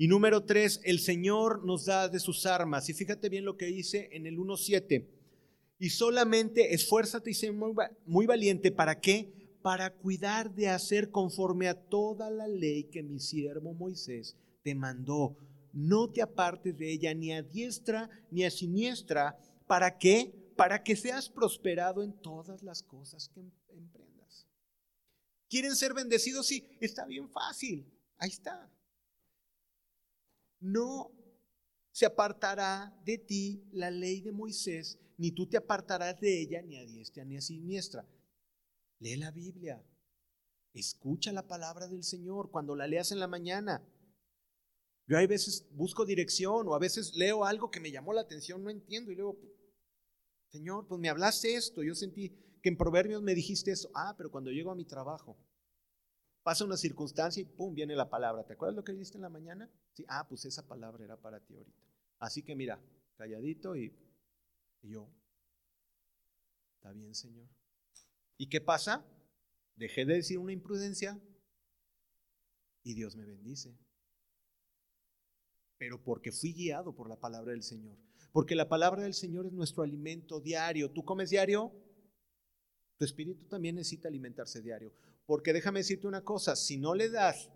Y 0.01 0.07
número 0.07 0.45
tres, 0.45 0.81
el 0.83 0.97
Señor 0.99 1.63
nos 1.63 1.85
da 1.85 2.09
de 2.09 2.19
sus 2.19 2.47
armas. 2.47 2.89
Y 2.89 2.95
fíjate 2.95 3.29
bien 3.29 3.45
lo 3.45 3.55
que 3.55 3.67
dice 3.67 4.09
en 4.13 4.25
el 4.25 4.35
1.7. 4.35 5.07
Y 5.77 5.91
solamente 5.91 6.73
esfuérzate 6.73 7.29
y 7.29 7.33
sé 7.35 7.51
muy, 7.51 7.75
muy 8.07 8.25
valiente. 8.25 8.71
¿Para 8.71 8.99
qué? 8.99 9.31
Para 9.61 9.93
cuidar 9.93 10.55
de 10.55 10.69
hacer 10.69 11.11
conforme 11.11 11.67
a 11.67 11.75
toda 11.75 12.31
la 12.31 12.47
ley 12.47 12.85
que 12.85 13.03
mi 13.03 13.19
siervo 13.19 13.75
Moisés 13.75 14.35
te 14.63 14.73
mandó. 14.73 15.37
No 15.71 16.09
te 16.09 16.23
apartes 16.23 16.75
de 16.75 16.91
ella 16.91 17.13
ni 17.13 17.31
a 17.31 17.43
diestra 17.43 18.09
ni 18.31 18.43
a 18.43 18.49
siniestra. 18.49 19.37
¿Para 19.67 19.99
qué? 19.99 20.33
Para 20.55 20.81
que 20.81 20.95
seas 20.95 21.29
prosperado 21.29 22.01
en 22.01 22.19
todas 22.23 22.63
las 22.63 22.81
cosas 22.81 23.29
que 23.29 23.41
emprendas. 23.69 24.47
¿Quieren 25.47 25.75
ser 25.75 25.93
bendecidos? 25.93 26.47
Sí, 26.47 26.67
está 26.79 27.05
bien 27.05 27.29
fácil. 27.29 27.85
Ahí 28.17 28.31
está 28.31 28.67
no 30.61 31.11
se 31.91 32.05
apartará 32.05 32.97
de 33.03 33.17
ti 33.17 33.67
la 33.71 33.91
ley 33.91 34.21
de 34.21 34.31
Moisés, 34.31 34.97
ni 35.17 35.31
tú 35.31 35.47
te 35.47 35.57
apartarás 35.57 36.19
de 36.19 36.41
ella 36.41 36.61
ni 36.61 36.77
a 36.77 36.85
diestra 36.85 37.25
ni 37.25 37.35
a 37.35 37.41
siniestra. 37.41 38.07
Lee 38.99 39.17
la 39.17 39.31
Biblia, 39.31 39.83
escucha 40.73 41.33
la 41.33 41.47
palabra 41.47 41.87
del 41.87 42.03
Señor 42.03 42.49
cuando 42.49 42.75
la 42.75 42.87
leas 42.87 43.11
en 43.11 43.19
la 43.19 43.27
mañana. 43.27 43.85
Yo 45.07 45.17
hay 45.17 45.27
veces 45.27 45.67
busco 45.71 46.05
dirección 46.05 46.67
o 46.67 46.75
a 46.75 46.79
veces 46.79 47.15
leo 47.15 47.43
algo 47.43 47.69
que 47.69 47.81
me 47.81 47.91
llamó 47.91 48.13
la 48.13 48.21
atención, 48.21 48.63
no 48.63 48.69
entiendo 48.69 49.11
y 49.11 49.15
luego, 49.15 49.37
Señor, 50.49 50.87
pues 50.87 51.01
me 51.01 51.09
hablaste 51.09 51.55
esto, 51.55 51.83
yo 51.83 51.95
sentí 51.95 52.29
que 52.61 52.69
en 52.69 52.77
Proverbios 52.77 53.21
me 53.21 53.35
dijiste 53.35 53.71
eso, 53.71 53.89
ah, 53.95 54.13
pero 54.17 54.31
cuando 54.31 54.51
llego 54.51 54.71
a 54.71 54.75
mi 54.75 54.85
trabajo, 54.85 55.37
pasa 56.43 56.65
una 56.65 56.77
circunstancia 56.77 57.41
y 57.41 57.45
pum, 57.45 57.73
viene 57.73 57.95
la 57.95 58.09
palabra. 58.09 58.43
¿Te 58.43 58.53
acuerdas 58.53 58.75
lo 58.75 58.83
que 58.83 58.93
dijiste 58.93 59.17
en 59.17 59.23
la 59.23 59.29
mañana? 59.29 59.69
Sí, 59.93 60.05
ah, 60.07 60.27
pues 60.27 60.45
esa 60.45 60.67
palabra 60.67 61.03
era 61.03 61.17
para 61.17 61.39
ti 61.39 61.55
ahorita. 61.55 61.79
Así 62.19 62.43
que 62.43 62.55
mira, 62.55 62.79
calladito 63.15 63.75
y, 63.75 63.93
yo. 64.83 65.09
Está 66.75 66.91
bien, 66.91 67.13
Señor. 67.13 67.47
¿Y 68.37 68.47
qué 68.47 68.61
pasa? 68.61 69.05
Dejé 69.75 70.05
de 70.05 70.15
decir 70.15 70.39
una 70.39 70.51
imprudencia 70.51 71.19
y 72.83 72.93
Dios 72.95 73.15
me 73.15 73.25
bendice. 73.25 73.77
Pero 75.77 76.03
porque 76.03 76.31
fui 76.31 76.53
guiado 76.53 76.95
por 76.95 77.07
la 77.09 77.19
palabra 77.19 77.51
del 77.51 77.63
Señor. 77.63 77.97
Porque 78.31 78.55
la 78.55 78.69
palabra 78.69 79.03
del 79.03 79.13
Señor 79.13 79.45
es 79.45 79.51
nuestro 79.51 79.83
alimento 79.83 80.39
diario. 80.39 80.89
¿Tú 80.91 81.03
comes 81.03 81.29
diario? 81.29 81.71
Tu 82.97 83.05
espíritu 83.05 83.45
también 83.45 83.75
necesita 83.75 84.07
alimentarse 84.07 84.61
diario. 84.61 84.93
Porque 85.25 85.53
déjame 85.53 85.79
decirte 85.79 86.07
una 86.07 86.23
cosa, 86.23 86.55
si 86.55 86.77
no 86.77 86.95
le 86.95 87.09
das 87.09 87.49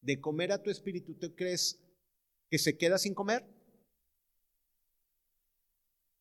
de 0.00 0.20
comer 0.20 0.52
a 0.52 0.62
tu 0.62 0.70
espíritu, 0.70 1.14
¿tú 1.14 1.34
crees 1.34 1.80
que 2.48 2.58
se 2.58 2.76
queda 2.76 2.98
sin 2.98 3.14
comer? 3.14 3.44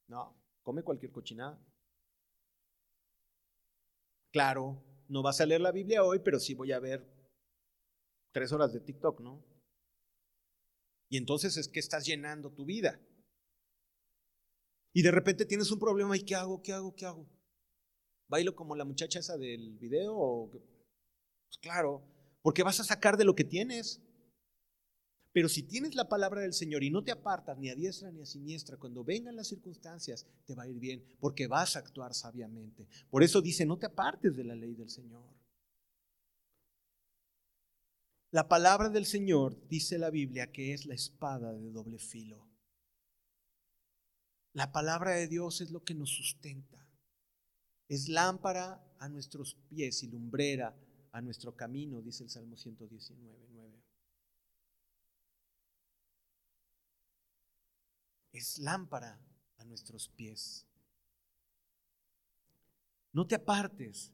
No, 0.08 0.36
come 0.64 0.84
cualquier 0.84 1.12
cochinada. 1.12 1.60
Claro, 4.32 4.84
no 5.08 5.24
vas 5.24 5.42
a 5.42 5.46
leer 5.46 5.62
la 5.62 5.72
Biblia 5.72 6.04
hoy, 6.04 6.20
pero 6.20 6.40
sí 6.40 6.54
voy 6.54 6.72
a 6.72 6.80
ver 6.80 7.06
tres 8.32 8.52
horas 8.52 8.74
de 8.74 8.80
TikTok, 8.80 9.22
¿no? 9.22 9.44
Y 11.10 11.18
entonces 11.18 11.58
es 11.58 11.68
que 11.68 11.80
estás 11.80 12.06
llenando 12.06 12.52
tu 12.52 12.66
vida. 12.66 13.00
Y 14.94 15.02
de 15.02 15.12
repente 15.12 15.46
tienes 15.46 15.72
un 15.72 15.80
problema 15.80 16.16
y 16.16 16.24
¿qué 16.24 16.36
hago? 16.36 16.62
¿Qué 16.62 16.74
hago? 16.74 16.96
¿Qué 16.96 17.06
hago? 17.06 17.28
¿Bailo 18.30 18.56
como 18.56 18.76
la 18.76 18.86
muchacha 18.86 19.20
esa 19.20 19.38
del 19.38 19.78
video? 19.80 20.50
Pues 20.52 21.58
claro, 21.60 22.04
porque 22.44 22.62
vas 22.62 22.80
a 22.80 22.84
sacar 22.84 23.18
de 23.18 23.26
lo 23.26 23.36
que 23.36 23.44
tienes. 23.44 24.02
Pero 25.32 25.50
si 25.50 25.64
tienes 25.64 25.96
la 25.96 26.08
palabra 26.08 26.42
del 26.42 26.54
Señor 26.54 26.84
y 26.84 26.92
no 26.92 27.04
te 27.04 27.12
apartas 27.12 27.58
ni 27.58 27.70
a 27.70 27.76
diestra 27.76 28.12
ni 28.12 28.22
a 28.22 28.26
siniestra, 28.26 28.78
cuando 28.78 29.04
vengan 29.04 29.36
las 29.36 29.48
circunstancias, 29.48 30.28
te 30.46 30.54
va 30.54 30.64
a 30.64 30.68
ir 30.68 30.80
bien, 30.80 31.04
porque 31.20 31.48
vas 31.48 31.76
a 31.76 31.80
actuar 31.80 32.14
sabiamente. 32.14 32.88
Por 33.10 33.24
eso 33.24 33.42
dice, 33.42 33.66
no 33.66 33.78
te 33.78 33.88
apartes 33.88 34.36
de 34.36 34.44
la 34.44 34.56
ley 34.56 34.76
del 34.76 34.90
Señor. 34.90 35.28
La 38.32 38.48
palabra 38.48 38.90
del 38.90 39.06
Señor, 39.06 39.68
dice 39.68 39.98
la 39.98 40.12
Biblia, 40.12 40.52
que 40.52 40.74
es 40.74 40.86
la 40.86 40.94
espada 40.94 41.54
de 41.54 41.72
doble 41.72 41.98
filo. 41.98 42.48
La 44.54 44.72
palabra 44.72 45.12
de 45.12 45.28
Dios 45.28 45.62
es 45.62 45.72
lo 45.72 45.84
que 45.84 45.96
nos 45.96 46.10
sustenta 46.10 46.89
es 47.90 48.08
lámpara 48.08 48.82
a 49.00 49.10
nuestros 49.10 49.56
pies 49.68 50.04
y 50.04 50.08
lumbrera 50.08 50.76
a 51.12 51.22
nuestro 51.22 51.56
camino, 51.56 52.02
dice 52.02 52.24
el 52.24 52.30
Salmo 52.30 52.56
119, 52.56 53.48
9. 53.52 53.84
Es 58.32 58.60
lámpara 58.60 59.20
a 59.58 59.66
nuestros 59.66 60.08
pies. 60.10 60.68
No 63.12 63.26
te 63.26 63.34
apartes. 63.34 64.14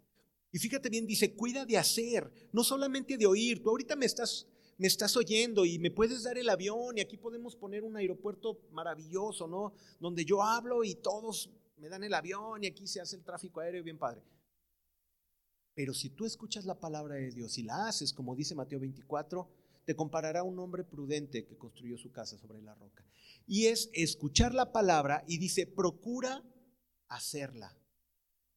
Y 0.54 0.60
fíjate 0.60 0.90
bien, 0.90 1.06
dice, 1.06 1.36
cuida 1.36 1.66
de 1.66 1.78
hacer, 1.78 2.32
no 2.54 2.64
solamente 2.64 3.18
de 3.18 3.26
oír. 3.26 3.62
Tú 3.62 3.72
ahorita 3.72 3.98
me 3.98 4.06
estás, 4.06 4.48
me 4.78 4.88
estás 4.88 5.18
oyendo 5.18 5.66
y 5.66 5.80
me 5.80 5.92
puedes 5.92 6.24
dar 6.24 6.38
el 6.38 6.48
avión 6.48 6.98
y 6.98 7.02
aquí 7.02 7.18
podemos 7.18 7.58
poner 7.58 7.84
un 7.84 7.98
aeropuerto 7.98 8.62
maravilloso, 8.72 9.50
¿no? 9.50 9.74
Donde 10.00 10.24
yo 10.24 10.42
hablo 10.42 10.86
y 10.86 10.96
todos 10.96 11.52
me 11.78 11.90
dan 11.90 12.04
el 12.04 12.14
avión 12.14 12.64
y 12.64 12.68
aquí 12.68 12.88
se 12.88 13.02
hace 13.02 13.16
el 13.16 13.24
tráfico 13.24 13.60
aéreo 13.60 13.84
bien 13.84 13.98
padre. 13.98 14.22
Pero 15.74 15.94
si 15.94 16.10
tú 16.10 16.26
escuchas 16.26 16.66
la 16.66 16.80
palabra 16.80 17.16
de 17.16 17.32
Dios 17.32 17.58
y 17.58 17.64
la 17.64 17.88
haces, 17.88 18.14
como 18.14 18.36
dice 18.36 18.56
Mateo 18.56 18.80
24, 18.80 19.50
te 19.86 19.96
comparará 19.96 20.44
un 20.44 20.58
hombre 20.60 20.84
prudente 20.84 21.46
que 21.46 21.58
construyó 21.58 21.98
su 21.98 22.12
casa 22.12 22.38
sobre 22.38 22.62
la 22.62 22.74
roca. 22.76 23.06
Y 23.46 23.68
es 23.68 23.90
escuchar 23.94 24.54
la 24.54 24.72
palabra 24.72 25.24
y 25.28 25.38
dice, 25.38 25.68
procura 25.68 26.44
hacerla. 27.10 27.78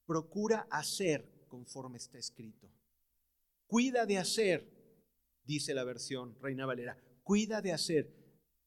Procura 0.06 0.66
hacer 0.70 1.46
conforme 1.48 1.98
está 1.98 2.18
escrito. 2.18 2.70
Cuida 3.66 4.06
de 4.06 4.16
hacer, 4.16 4.66
dice 5.44 5.74
la 5.74 5.84
versión 5.84 6.36
Reina 6.40 6.64
Valera. 6.64 6.96
Cuida 7.22 7.60
de 7.60 7.72
hacer. 7.72 8.14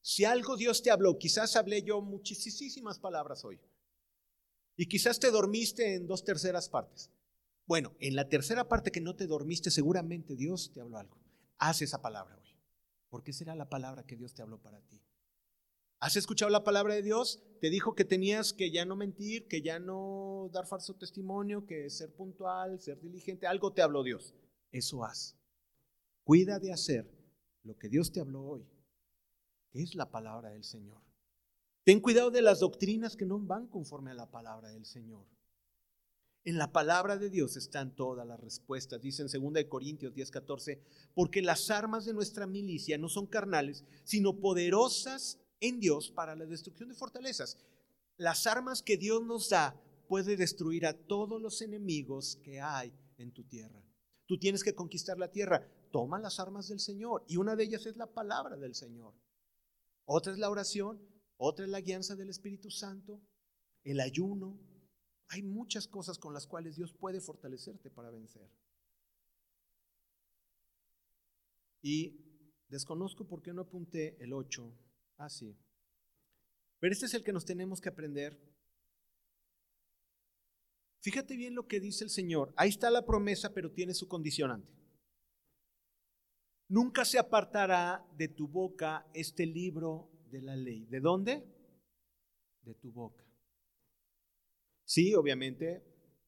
Si 0.00 0.24
algo 0.24 0.56
Dios 0.56 0.82
te 0.82 0.90
habló, 0.90 1.18
quizás 1.18 1.56
hablé 1.56 1.82
yo 1.82 2.00
muchísimas 2.00 2.98
palabras 2.98 3.44
hoy. 3.44 3.58
Y 4.76 4.86
quizás 4.86 5.20
te 5.20 5.30
dormiste 5.30 5.94
en 5.94 6.06
dos 6.06 6.24
terceras 6.24 6.68
partes. 6.68 7.10
Bueno, 7.66 7.94
en 8.00 8.16
la 8.16 8.28
tercera 8.28 8.68
parte 8.68 8.90
que 8.90 9.00
no 9.00 9.14
te 9.14 9.26
dormiste, 9.26 9.70
seguramente 9.70 10.34
Dios 10.34 10.72
te 10.72 10.80
habló 10.80 10.98
algo. 10.98 11.18
Haz 11.58 11.82
esa 11.82 12.02
palabra 12.02 12.36
hoy. 12.36 12.56
¿Por 13.08 13.22
qué 13.22 13.32
será 13.32 13.54
la 13.54 13.68
palabra 13.68 14.04
que 14.04 14.16
Dios 14.16 14.34
te 14.34 14.42
habló 14.42 14.58
para 14.58 14.80
ti? 14.80 15.00
¿Has 16.00 16.16
escuchado 16.16 16.50
la 16.50 16.64
palabra 16.64 16.94
de 16.94 17.02
Dios? 17.02 17.40
Te 17.60 17.70
dijo 17.70 17.94
que 17.94 18.04
tenías 18.04 18.52
que 18.52 18.72
ya 18.72 18.84
no 18.84 18.96
mentir, 18.96 19.46
que 19.46 19.62
ya 19.62 19.78
no 19.78 20.50
dar 20.52 20.66
falso 20.66 20.94
testimonio, 20.94 21.64
que 21.64 21.88
ser 21.90 22.12
puntual, 22.12 22.80
ser 22.80 23.00
diligente. 23.00 23.46
Algo 23.46 23.72
te 23.72 23.82
habló 23.82 24.02
Dios. 24.02 24.34
Eso 24.72 25.04
haz. 25.04 25.36
Cuida 26.24 26.58
de 26.58 26.72
hacer 26.72 27.08
lo 27.62 27.78
que 27.78 27.88
Dios 27.88 28.10
te 28.10 28.20
habló 28.20 28.42
hoy, 28.42 28.66
que 29.70 29.82
es 29.82 29.94
la 29.94 30.10
palabra 30.10 30.50
del 30.50 30.64
Señor. 30.64 31.00
Ten 31.84 32.00
cuidado 32.00 32.30
de 32.30 32.42
las 32.42 32.60
doctrinas 32.60 33.16
que 33.16 33.26
no 33.26 33.40
van 33.40 33.66
conforme 33.66 34.12
a 34.12 34.14
la 34.14 34.30
palabra 34.30 34.70
del 34.70 34.86
Señor. 34.86 35.26
En 36.44 36.56
la 36.56 36.72
palabra 36.72 37.16
de 37.16 37.28
Dios 37.28 37.56
están 37.56 37.94
todas 37.94 38.26
las 38.26 38.38
respuestas. 38.38 39.00
Dice 39.00 39.22
en 39.22 39.52
2 39.52 39.64
Corintios 39.68 40.14
10:14, 40.14 40.80
porque 41.14 41.42
las 41.42 41.70
armas 41.70 42.04
de 42.04 42.14
nuestra 42.14 42.46
milicia 42.46 42.98
no 42.98 43.08
son 43.08 43.26
carnales, 43.26 43.84
sino 44.04 44.38
poderosas 44.38 45.38
en 45.60 45.80
Dios 45.80 46.10
para 46.10 46.36
la 46.36 46.46
destrucción 46.46 46.88
de 46.88 46.94
fortalezas. 46.94 47.58
Las 48.16 48.46
armas 48.46 48.82
que 48.82 48.96
Dios 48.96 49.24
nos 49.24 49.50
da 49.50 49.76
puede 50.08 50.36
destruir 50.36 50.86
a 50.86 50.94
todos 50.94 51.40
los 51.40 51.62
enemigos 51.62 52.38
que 52.44 52.60
hay 52.60 52.92
en 53.18 53.32
tu 53.32 53.44
tierra. 53.44 53.82
Tú 54.26 54.38
tienes 54.38 54.62
que 54.62 54.74
conquistar 54.74 55.18
la 55.18 55.30
tierra. 55.30 55.66
Toma 55.90 56.18
las 56.18 56.38
armas 56.38 56.68
del 56.68 56.80
Señor 56.80 57.24
y 57.26 57.36
una 57.36 57.56
de 57.56 57.64
ellas 57.64 57.86
es 57.86 57.96
la 57.96 58.06
palabra 58.06 58.56
del 58.56 58.74
Señor. 58.74 59.14
Otra 60.04 60.32
es 60.32 60.38
la 60.38 60.50
oración 60.50 61.11
otra 61.44 61.64
es 61.64 61.70
la 61.70 61.80
guianza 61.80 62.14
del 62.14 62.30
Espíritu 62.30 62.70
Santo, 62.70 63.20
el 63.82 63.98
ayuno. 63.98 64.56
Hay 65.28 65.42
muchas 65.42 65.88
cosas 65.88 66.16
con 66.16 66.32
las 66.32 66.46
cuales 66.46 66.76
Dios 66.76 66.92
puede 66.92 67.20
fortalecerte 67.20 67.90
para 67.90 68.10
vencer. 68.10 68.48
Y 71.82 72.16
desconozco 72.68 73.26
por 73.26 73.42
qué 73.42 73.52
no 73.52 73.62
apunté 73.62 74.16
el 74.22 74.32
8. 74.32 74.72
Ah, 75.16 75.28
sí. 75.28 75.56
Pero 76.78 76.92
este 76.92 77.06
es 77.06 77.14
el 77.14 77.24
que 77.24 77.32
nos 77.32 77.44
tenemos 77.44 77.80
que 77.80 77.88
aprender. 77.88 78.38
Fíjate 81.00 81.36
bien 81.36 81.56
lo 81.56 81.66
que 81.66 81.80
dice 81.80 82.04
el 82.04 82.10
Señor. 82.10 82.54
Ahí 82.56 82.68
está 82.68 82.88
la 82.88 83.04
promesa, 83.04 83.52
pero 83.52 83.72
tiene 83.72 83.94
su 83.94 84.06
condicionante. 84.06 84.72
Nunca 86.68 87.04
se 87.04 87.18
apartará 87.18 88.06
de 88.16 88.28
tu 88.28 88.46
boca 88.46 89.04
este 89.12 89.44
libro 89.44 90.11
de 90.32 90.42
la 90.42 90.56
ley. 90.56 90.86
¿De 90.86 91.00
dónde? 91.00 91.44
De 92.62 92.74
tu 92.74 92.90
boca. 92.90 93.24
Sí, 94.84 95.14
obviamente 95.14 95.84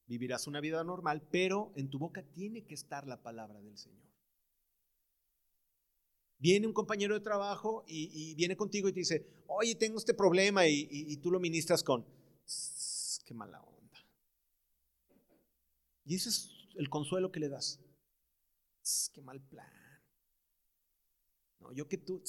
vivirás 0.06 0.46
una 0.46 0.60
vida 0.60 0.84
normal, 0.84 1.26
pero 1.30 1.72
en 1.76 1.88
tu 1.88 1.98
boca 1.98 2.22
tiene 2.22 2.66
que 2.66 2.74
estar 2.74 3.06
la 3.06 3.22
palabra 3.22 3.60
del 3.60 3.76
Señor. 3.76 4.04
Viene 6.38 6.66
un 6.66 6.74
compañero 6.74 7.14
de 7.14 7.20
trabajo 7.20 7.84
y, 7.86 8.34
viene 8.34 8.56
contigo 8.56 8.88
y 8.88 8.92
te 8.92 9.00
dice, 9.00 9.26
oye, 9.46 9.74
tengo 9.74 9.98
este 9.98 10.12
problema 10.12 10.66
y, 10.68 11.16
tú 11.18 11.30
lo 11.30 11.40
ministras 11.40 11.82
con, 11.82 12.04
qué 13.24 13.32
mala 13.32 13.62
onda. 13.62 13.98
Y 16.04 16.16
ese 16.16 16.28
es 16.28 16.50
el 16.76 16.90
consuelo 16.90 17.32
que 17.32 17.40
le 17.40 17.48
das. 17.48 17.80
Qué 19.14 19.22
mal 19.22 19.40
plan. 19.40 19.72
No, 21.60 21.72
yo 21.72 21.88
que 21.88 21.96
tú, 21.96 22.22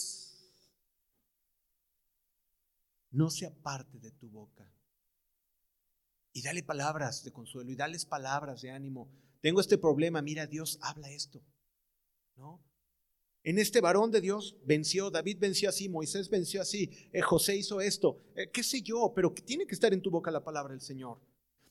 no 3.15 3.29
se 3.29 3.45
aparte 3.45 3.97
de 3.99 4.11
tu 4.11 4.29
boca. 4.29 4.69
Y 6.33 6.41
dale 6.41 6.63
palabras 6.63 7.23
de 7.23 7.31
consuelo 7.31 7.71
y 7.71 7.75
dales 7.75 8.05
palabras 8.05 8.61
de 8.61 8.71
ánimo. 8.71 9.09
Tengo 9.41 9.61
este 9.61 9.77
problema, 9.77 10.21
mira, 10.21 10.45
Dios 10.47 10.77
habla 10.81 11.09
esto. 11.09 11.41
¿No? 12.35 12.61
En 13.43 13.57
este 13.57 13.79
varón 13.79 14.11
de 14.11 14.19
Dios 14.19 14.57
venció, 14.65 15.09
David 15.09 15.37
venció 15.39 15.69
así, 15.69 15.87
Moisés 15.87 16.29
venció 16.29 16.61
así, 16.61 16.89
eh, 17.13 17.21
José 17.21 17.55
hizo 17.55 17.79
esto, 17.79 18.19
eh, 18.35 18.49
qué 18.51 18.63
sé 18.63 18.81
yo, 18.81 19.13
pero 19.15 19.31
tiene 19.31 19.67
que 19.67 19.75
estar 19.75 19.93
en 19.93 20.01
tu 20.01 20.09
boca 20.09 20.31
la 20.31 20.43
palabra 20.43 20.73
del 20.73 20.81
Señor. 20.81 21.21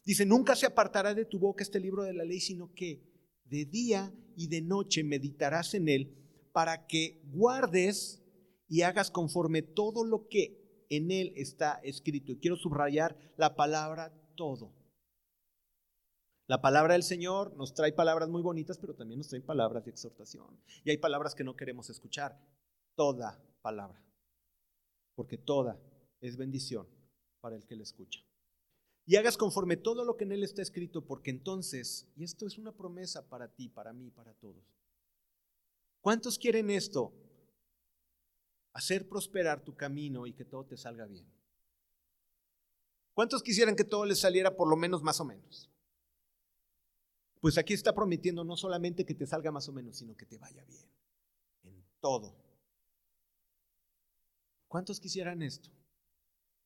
Dice, 0.05 0.24
nunca 0.24 0.55
se 0.55 0.66
apartará 0.66 1.14
de 1.14 1.24
tu 1.24 1.38
boca 1.38 1.62
este 1.62 1.80
libro 1.80 2.05
de 2.05 2.14
la 2.14 2.24
ley, 2.24 2.40
sino 2.40 2.72
que 2.72 3.03
de 3.45 3.64
día 3.66 4.14
y 4.36 4.47
de 4.47 4.62
noche 4.62 5.03
meditarás 5.03 5.74
en 5.74 5.88
él 5.88 6.14
para 6.53 6.86
que 6.86 7.20
guardes 7.24 8.22
y 8.68 8.82
hagas 8.82 9.11
conforme 9.11 9.62
todo 9.62 10.05
lo 10.05 10.28
que 10.28 10.64
en 10.97 11.11
él 11.11 11.32
está 11.36 11.80
escrito. 11.82 12.32
Y 12.32 12.38
quiero 12.38 12.57
subrayar 12.57 13.16
la 13.36 13.55
palabra 13.55 14.12
todo. 14.34 14.72
La 16.47 16.61
palabra 16.61 16.92
del 16.92 17.03
Señor 17.03 17.57
nos 17.57 17.72
trae 17.72 17.92
palabras 17.92 18.28
muy 18.28 18.42
bonitas, 18.42 18.78
pero 18.78 18.95
también 18.95 19.18
nos 19.18 19.28
trae 19.28 19.40
palabras 19.40 19.84
de 19.84 19.90
exhortación. 19.90 20.61
Y 20.84 20.90
hay 20.90 20.99
palabras 20.99 21.34
que 21.34 21.45
no 21.45 21.57
queremos 21.57 21.88
escuchar. 21.88 22.38
Toda 22.95 23.42
palabra. 23.62 24.03
Porque 25.14 25.38
toda 25.38 25.80
es 26.20 26.36
bendición 26.36 26.86
para 27.40 27.57
el 27.57 27.66
que 27.66 27.76
la 27.76 27.82
escucha. 27.82 28.20
Y 29.07 29.16
hagas 29.16 29.36
conforme 29.36 29.76
todo 29.76 30.05
lo 30.05 30.16
que 30.16 30.24
en 30.24 30.32
él 30.32 30.42
está 30.42 30.62
escrito, 30.62 31.05
porque 31.05 31.30
entonces, 31.30 32.11
y 32.16 32.24
esto 32.24 32.47
es 32.47 32.57
una 32.57 32.72
promesa 32.72 33.28
para 33.28 33.49
ti, 33.49 33.68
para 33.68 33.92
mí, 33.92 34.11
para 34.11 34.32
todos. 34.34 34.64
¿Cuántos 36.01 36.38
quieren 36.38 36.70
esto? 36.70 37.12
Hacer 38.75 39.09
prosperar 39.09 39.64
tu 39.64 39.75
camino 39.75 40.27
y 40.27 40.35
que 40.35 40.45
todo 40.45 40.64
te 40.64 40.77
salga 40.77 41.07
bien. 41.07 41.27
¿Cuántos 43.14 43.43
quisieran 43.43 43.77
que 43.77 43.85
todo 43.85 44.05
les 44.05 44.20
saliera 44.20 44.55
por 44.55 44.68
lo 44.68 44.77
menos 44.77 45.03
más 45.03 45.20
o 45.20 45.25
menos? 45.25 45.70
Pues 47.41 47.57
aquí 47.59 47.72
está 47.72 47.95
prometiendo 47.95 48.43
no 48.45 48.57
solamente 48.57 49.05
que 49.05 49.14
te 49.14 49.27
salga 49.27 49.51
más 49.51 49.68
o 49.68 49.72
menos, 49.72 49.97
sino 49.97 50.16
que 50.16 50.27
te 50.27 50.39
vaya 50.39 50.64
bien 50.64 50.87
en 51.62 51.85
todo. 52.01 52.35
¿Cuántos 54.66 54.99
quisieran 54.99 55.43
esto? 55.43 55.70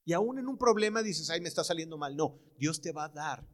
Y 0.04 0.14
aún 0.14 0.38
en 0.38 0.48
un 0.48 0.56
problema 0.56 1.02
dices, 1.02 1.28
ay, 1.28 1.42
me 1.42 1.48
está 1.48 1.62
saliendo 1.62 1.98
mal. 1.98 2.16
No, 2.16 2.40
Dios 2.56 2.80
te 2.80 2.92
va 2.92 3.04
a 3.04 3.08
dar 3.10 3.46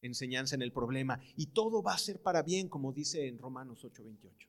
enseñanza 0.00 0.54
en 0.54 0.62
el 0.62 0.72
problema 0.72 1.20
y 1.36 1.48
todo 1.48 1.82
va 1.82 1.92
a 1.92 1.98
ser 1.98 2.22
para 2.22 2.42
bien, 2.42 2.68
como 2.68 2.92
dice 2.92 3.26
en 3.26 3.38
Romanos 3.38 3.84
8:28. 3.84 4.48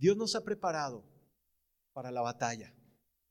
Dios 0.00 0.16
nos 0.16 0.34
ha 0.34 0.42
preparado 0.42 1.04
para 1.92 2.10
la 2.10 2.22
batalla 2.22 2.74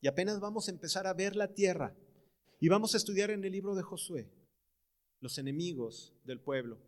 y 0.01 0.07
apenas 0.07 0.39
vamos 0.39 0.67
a 0.67 0.71
empezar 0.71 1.07
a 1.07 1.15
ver 1.15 1.35
la 1.35 1.55
tierra 1.55 1.95
y 2.59 2.69
vamos 2.69 2.93
a 2.93 2.97
estudiar 2.97 3.31
en 3.31 3.43
el 3.43 3.51
libro 3.51 3.73
de 3.73 3.81
Josué 3.81 4.31
los 5.19 5.39
enemigos 5.39 6.13
del 6.23 6.39
pueblo. 6.39 6.79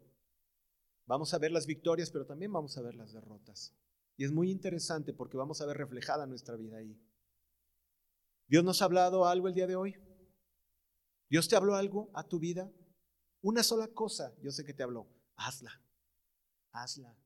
Vamos 1.07 1.33
a 1.33 1.39
ver 1.39 1.51
las 1.51 1.65
victorias, 1.65 2.11
pero 2.11 2.27
también 2.27 2.53
vamos 2.53 2.77
a 2.77 2.81
ver 2.83 2.93
las 2.93 3.11
derrotas. 3.11 3.75
Y 4.17 4.23
es 4.23 4.31
muy 4.31 4.51
interesante 4.51 5.13
porque 5.13 5.35
vamos 5.35 5.61
a 5.61 5.65
ver 5.65 5.77
reflejada 5.77 6.27
nuestra 6.27 6.55
vida 6.55 6.77
ahí. 6.77 6.95
¿Dios 8.47 8.63
nos 8.63 8.83
ha 8.83 8.85
hablado 8.85 9.25
algo 9.25 9.47
el 9.47 9.55
día 9.55 9.65
de 9.65 9.75
hoy? 9.75 9.97
¿Dios 11.27 11.49
te 11.49 11.55
habló 11.55 11.73
algo 11.75 12.11
a 12.13 12.27
tu 12.27 12.37
vida? 12.37 12.71
Una 13.41 13.63
sola 13.63 13.87
cosa, 13.87 14.31
yo 14.43 14.51
sé 14.51 14.63
que 14.63 14.75
te 14.75 14.83
habló. 14.83 15.07
Hazla, 15.37 15.81
hazla. 16.71 17.17